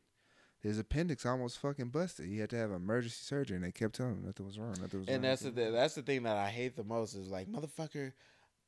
[0.61, 2.27] His appendix almost fucking busted.
[2.27, 4.75] He had to have emergency surgery, and they kept telling him nothing was wrong.
[4.79, 5.15] Nothing was wrong.
[5.15, 8.13] And that's the that's the thing that I hate the most is like motherfucker,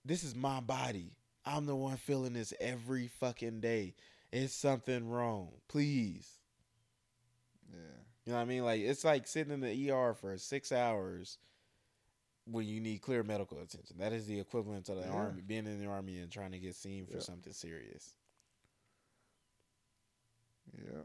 [0.03, 1.11] this is my body.
[1.45, 3.93] I'm the one feeling this every fucking day.
[4.31, 5.51] It's something wrong.
[5.67, 6.27] Please.
[7.71, 7.77] Yeah.
[8.25, 8.63] You know what I mean?
[8.63, 11.37] Like it's like sitting in the ER for six hours
[12.45, 13.97] when you need clear medical attention.
[13.99, 15.11] That is the equivalent of the Yeah.
[15.11, 17.19] army, being in the army and trying to get seen for Yeah.
[17.19, 18.15] something serious.
[20.75, 21.03] Yeah.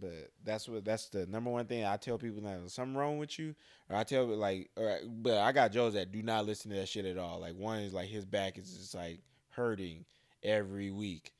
[0.00, 2.58] But that's what that's the number one thing I tell people now.
[2.66, 3.54] Something wrong with you,
[3.88, 7.04] or I tell like, but I got Joe's that do not listen to that shit
[7.06, 7.40] at all.
[7.40, 10.04] Like one is like his back is just like hurting
[10.42, 11.32] every week,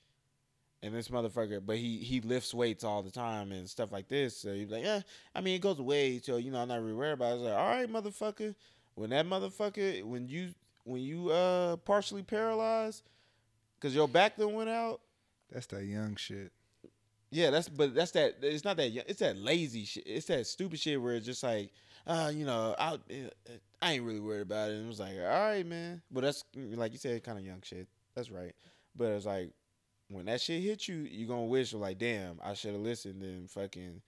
[0.82, 4.36] And this motherfucker, but he he lifts weights all the time and stuff like this.
[4.36, 5.02] So he's like, yeah,
[5.34, 6.18] I mean, it goes away.
[6.20, 7.26] So you know, I'm not really worried about.
[7.26, 7.30] it.
[7.30, 8.54] I was like, all right, motherfucker.
[8.94, 10.54] When that motherfucker, when you
[10.84, 13.02] when you uh partially paralyzed,
[13.80, 15.00] cause your back then went out.
[15.52, 16.52] That's that young shit.
[17.30, 18.36] Yeah, that's but that's that.
[18.42, 18.90] It's not that.
[19.08, 20.04] It's that lazy shit.
[20.06, 21.70] It's that stupid shit where it's just like,
[22.06, 22.98] uh, you know, I
[23.80, 24.74] I ain't really worried about it.
[24.74, 26.02] And it was like, all right, man.
[26.10, 27.86] But that's like you said, kind of young shit.
[28.16, 28.52] That's right.
[28.96, 29.52] But it's like
[30.08, 33.48] when that shit hit you, you gonna wish like, damn, I should have listened and
[33.48, 34.02] fucking.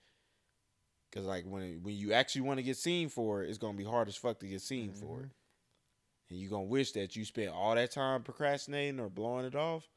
[1.13, 3.77] Cause like when it, when you actually want to get seen for it, it's gonna
[3.77, 5.29] be hard as fuck to get seen for it,
[6.31, 9.87] and you gonna wish that you spent all that time procrastinating or blowing it off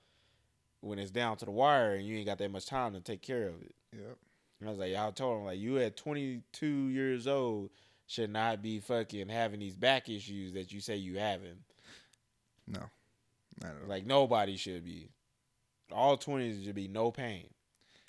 [0.81, 3.23] when it's down to the wire and you ain't got that much time to take
[3.23, 3.75] care of it.
[3.93, 4.17] Yep.
[4.61, 7.71] And I was like, y'all told him like you at 22 years old
[8.07, 11.59] should not be fucking having these back issues that you say you having.
[12.67, 12.81] No.
[13.61, 13.89] Not at all.
[13.89, 15.09] Like nobody should be.
[15.93, 17.49] All 20s should be no pain.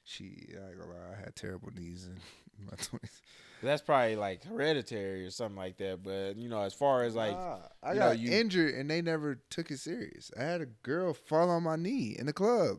[0.04, 2.20] She, I ain't gonna lie, I had terrible knees in
[2.66, 3.22] my twenties.
[3.64, 6.04] That's probably like hereditary or something like that.
[6.04, 9.02] But you know, as far as like, I you know, got you- injured and they
[9.02, 10.32] never took it serious.
[10.40, 12.78] I had a girl fall on my knee in the club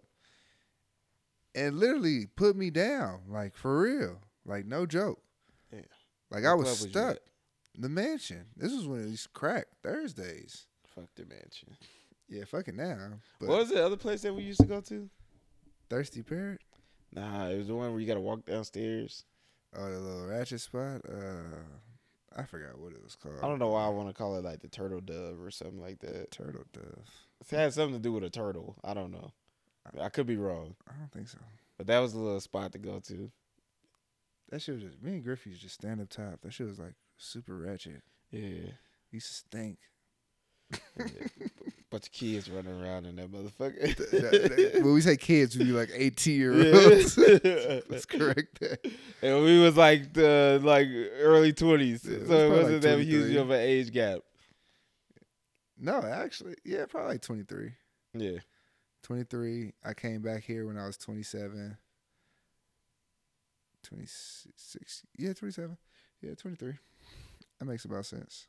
[1.54, 5.20] and literally put me down, like for real, like no joke.
[5.72, 5.80] Yeah.
[6.30, 7.16] Like what I was stuck.
[7.16, 7.20] at?
[7.78, 8.46] The mansion.
[8.56, 10.66] This was when it was crack Thursdays.
[10.94, 11.76] Fuck the mansion.
[12.28, 13.12] Yeah, fucking now.
[13.40, 15.08] But What was the other place that we used to go to?
[15.88, 16.60] Thirsty Parrot.
[17.12, 19.24] Nah, it was the one where you got to walk downstairs.
[19.76, 21.02] Oh, the little ratchet spot.
[21.08, 21.58] Uh,
[22.36, 23.36] I forgot what it was called.
[23.42, 25.80] I don't know why I want to call it like the turtle dove or something
[25.80, 26.30] like that.
[26.30, 27.10] Turtle Dove.
[27.40, 28.76] It had something to do with a turtle.
[28.84, 29.32] I don't know.
[30.00, 31.38] I could be wrong, I don't think so.
[31.78, 33.30] but that was a little spot to go to.
[34.50, 36.40] That shit was just me and Griffey just stand up top.
[36.42, 38.02] That shit was like super ratchet.
[38.30, 38.72] Yeah.
[39.10, 39.78] Used to stink.
[41.90, 43.96] Bunch of kids running around in that motherfucker.
[43.96, 47.16] That- that- when we say kids, we be like eighteen year olds.
[47.16, 47.80] Yeah.
[47.88, 48.80] Let's correct that.
[49.22, 50.86] and we was like the like
[51.20, 53.36] early twenties, Yeah, so it wasn't like that huge 23.
[53.38, 54.20] of an age gap.
[55.78, 57.72] No, actually, yeah, probably like twenty three.
[58.12, 58.40] Yeah,
[59.04, 59.72] 23.
[59.84, 61.76] I came back here when I was 27.
[63.84, 65.02] 26.
[65.16, 65.76] Yeah, 27.
[66.20, 66.72] Yeah, 23.
[67.58, 68.46] That makes about sense.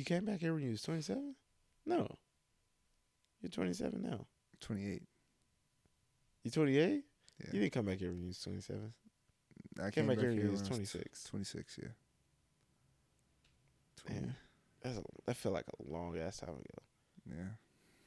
[0.00, 1.34] You came back here when you was twenty seven.
[1.86, 2.06] No,
[3.42, 4.26] you're twenty seven now.
[4.60, 5.02] 28.
[6.44, 7.04] You twenty eight.
[7.40, 7.46] Yeah.
[7.52, 8.92] You didn't come back here when you was twenty seven.
[9.82, 11.24] I Came back here when you was twenty six.
[11.24, 11.88] 26, yeah.
[14.06, 14.34] 20, Damn,
[14.82, 16.82] that's a, that felt like a long ass time ago.
[17.28, 17.44] yeah.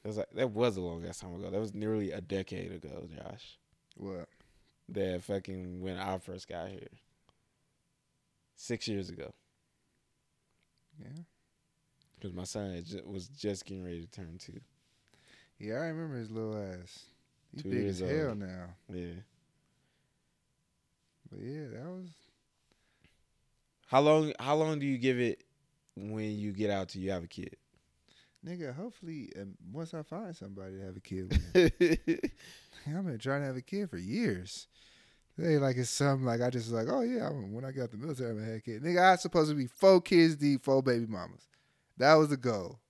[0.02, 1.50] That was like that was a long ass time ago.
[1.50, 3.58] That was nearly a decade ago, Josh.
[3.96, 4.28] What?
[4.88, 6.88] That fucking when I first got here.
[8.56, 9.32] Six years ago,
[11.00, 11.22] Yeah.
[12.24, 14.58] Because my son was just getting ready to turn two.
[15.58, 17.04] Yeah, I remember his little ass.
[17.52, 18.70] He's Two big as hell now.
[18.90, 19.12] Yeah.
[21.30, 22.08] But yeah, that was
[23.88, 24.32] How long?
[24.40, 25.44] How long do you give it
[25.96, 27.56] when you get out till you have a kid?
[28.46, 28.74] nigga.
[28.74, 31.72] Hopefully, um, once I find somebody to have a kid with,
[32.86, 34.66] I've been trying to have a kid for years.
[35.36, 38.30] They like it's something like I just like, oh yeah, when I got the military,
[38.30, 38.82] I'm gonna have a kid.
[38.82, 41.48] Nigga, I supposed to be four kids deep, four baby mamas.
[41.98, 42.80] That was the goal.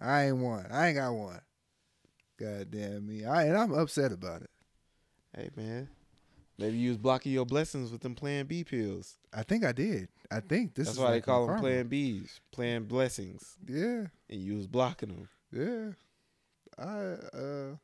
[0.00, 0.66] I ain't won.
[0.70, 1.40] I ain't got one.
[2.38, 3.24] God damn me.
[3.24, 4.50] I and I'm upset about it.
[5.36, 5.88] hey man,
[6.58, 9.18] maybe you was blocking your blessings with them Plan B pills.
[9.34, 10.08] I think I did.
[10.30, 11.60] I think this That's is why they call them karma.
[11.62, 15.28] Plan Bs, Plan Blessings, Yeah, and you was blocking them.
[15.52, 15.92] yeah.
[16.82, 17.74] I uh,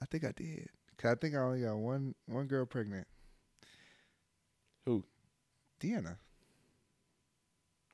[0.00, 0.68] I think I did.
[0.96, 3.06] 'Cause I think I only got one one girl pregnant.
[4.86, 5.04] Who?
[5.80, 6.16] Deanna.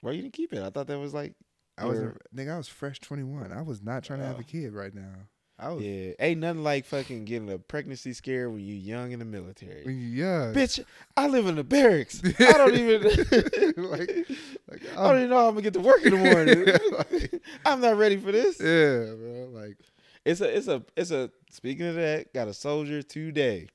[0.00, 0.62] Why you didn't keep it?
[0.62, 1.34] I thought that was like
[1.78, 2.52] I was Your- nigga.
[2.54, 3.52] I was fresh twenty one.
[3.52, 4.40] I was not trying to have Oh.
[4.40, 5.14] a kid right now.
[5.58, 9.18] I was Yeah, ain't nothing like fucking getting a pregnancy scare when you young in
[9.20, 9.84] the military.
[9.84, 10.54] when you young.
[10.54, 10.84] Bitch,
[11.16, 12.20] I live in the barracks.
[12.40, 13.02] I don't even
[13.76, 14.28] Like-
[14.68, 16.64] like, I don't even know how I'm gonna get to work in the morning.
[17.20, 18.58] Like- I'm not ready for this.
[18.60, 19.48] Yeah, bro.
[19.52, 19.76] Like
[20.24, 23.68] It's a it's a it's a speaking of that, got a soldier today.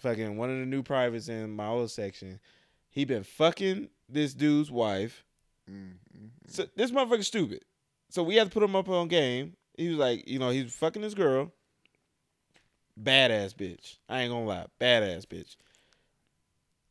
[0.00, 2.40] Fucking one of the new privates in my old section.
[2.90, 5.24] He been fucking this dude's wife.
[5.70, 7.64] Mm, mm, So this motherfucker's stupid.
[8.10, 9.54] So we had to put him up on game.
[9.76, 11.52] He was like, you know, he's fucking this girl.
[13.00, 13.96] Badass bitch.
[14.08, 14.66] I ain't gonna lie.
[14.80, 15.56] Badass bitch.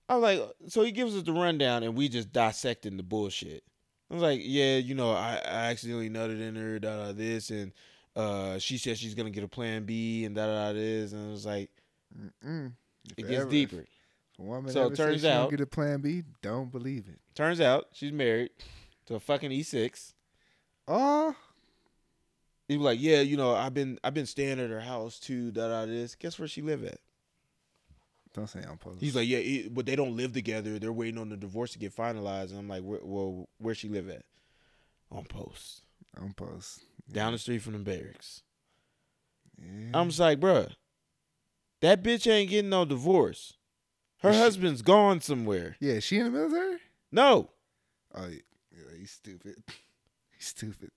[0.08, 3.64] I was like, so he gives us the rundown and we just dissecting the bullshit.
[4.10, 7.52] I was like, yeah, you know, I, I accidentally nutted in her, da da this,
[7.52, 7.72] and
[8.16, 11.28] uh, she said she's gonna get a plan B and da da da this, and
[11.28, 11.70] I was like,
[12.42, 12.72] it
[13.18, 13.82] gets ever- deeper.
[13.82, 16.24] If a woman So it turns out- get a plan B.
[16.42, 17.20] Don't believe it.
[17.40, 18.50] Turns out she's married
[19.06, 20.12] to a fucking E6.
[20.90, 21.34] Oh, uh,
[22.68, 25.50] He was like, yeah, you know, I've been I've been staying at her house too.
[25.50, 26.16] Da da this.
[26.16, 26.98] Guess where she live at?
[28.34, 29.00] Don't say on post.
[29.00, 30.80] He's like, yeah, it, but they don't live together.
[30.80, 32.50] They're waiting on the divorce to get finalized.
[32.50, 34.26] And I'm like, well, where she live at?
[35.10, 35.84] On post,
[36.22, 36.82] on post.
[37.10, 38.44] down the street from the barracks.
[39.58, 39.92] Yeah.
[39.94, 40.74] I'm just like, bruh,
[41.80, 43.54] that bitch ain't getting no divorce.
[44.24, 45.78] Her husband's gone somewhere.
[45.80, 46.80] yeah, is she in the military?
[47.12, 47.50] No.
[48.16, 49.56] Oh, yeah, he's stupid.
[50.38, 50.92] he's stupid.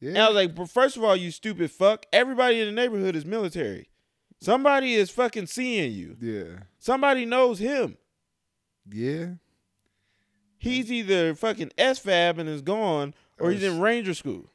[0.00, 0.24] And Yeah.
[0.24, 2.06] I was like, "But first of all, you stupid fuck.
[2.12, 3.88] Everybody in the neighborhood is military.
[4.40, 6.16] Somebody is fucking seeing you.
[6.20, 6.60] yeah.
[6.78, 7.96] Somebody knows him.
[8.88, 9.30] Yeah.
[10.58, 14.50] He's either fucking SFAB and is gone, or Or he's in Ranger School.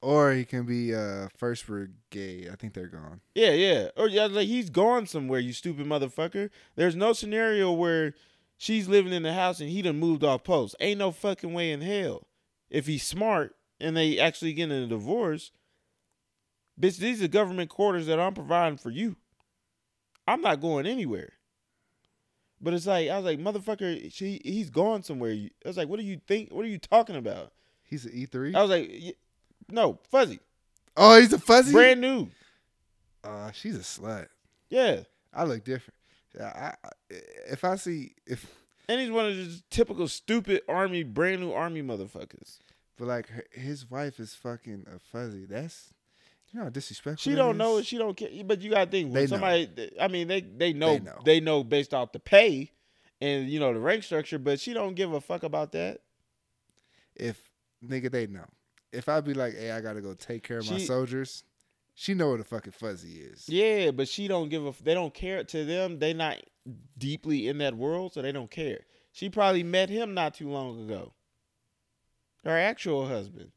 [0.00, 2.48] Or he can be uh first brigade.
[2.52, 3.20] I think they're gone.
[3.34, 3.88] Yeah, yeah.
[3.96, 6.50] Or yeah, like he's gone somewhere, you stupid motherfucker.
[6.74, 8.14] There's no scenario where
[8.62, 10.76] she's living in the house and he done moved off post.
[10.78, 12.28] Ain't no fucking way in hell.
[12.70, 15.50] If he's smart and they actually get in a divorce,
[16.80, 19.16] bitch, these are government quarters that I'm providing for you.
[20.28, 21.32] I'm not going anywhere.
[22.60, 25.32] But it's like I was like, motherfucker, she he's gone somewhere.
[25.32, 26.50] I was like, what do you think?
[26.52, 27.50] What are you talking about?
[27.82, 28.54] He's an E three.
[28.54, 29.16] I was like,
[29.68, 30.38] no, fuzzy,
[30.96, 31.72] Oh, he's a fuzzy.
[31.72, 32.28] brand new.
[33.24, 34.28] Uh, she's a slut.
[34.70, 35.00] Yeah.
[35.34, 35.94] I look different.
[36.38, 36.90] Yeah, I,
[37.50, 38.46] if I see if,
[38.88, 42.58] And he's one of those typical stupid army, brand new army motherfuckers.
[42.98, 45.44] but like her, his wife is fucking a fuzzy.
[45.44, 45.92] That's
[46.52, 47.30] you know disrespectful.
[47.30, 47.82] She don't know.
[47.82, 48.30] She don't care.
[48.44, 49.26] But you got to think when They know.
[49.26, 49.90] somebody.
[50.00, 51.18] I mean, they they know, know.
[51.24, 52.70] they know based off the pay
[53.20, 54.38] and you know the rank structure.
[54.38, 56.00] But she don't give a fuck about that.
[57.14, 57.50] If
[57.86, 58.46] nigga, they know.
[58.92, 61.44] If I be like, hey, I gotta go take care of my soldiers,
[61.94, 63.48] she know what a fucking fuzzy is.
[63.48, 64.74] Yeah, but she don't give a.
[64.82, 65.98] They don't care to them.
[65.98, 66.38] They not
[66.96, 68.80] deeply in that world, so they don't care.
[69.12, 71.12] She probably met him not too long ago.
[72.44, 73.52] Her actual husband.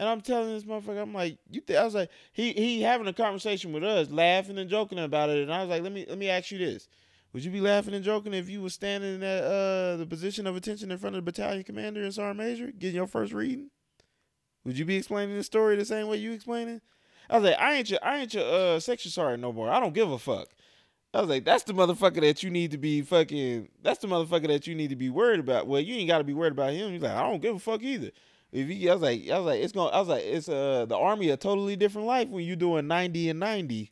[0.00, 1.60] And I'm telling this motherfucker, I'm like, you.
[1.60, 1.78] Th-?
[1.78, 5.42] I was like, he he having a conversation with us, laughing and joking about it,
[5.42, 6.88] and I was like, let me let me ask you this:
[7.32, 10.46] Would you be laughing and joking if you was standing in that uh the position
[10.46, 13.70] of attention in front of the battalion commander and sergeant major, getting your first reading?
[14.68, 16.82] Would you be explaining the story the same way you explaining?
[17.30, 19.70] I was like, I ain't your I ain't your uh section sergeant no more.
[19.70, 20.48] I don't give a fuck.
[21.14, 23.68] I was like, that's the motherfucker that you need to be fucking.
[23.82, 25.68] That's the motherfucker that you need to be worried about.
[25.68, 26.92] Well, you ain't got to be worried about him.
[26.92, 28.10] He's like, I don't give a fuck either.
[28.52, 29.94] If he, I was like, I was like, it's going.
[29.94, 33.30] I was like, it's uh the army a totally different life when you doing ninety
[33.30, 33.90] and 90.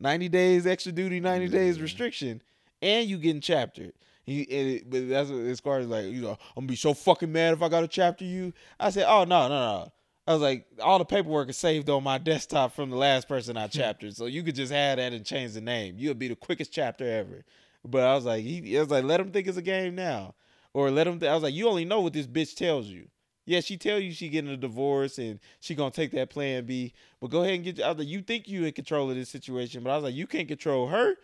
[0.00, 2.42] 90 days extra duty, ninety days restriction,
[2.82, 3.94] and you getting chaptered.
[4.24, 6.76] He, and it, but that's what as far as like you know, I'm gonna be
[6.76, 8.52] so fucking mad if I got to chapter you.
[8.80, 9.92] I said, oh no, no, no.
[10.26, 13.56] I was like, all the paperwork is saved on my desktop from the last person
[13.56, 13.70] I hmm.
[13.70, 15.96] chaptered, so you could just add that and change the name.
[15.98, 17.44] You'll be the quickest chapter ever.
[17.84, 20.34] But I was like, he, I was like, let him think it's a game now,
[20.72, 21.20] or let him.
[21.20, 23.08] Th- I was like, you only know what this bitch tells you.
[23.46, 26.94] Yeah, she tell you she getting a divorce and she gonna take that plan B.
[27.20, 27.82] But go ahead and get.
[27.82, 30.14] I was like, you think you in control of this situation, but I was like,
[30.14, 31.16] you can't control her,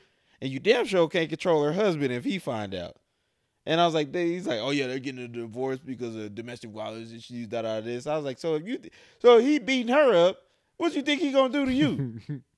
[0.42, 2.96] and you damn sure can't control her husband if he find out.
[3.66, 6.34] And I was like, they, he's like, oh yeah, they're getting a divorce because of
[6.34, 8.06] domestic violence issues, da da this.
[8.06, 8.80] I was like, so if you,
[9.18, 10.38] so he beating her up,
[10.76, 12.20] what you think he gonna do to you?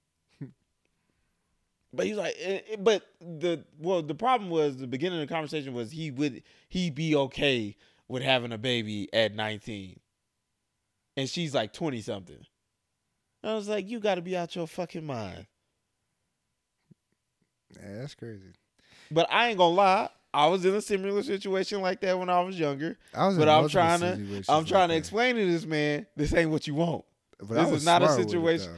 [1.93, 5.33] But he's like, eh, eh, but the well, the problem was the beginning of the
[5.33, 7.77] conversation was he would he be okay
[8.09, 10.01] with having a baby at nineteen,
[11.19, 12.47] and she's like twenty something.
[13.45, 15.47] I was like, you got to be out your fucking mind.
[17.75, 18.53] Yeah, that's crazy.
[19.11, 22.41] But I ain't gonna lie, I was in a similar situation like that when I
[22.41, 22.99] was younger.
[23.15, 23.37] I was.
[23.37, 24.13] But I'm trying to-
[24.49, 24.99] I'm like trying to that.
[24.99, 27.05] explain to this man, this ain't what you want.
[27.39, 28.73] But this is not a smart with it, situation-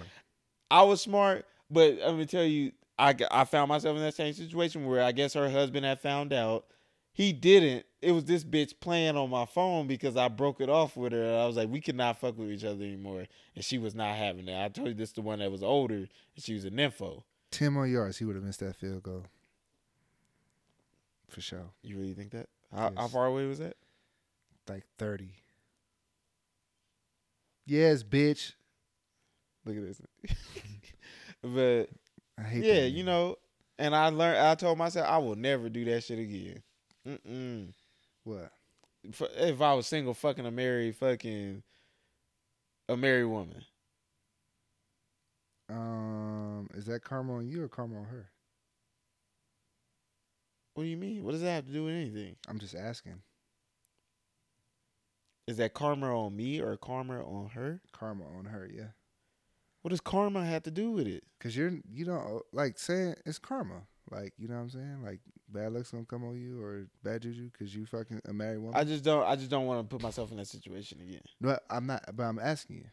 [0.70, 4.32] I was smart, but I'm gonna tell you, I I found myself in that same
[4.32, 6.66] situation where I guess her husband had found out.
[7.12, 7.86] He didn't.
[8.02, 11.39] It was this bitch playing on my phone because I broke it off with her.
[11.39, 14.48] I was like, we cannot fuck with each other anymore, and she was not having
[14.48, 14.60] it.
[14.60, 16.09] I told you this the one that was older, and
[16.39, 17.22] she was a nympho.
[17.52, 19.26] Ten more yards, he would have missed that field goal.
[21.35, 22.48] For sure, You really think that?
[22.73, 23.77] How, how far away was that?
[24.69, 25.31] like thirty.
[27.66, 28.52] Yes, bitch.
[29.65, 30.01] Look at this.
[31.43, 31.89] but
[32.39, 32.65] I hate.
[32.65, 33.36] yeah, that you know,
[33.81, 34.39] and I learned.
[34.39, 36.62] I told myself I will never do that shit again.
[37.06, 37.73] Mm-mm.
[38.23, 38.52] what?
[39.02, 41.65] If, if I was single, fucking a married, fucking
[42.89, 43.65] a married woman.
[45.69, 48.31] Um, is that karma on you or karma on her?
[50.74, 51.24] What do you mean?
[51.24, 52.36] What does that have to do with anything?
[52.48, 53.22] I'm just asking.
[55.46, 57.80] Is that karma on me or karma on her?
[57.92, 58.88] Karma on her, yeah.
[59.82, 61.24] What does karma have to do with it?
[61.40, 63.82] Cause you're you don't like saying it's karma.
[64.10, 65.02] Like you know what I'm saying?
[65.05, 68.59] Like bad luck's gonna come on you or bad juju because you fucking a married
[68.59, 68.74] woman.
[68.74, 69.24] I just don't.
[69.24, 71.20] I just don't want to put myself in that situation again.
[71.40, 72.02] no, I'm not.
[72.14, 72.86] But I'm asking you.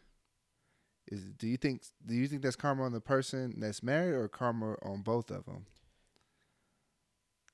[1.07, 4.27] Is do you think do you think that's karma on the person that's married or
[4.27, 5.65] karma on both of them?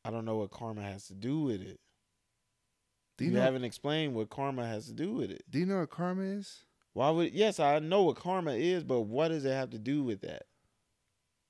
[0.07, 1.81] I don't know what karma has to do with it.
[3.17, 3.43] Do you you know?
[3.43, 5.43] haven't explained what karma has to do with it.
[5.49, 6.59] do you know what karma is?
[6.93, 7.33] Why would?
[7.33, 10.43] Yes, I know what karma is, but what does it have to do with that?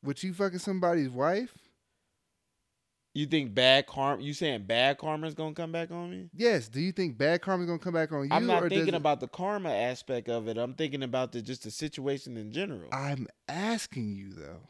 [0.04, 1.54] Would you fucking somebody's wife?
[3.14, 4.24] You think bad karma?
[4.24, 6.30] You saying bad karma is gonna come back on me?
[6.34, 6.68] Yes.
[6.68, 8.30] Do you think bad karma is gonna come back on you?
[8.32, 10.58] I'm not thinking about the karma aspect of it.
[10.58, 12.90] I'm thinking about the just the situation in general.
[12.92, 14.62] I'm asking you though.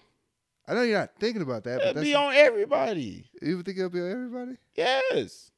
[0.68, 3.30] I know you're not thinking about that, but It'd that's be on everybody.
[3.42, 4.58] you think it'll be on everybody?
[4.76, 5.52] Yes.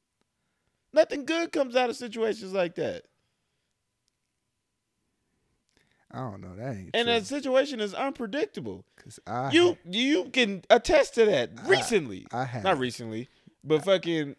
[0.92, 3.02] Nothing good comes out of situations like that.
[6.12, 6.56] I don't know.
[6.56, 7.12] That ain't And true.
[7.14, 8.84] that situation is unpredictable.
[8.96, 12.26] Cause I You you can attest to that I- recently.
[12.32, 13.28] I had Not recently,
[13.62, 14.34] but fucking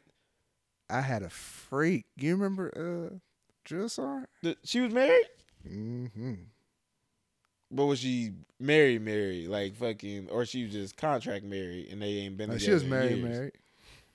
[0.89, 2.06] I had a freak.
[2.18, 2.72] You remember
[3.14, 3.15] uh
[3.64, 3.88] Drill
[4.65, 5.27] she was married?
[5.65, 6.34] Mm-hmm.
[7.72, 9.48] But was she married married?
[9.48, 12.73] Like fucking or she was just contract married and they ain't been No, together she
[12.73, 13.30] was married, years?
[13.38, 13.52] married.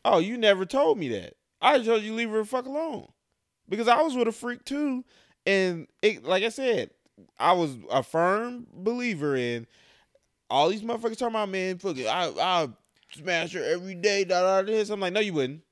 [0.05, 1.35] Oh, you never told me that.
[1.61, 3.09] I told you leave her the fuck alone.
[3.69, 5.05] Because I was with a freak too.
[5.47, 6.91] And it like I said,
[7.39, 9.67] I was a firm believer in
[10.51, 12.69] all these motherfuckers talking about man, fuck it, I I
[13.15, 14.91] smash her every day, da da this.
[14.91, 15.63] I'm like, no, you wouldn't.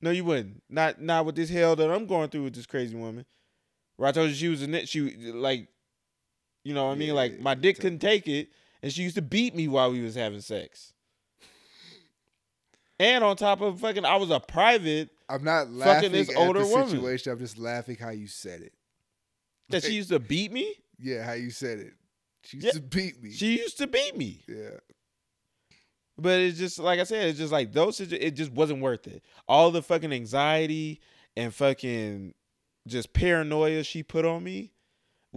[0.00, 0.62] No, you wouldn't.
[0.70, 3.26] Not not with this hell that I'm going through with this crazy woman.
[3.96, 5.00] Where I told you she was a net she
[5.32, 5.68] like
[6.68, 7.14] you know what I mean?
[7.14, 8.48] Like my dick couldn't take it,
[8.82, 10.92] and she used to beat me while we was having sex.
[13.00, 16.60] And on top of fucking, I was a private I'm not laughing this at older
[16.60, 16.88] the woman.
[16.90, 17.32] situation.
[17.32, 18.72] I'm just laughing how you said it.
[19.70, 20.74] that she used to beat me.
[20.98, 21.92] Yeah, how you said it.
[22.44, 23.30] She used Yeah, to beat me.
[23.32, 24.42] She used to beat me.
[24.48, 24.78] yeah.
[26.20, 28.00] But it's just like I said, it's just like those.
[28.00, 29.22] It just wasn't worth it.
[29.46, 31.00] All the fucking anxiety
[31.36, 32.34] and fucking
[32.86, 34.72] just paranoia she put on me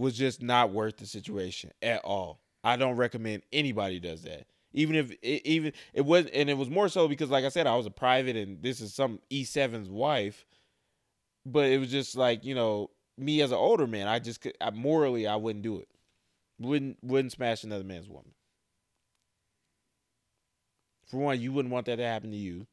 [0.02, 2.40] was just not worth the situation at all.
[2.64, 4.46] I don't recommend anybody does that.
[4.74, 7.66] Even if it, even it was, and it was more so because, like I said,
[7.66, 10.44] I was a private, and this is some E7's wife.
[11.46, 14.70] But it was just like you know, me as an older man, I just I,
[14.70, 15.88] morally I wouldn't do it.
[16.58, 18.32] Wouldn't wouldn't smash another man's woman.
[21.06, 22.66] For one, you wouldn't want that to happen to you.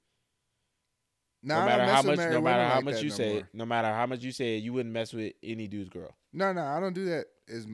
[1.41, 3.87] No, no matter how much, no matter how like much you no say, no matter
[3.87, 6.13] how much you say, you wouldn't mess with any dude's girl.
[6.33, 7.25] No, no, I don't do that.
[7.47, 7.65] As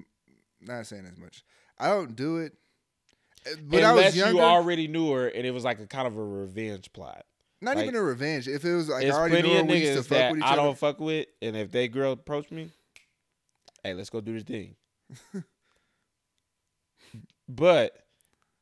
[0.61, 1.43] not saying as much.
[1.79, 2.53] I don't do it.
[3.43, 5.87] But When I Unless was younger, you already knew her and it was like a
[5.87, 7.25] kind of a revenge plot.
[7.61, 8.47] not like- even a revenge.
[8.47, 10.45] If it was like I already knew her, we used to fuck that with each
[10.45, 10.61] I other.
[10.61, 12.71] don't fuck with, and if they girl approach me,
[13.83, 14.75] hey, let's go do this thing.
[17.49, 17.95] but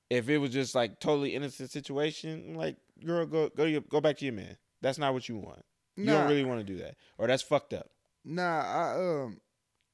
[0.09, 4.01] if it was just like totally innocent situation, like girl, go go to your, go
[4.01, 4.57] back to your man.
[4.83, 5.65] That's not what you want.
[5.95, 7.89] You Nah, don't really want to do that, or that's fucked up.
[8.23, 8.61] nah.
[8.61, 9.39] I um.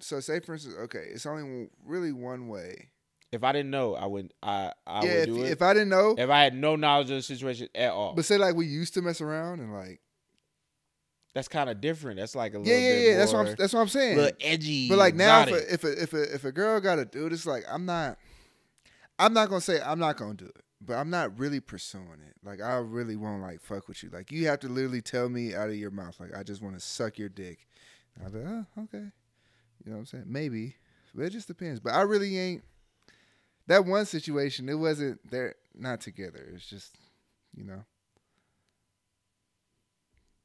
[0.02, 2.90] So say for instance, okay, it's only really one way.
[3.32, 4.34] If I didn't know, I wouldn't.
[4.42, 5.52] I I yeah, would if, do it.
[5.52, 8.14] if I didn't know, if I had no knowledge of the situation at all.
[8.16, 10.00] but say like we used to mess around and like
[11.36, 12.18] that's kind of different.
[12.20, 13.18] That's like a yeah, little yeah, bit yeah.
[13.18, 14.18] That's what I'm that's what I'm saying.
[14.18, 14.90] little edgy.
[14.90, 17.34] But like now, if a, if a if a if a girl got a dude,
[17.34, 18.18] it's like I'm not,
[19.20, 22.36] I'm not gonna say I'm not gonna do it, but I'm not really pursuing it.
[22.44, 24.10] Like I really won't like fuck with you.
[24.10, 26.76] Like you have to literally tell me out of your mouth, like I just want
[26.76, 27.68] to suck your dick.
[28.16, 29.12] And I'll be like, oh, okay,
[29.84, 30.26] you know what I'm saying?
[30.28, 30.76] Maybe,
[31.14, 31.80] but it just depends.
[31.80, 32.64] But I really ain't.
[33.68, 35.20] That one situation, it wasn't.
[35.30, 36.50] They're not together.
[36.54, 36.98] It's just,
[37.56, 37.84] you know,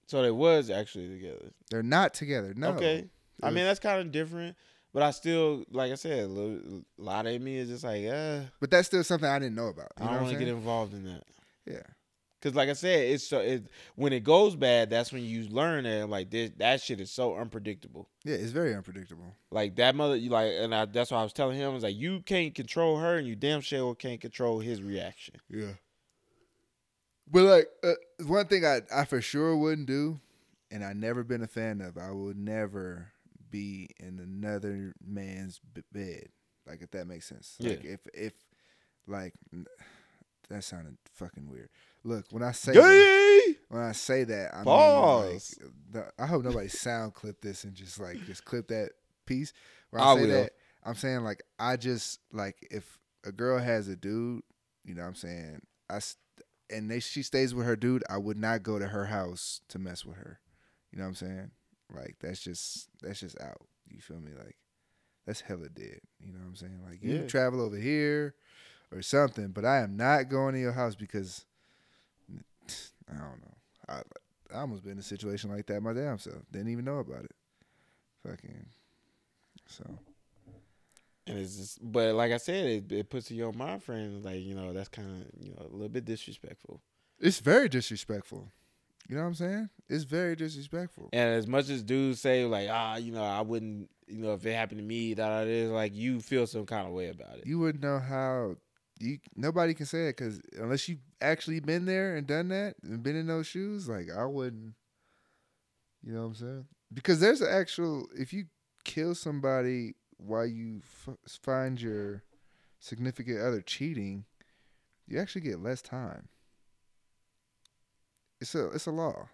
[0.06, 1.50] so they was actually together.
[1.70, 2.52] they're not together.
[2.56, 2.70] No.
[2.70, 3.06] Okay.
[3.42, 4.56] I mean that's kind of different,
[4.94, 8.06] but I still, like I said, a, little, a lot of me is just like,
[8.06, 9.90] uh, but that's still something I didn't know about.
[9.98, 11.24] You I don't want to get involved in that.
[11.66, 11.82] Yeah.
[12.40, 13.64] Cause like I said, it's so it
[13.96, 17.36] when it goes bad, that's when you learn that like this that shit is so
[17.36, 18.10] unpredictable.
[18.22, 19.34] Yeah, it's very unpredictable.
[19.50, 21.82] Like that mother, you like, and I, that's why I was telling him, I was
[21.82, 25.36] like, you can't control her, and you damn sure can't control his reaction.
[25.48, 25.72] Yeah.
[27.26, 27.92] But like uh,
[28.26, 30.20] one thing I I for sure wouldn't do,
[30.70, 33.13] and I never been a fan of, I would never
[33.54, 36.26] be in another man's b- bed.
[36.66, 37.54] Like if that makes sense.
[37.60, 37.70] Yeah.
[37.70, 38.32] Like if if
[39.06, 39.32] like
[40.48, 41.68] that sounded fucking weird.
[42.02, 45.54] Look, when I say that, when I say that, I Pause.
[45.60, 48.90] mean like the, I hope nobody sound clip this and just like just clip that
[49.24, 49.52] piece.
[49.90, 50.28] When I I, say will.
[50.30, 50.52] that,
[50.82, 54.42] I'm saying like I just like if a girl has a dude,
[54.84, 55.60] you know what I'm saying?
[55.88, 56.00] I
[56.70, 59.78] and they she stays with her dude, I would not go to her house to
[59.78, 60.40] mess with her.
[60.90, 61.50] You know what I'm saying?
[61.92, 63.60] Like that's just that's just out.
[63.88, 64.32] You feel me?
[64.36, 64.56] Like
[65.26, 66.00] that's hella dead.
[66.20, 66.80] You know what I'm saying?
[66.86, 67.26] Like you Yeah.
[67.26, 68.34] travel over here
[68.92, 71.44] or something, but I am not going to your house because
[73.08, 73.54] I don't know.
[73.88, 74.02] I
[74.54, 76.42] I almost been in a situation like that my damn self.
[76.52, 77.32] Didn't even know about it.
[78.26, 78.66] Fucking
[79.66, 79.84] so
[81.26, 84.40] And it's just, but like I said, it, it puts in your mind frame like
[84.40, 86.80] you know that's kind of you know a little bit disrespectful.
[87.18, 88.50] It's very disrespectful.
[89.08, 89.70] You know what I'm saying?
[89.88, 91.10] It's very disrespectful.
[91.12, 94.44] And as much as dudes say like ah you know I wouldn't you know if
[94.46, 97.38] it happened to me that it is like you feel some kind of way about
[97.38, 97.46] it.
[97.46, 98.56] You wouldn't know how.
[99.00, 103.02] You nobody can say it because unless you actually been there and done that and
[103.02, 104.74] been in those shoes, like I wouldn't.
[106.02, 106.64] You know what I'm saying?
[106.92, 108.06] Because there's an actual.
[108.16, 108.44] If you
[108.84, 112.22] kill somebody while you f- find your
[112.78, 114.26] significant other cheating,
[115.08, 116.28] you actually get less time.
[118.40, 119.28] It's a it's a law.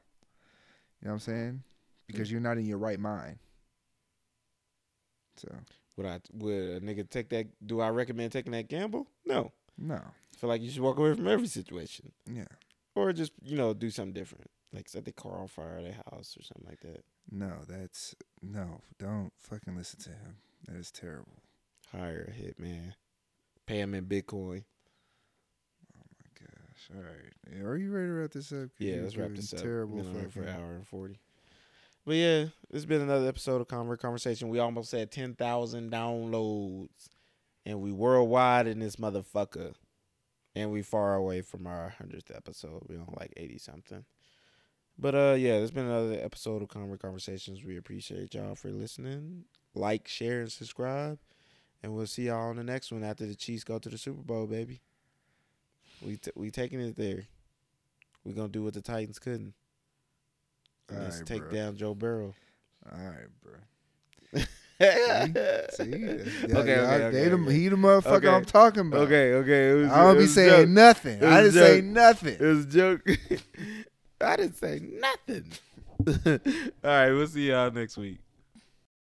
[1.01, 1.62] You know what I'm saying?
[2.06, 2.32] Because mm.
[2.32, 3.39] you're not in your right mind.
[5.36, 5.48] So
[5.97, 7.47] Would I would a nigga take that?
[7.66, 9.06] Do I recommend taking that gamble?
[9.24, 9.52] No.
[9.78, 12.44] no, I feel like you should walk away from every situation, yeah,
[12.94, 16.01] or just you know do something different, like set the car on fire at their
[16.10, 17.05] house or something like that.
[17.31, 17.52] no.
[17.66, 18.82] That's no.
[18.98, 20.36] Don't fucking listen to him.
[20.66, 21.43] That is terrible.
[21.90, 22.93] Hire a hitman.
[23.66, 24.64] pay him in Bitcoin.
[26.89, 26.97] Gosh.
[26.97, 27.32] All right.
[27.52, 28.70] Yeah, Are you ready to wrap this up?
[28.78, 29.61] Yeah, let's wrap this up.
[29.61, 30.02] Terrible.
[30.02, 31.19] Here for an hour and forty.
[32.07, 34.48] But yeah, it's been another episode of Convert Conversation.
[34.48, 37.09] We almost had ten thousand downloads,
[37.66, 39.74] and we worldwide in this motherfucker.
[40.57, 42.82] And we far away from our hundredth episode.
[42.89, 44.05] We on like eighty something.
[44.98, 47.65] But uh, yeah, it's been another episode of Convert Conversations.
[47.65, 49.44] We appreciate y'all for listening.
[49.74, 51.19] Like, share, and subscribe.
[51.82, 54.20] And we'll see y'all on the next one after the Chiefs go to the Super
[54.23, 54.81] Bowl, baby.
[56.05, 57.24] We t- we taking it there.
[58.24, 59.55] We're gonna do what the Titans couldn't.
[60.89, 61.51] And Let's Alright, take bro.
[61.52, 62.35] down Joe Burrow.
[62.90, 63.52] All right, bro.
[64.81, 68.28] See, See, okay, Y'all- okay, y'all- okay, the, he the motherfucker Okay.
[68.28, 69.01] I'm talking about.
[69.02, 69.70] okay, okay.
[69.70, 70.68] It was, I don't it be was saying joke.
[70.70, 71.22] nothing.
[71.24, 72.35] I didn't a say nothing.
[72.35, 73.02] It was a joke.
[74.22, 75.44] I didn't say nothing.
[76.82, 78.18] All right, we'll see y'all next week.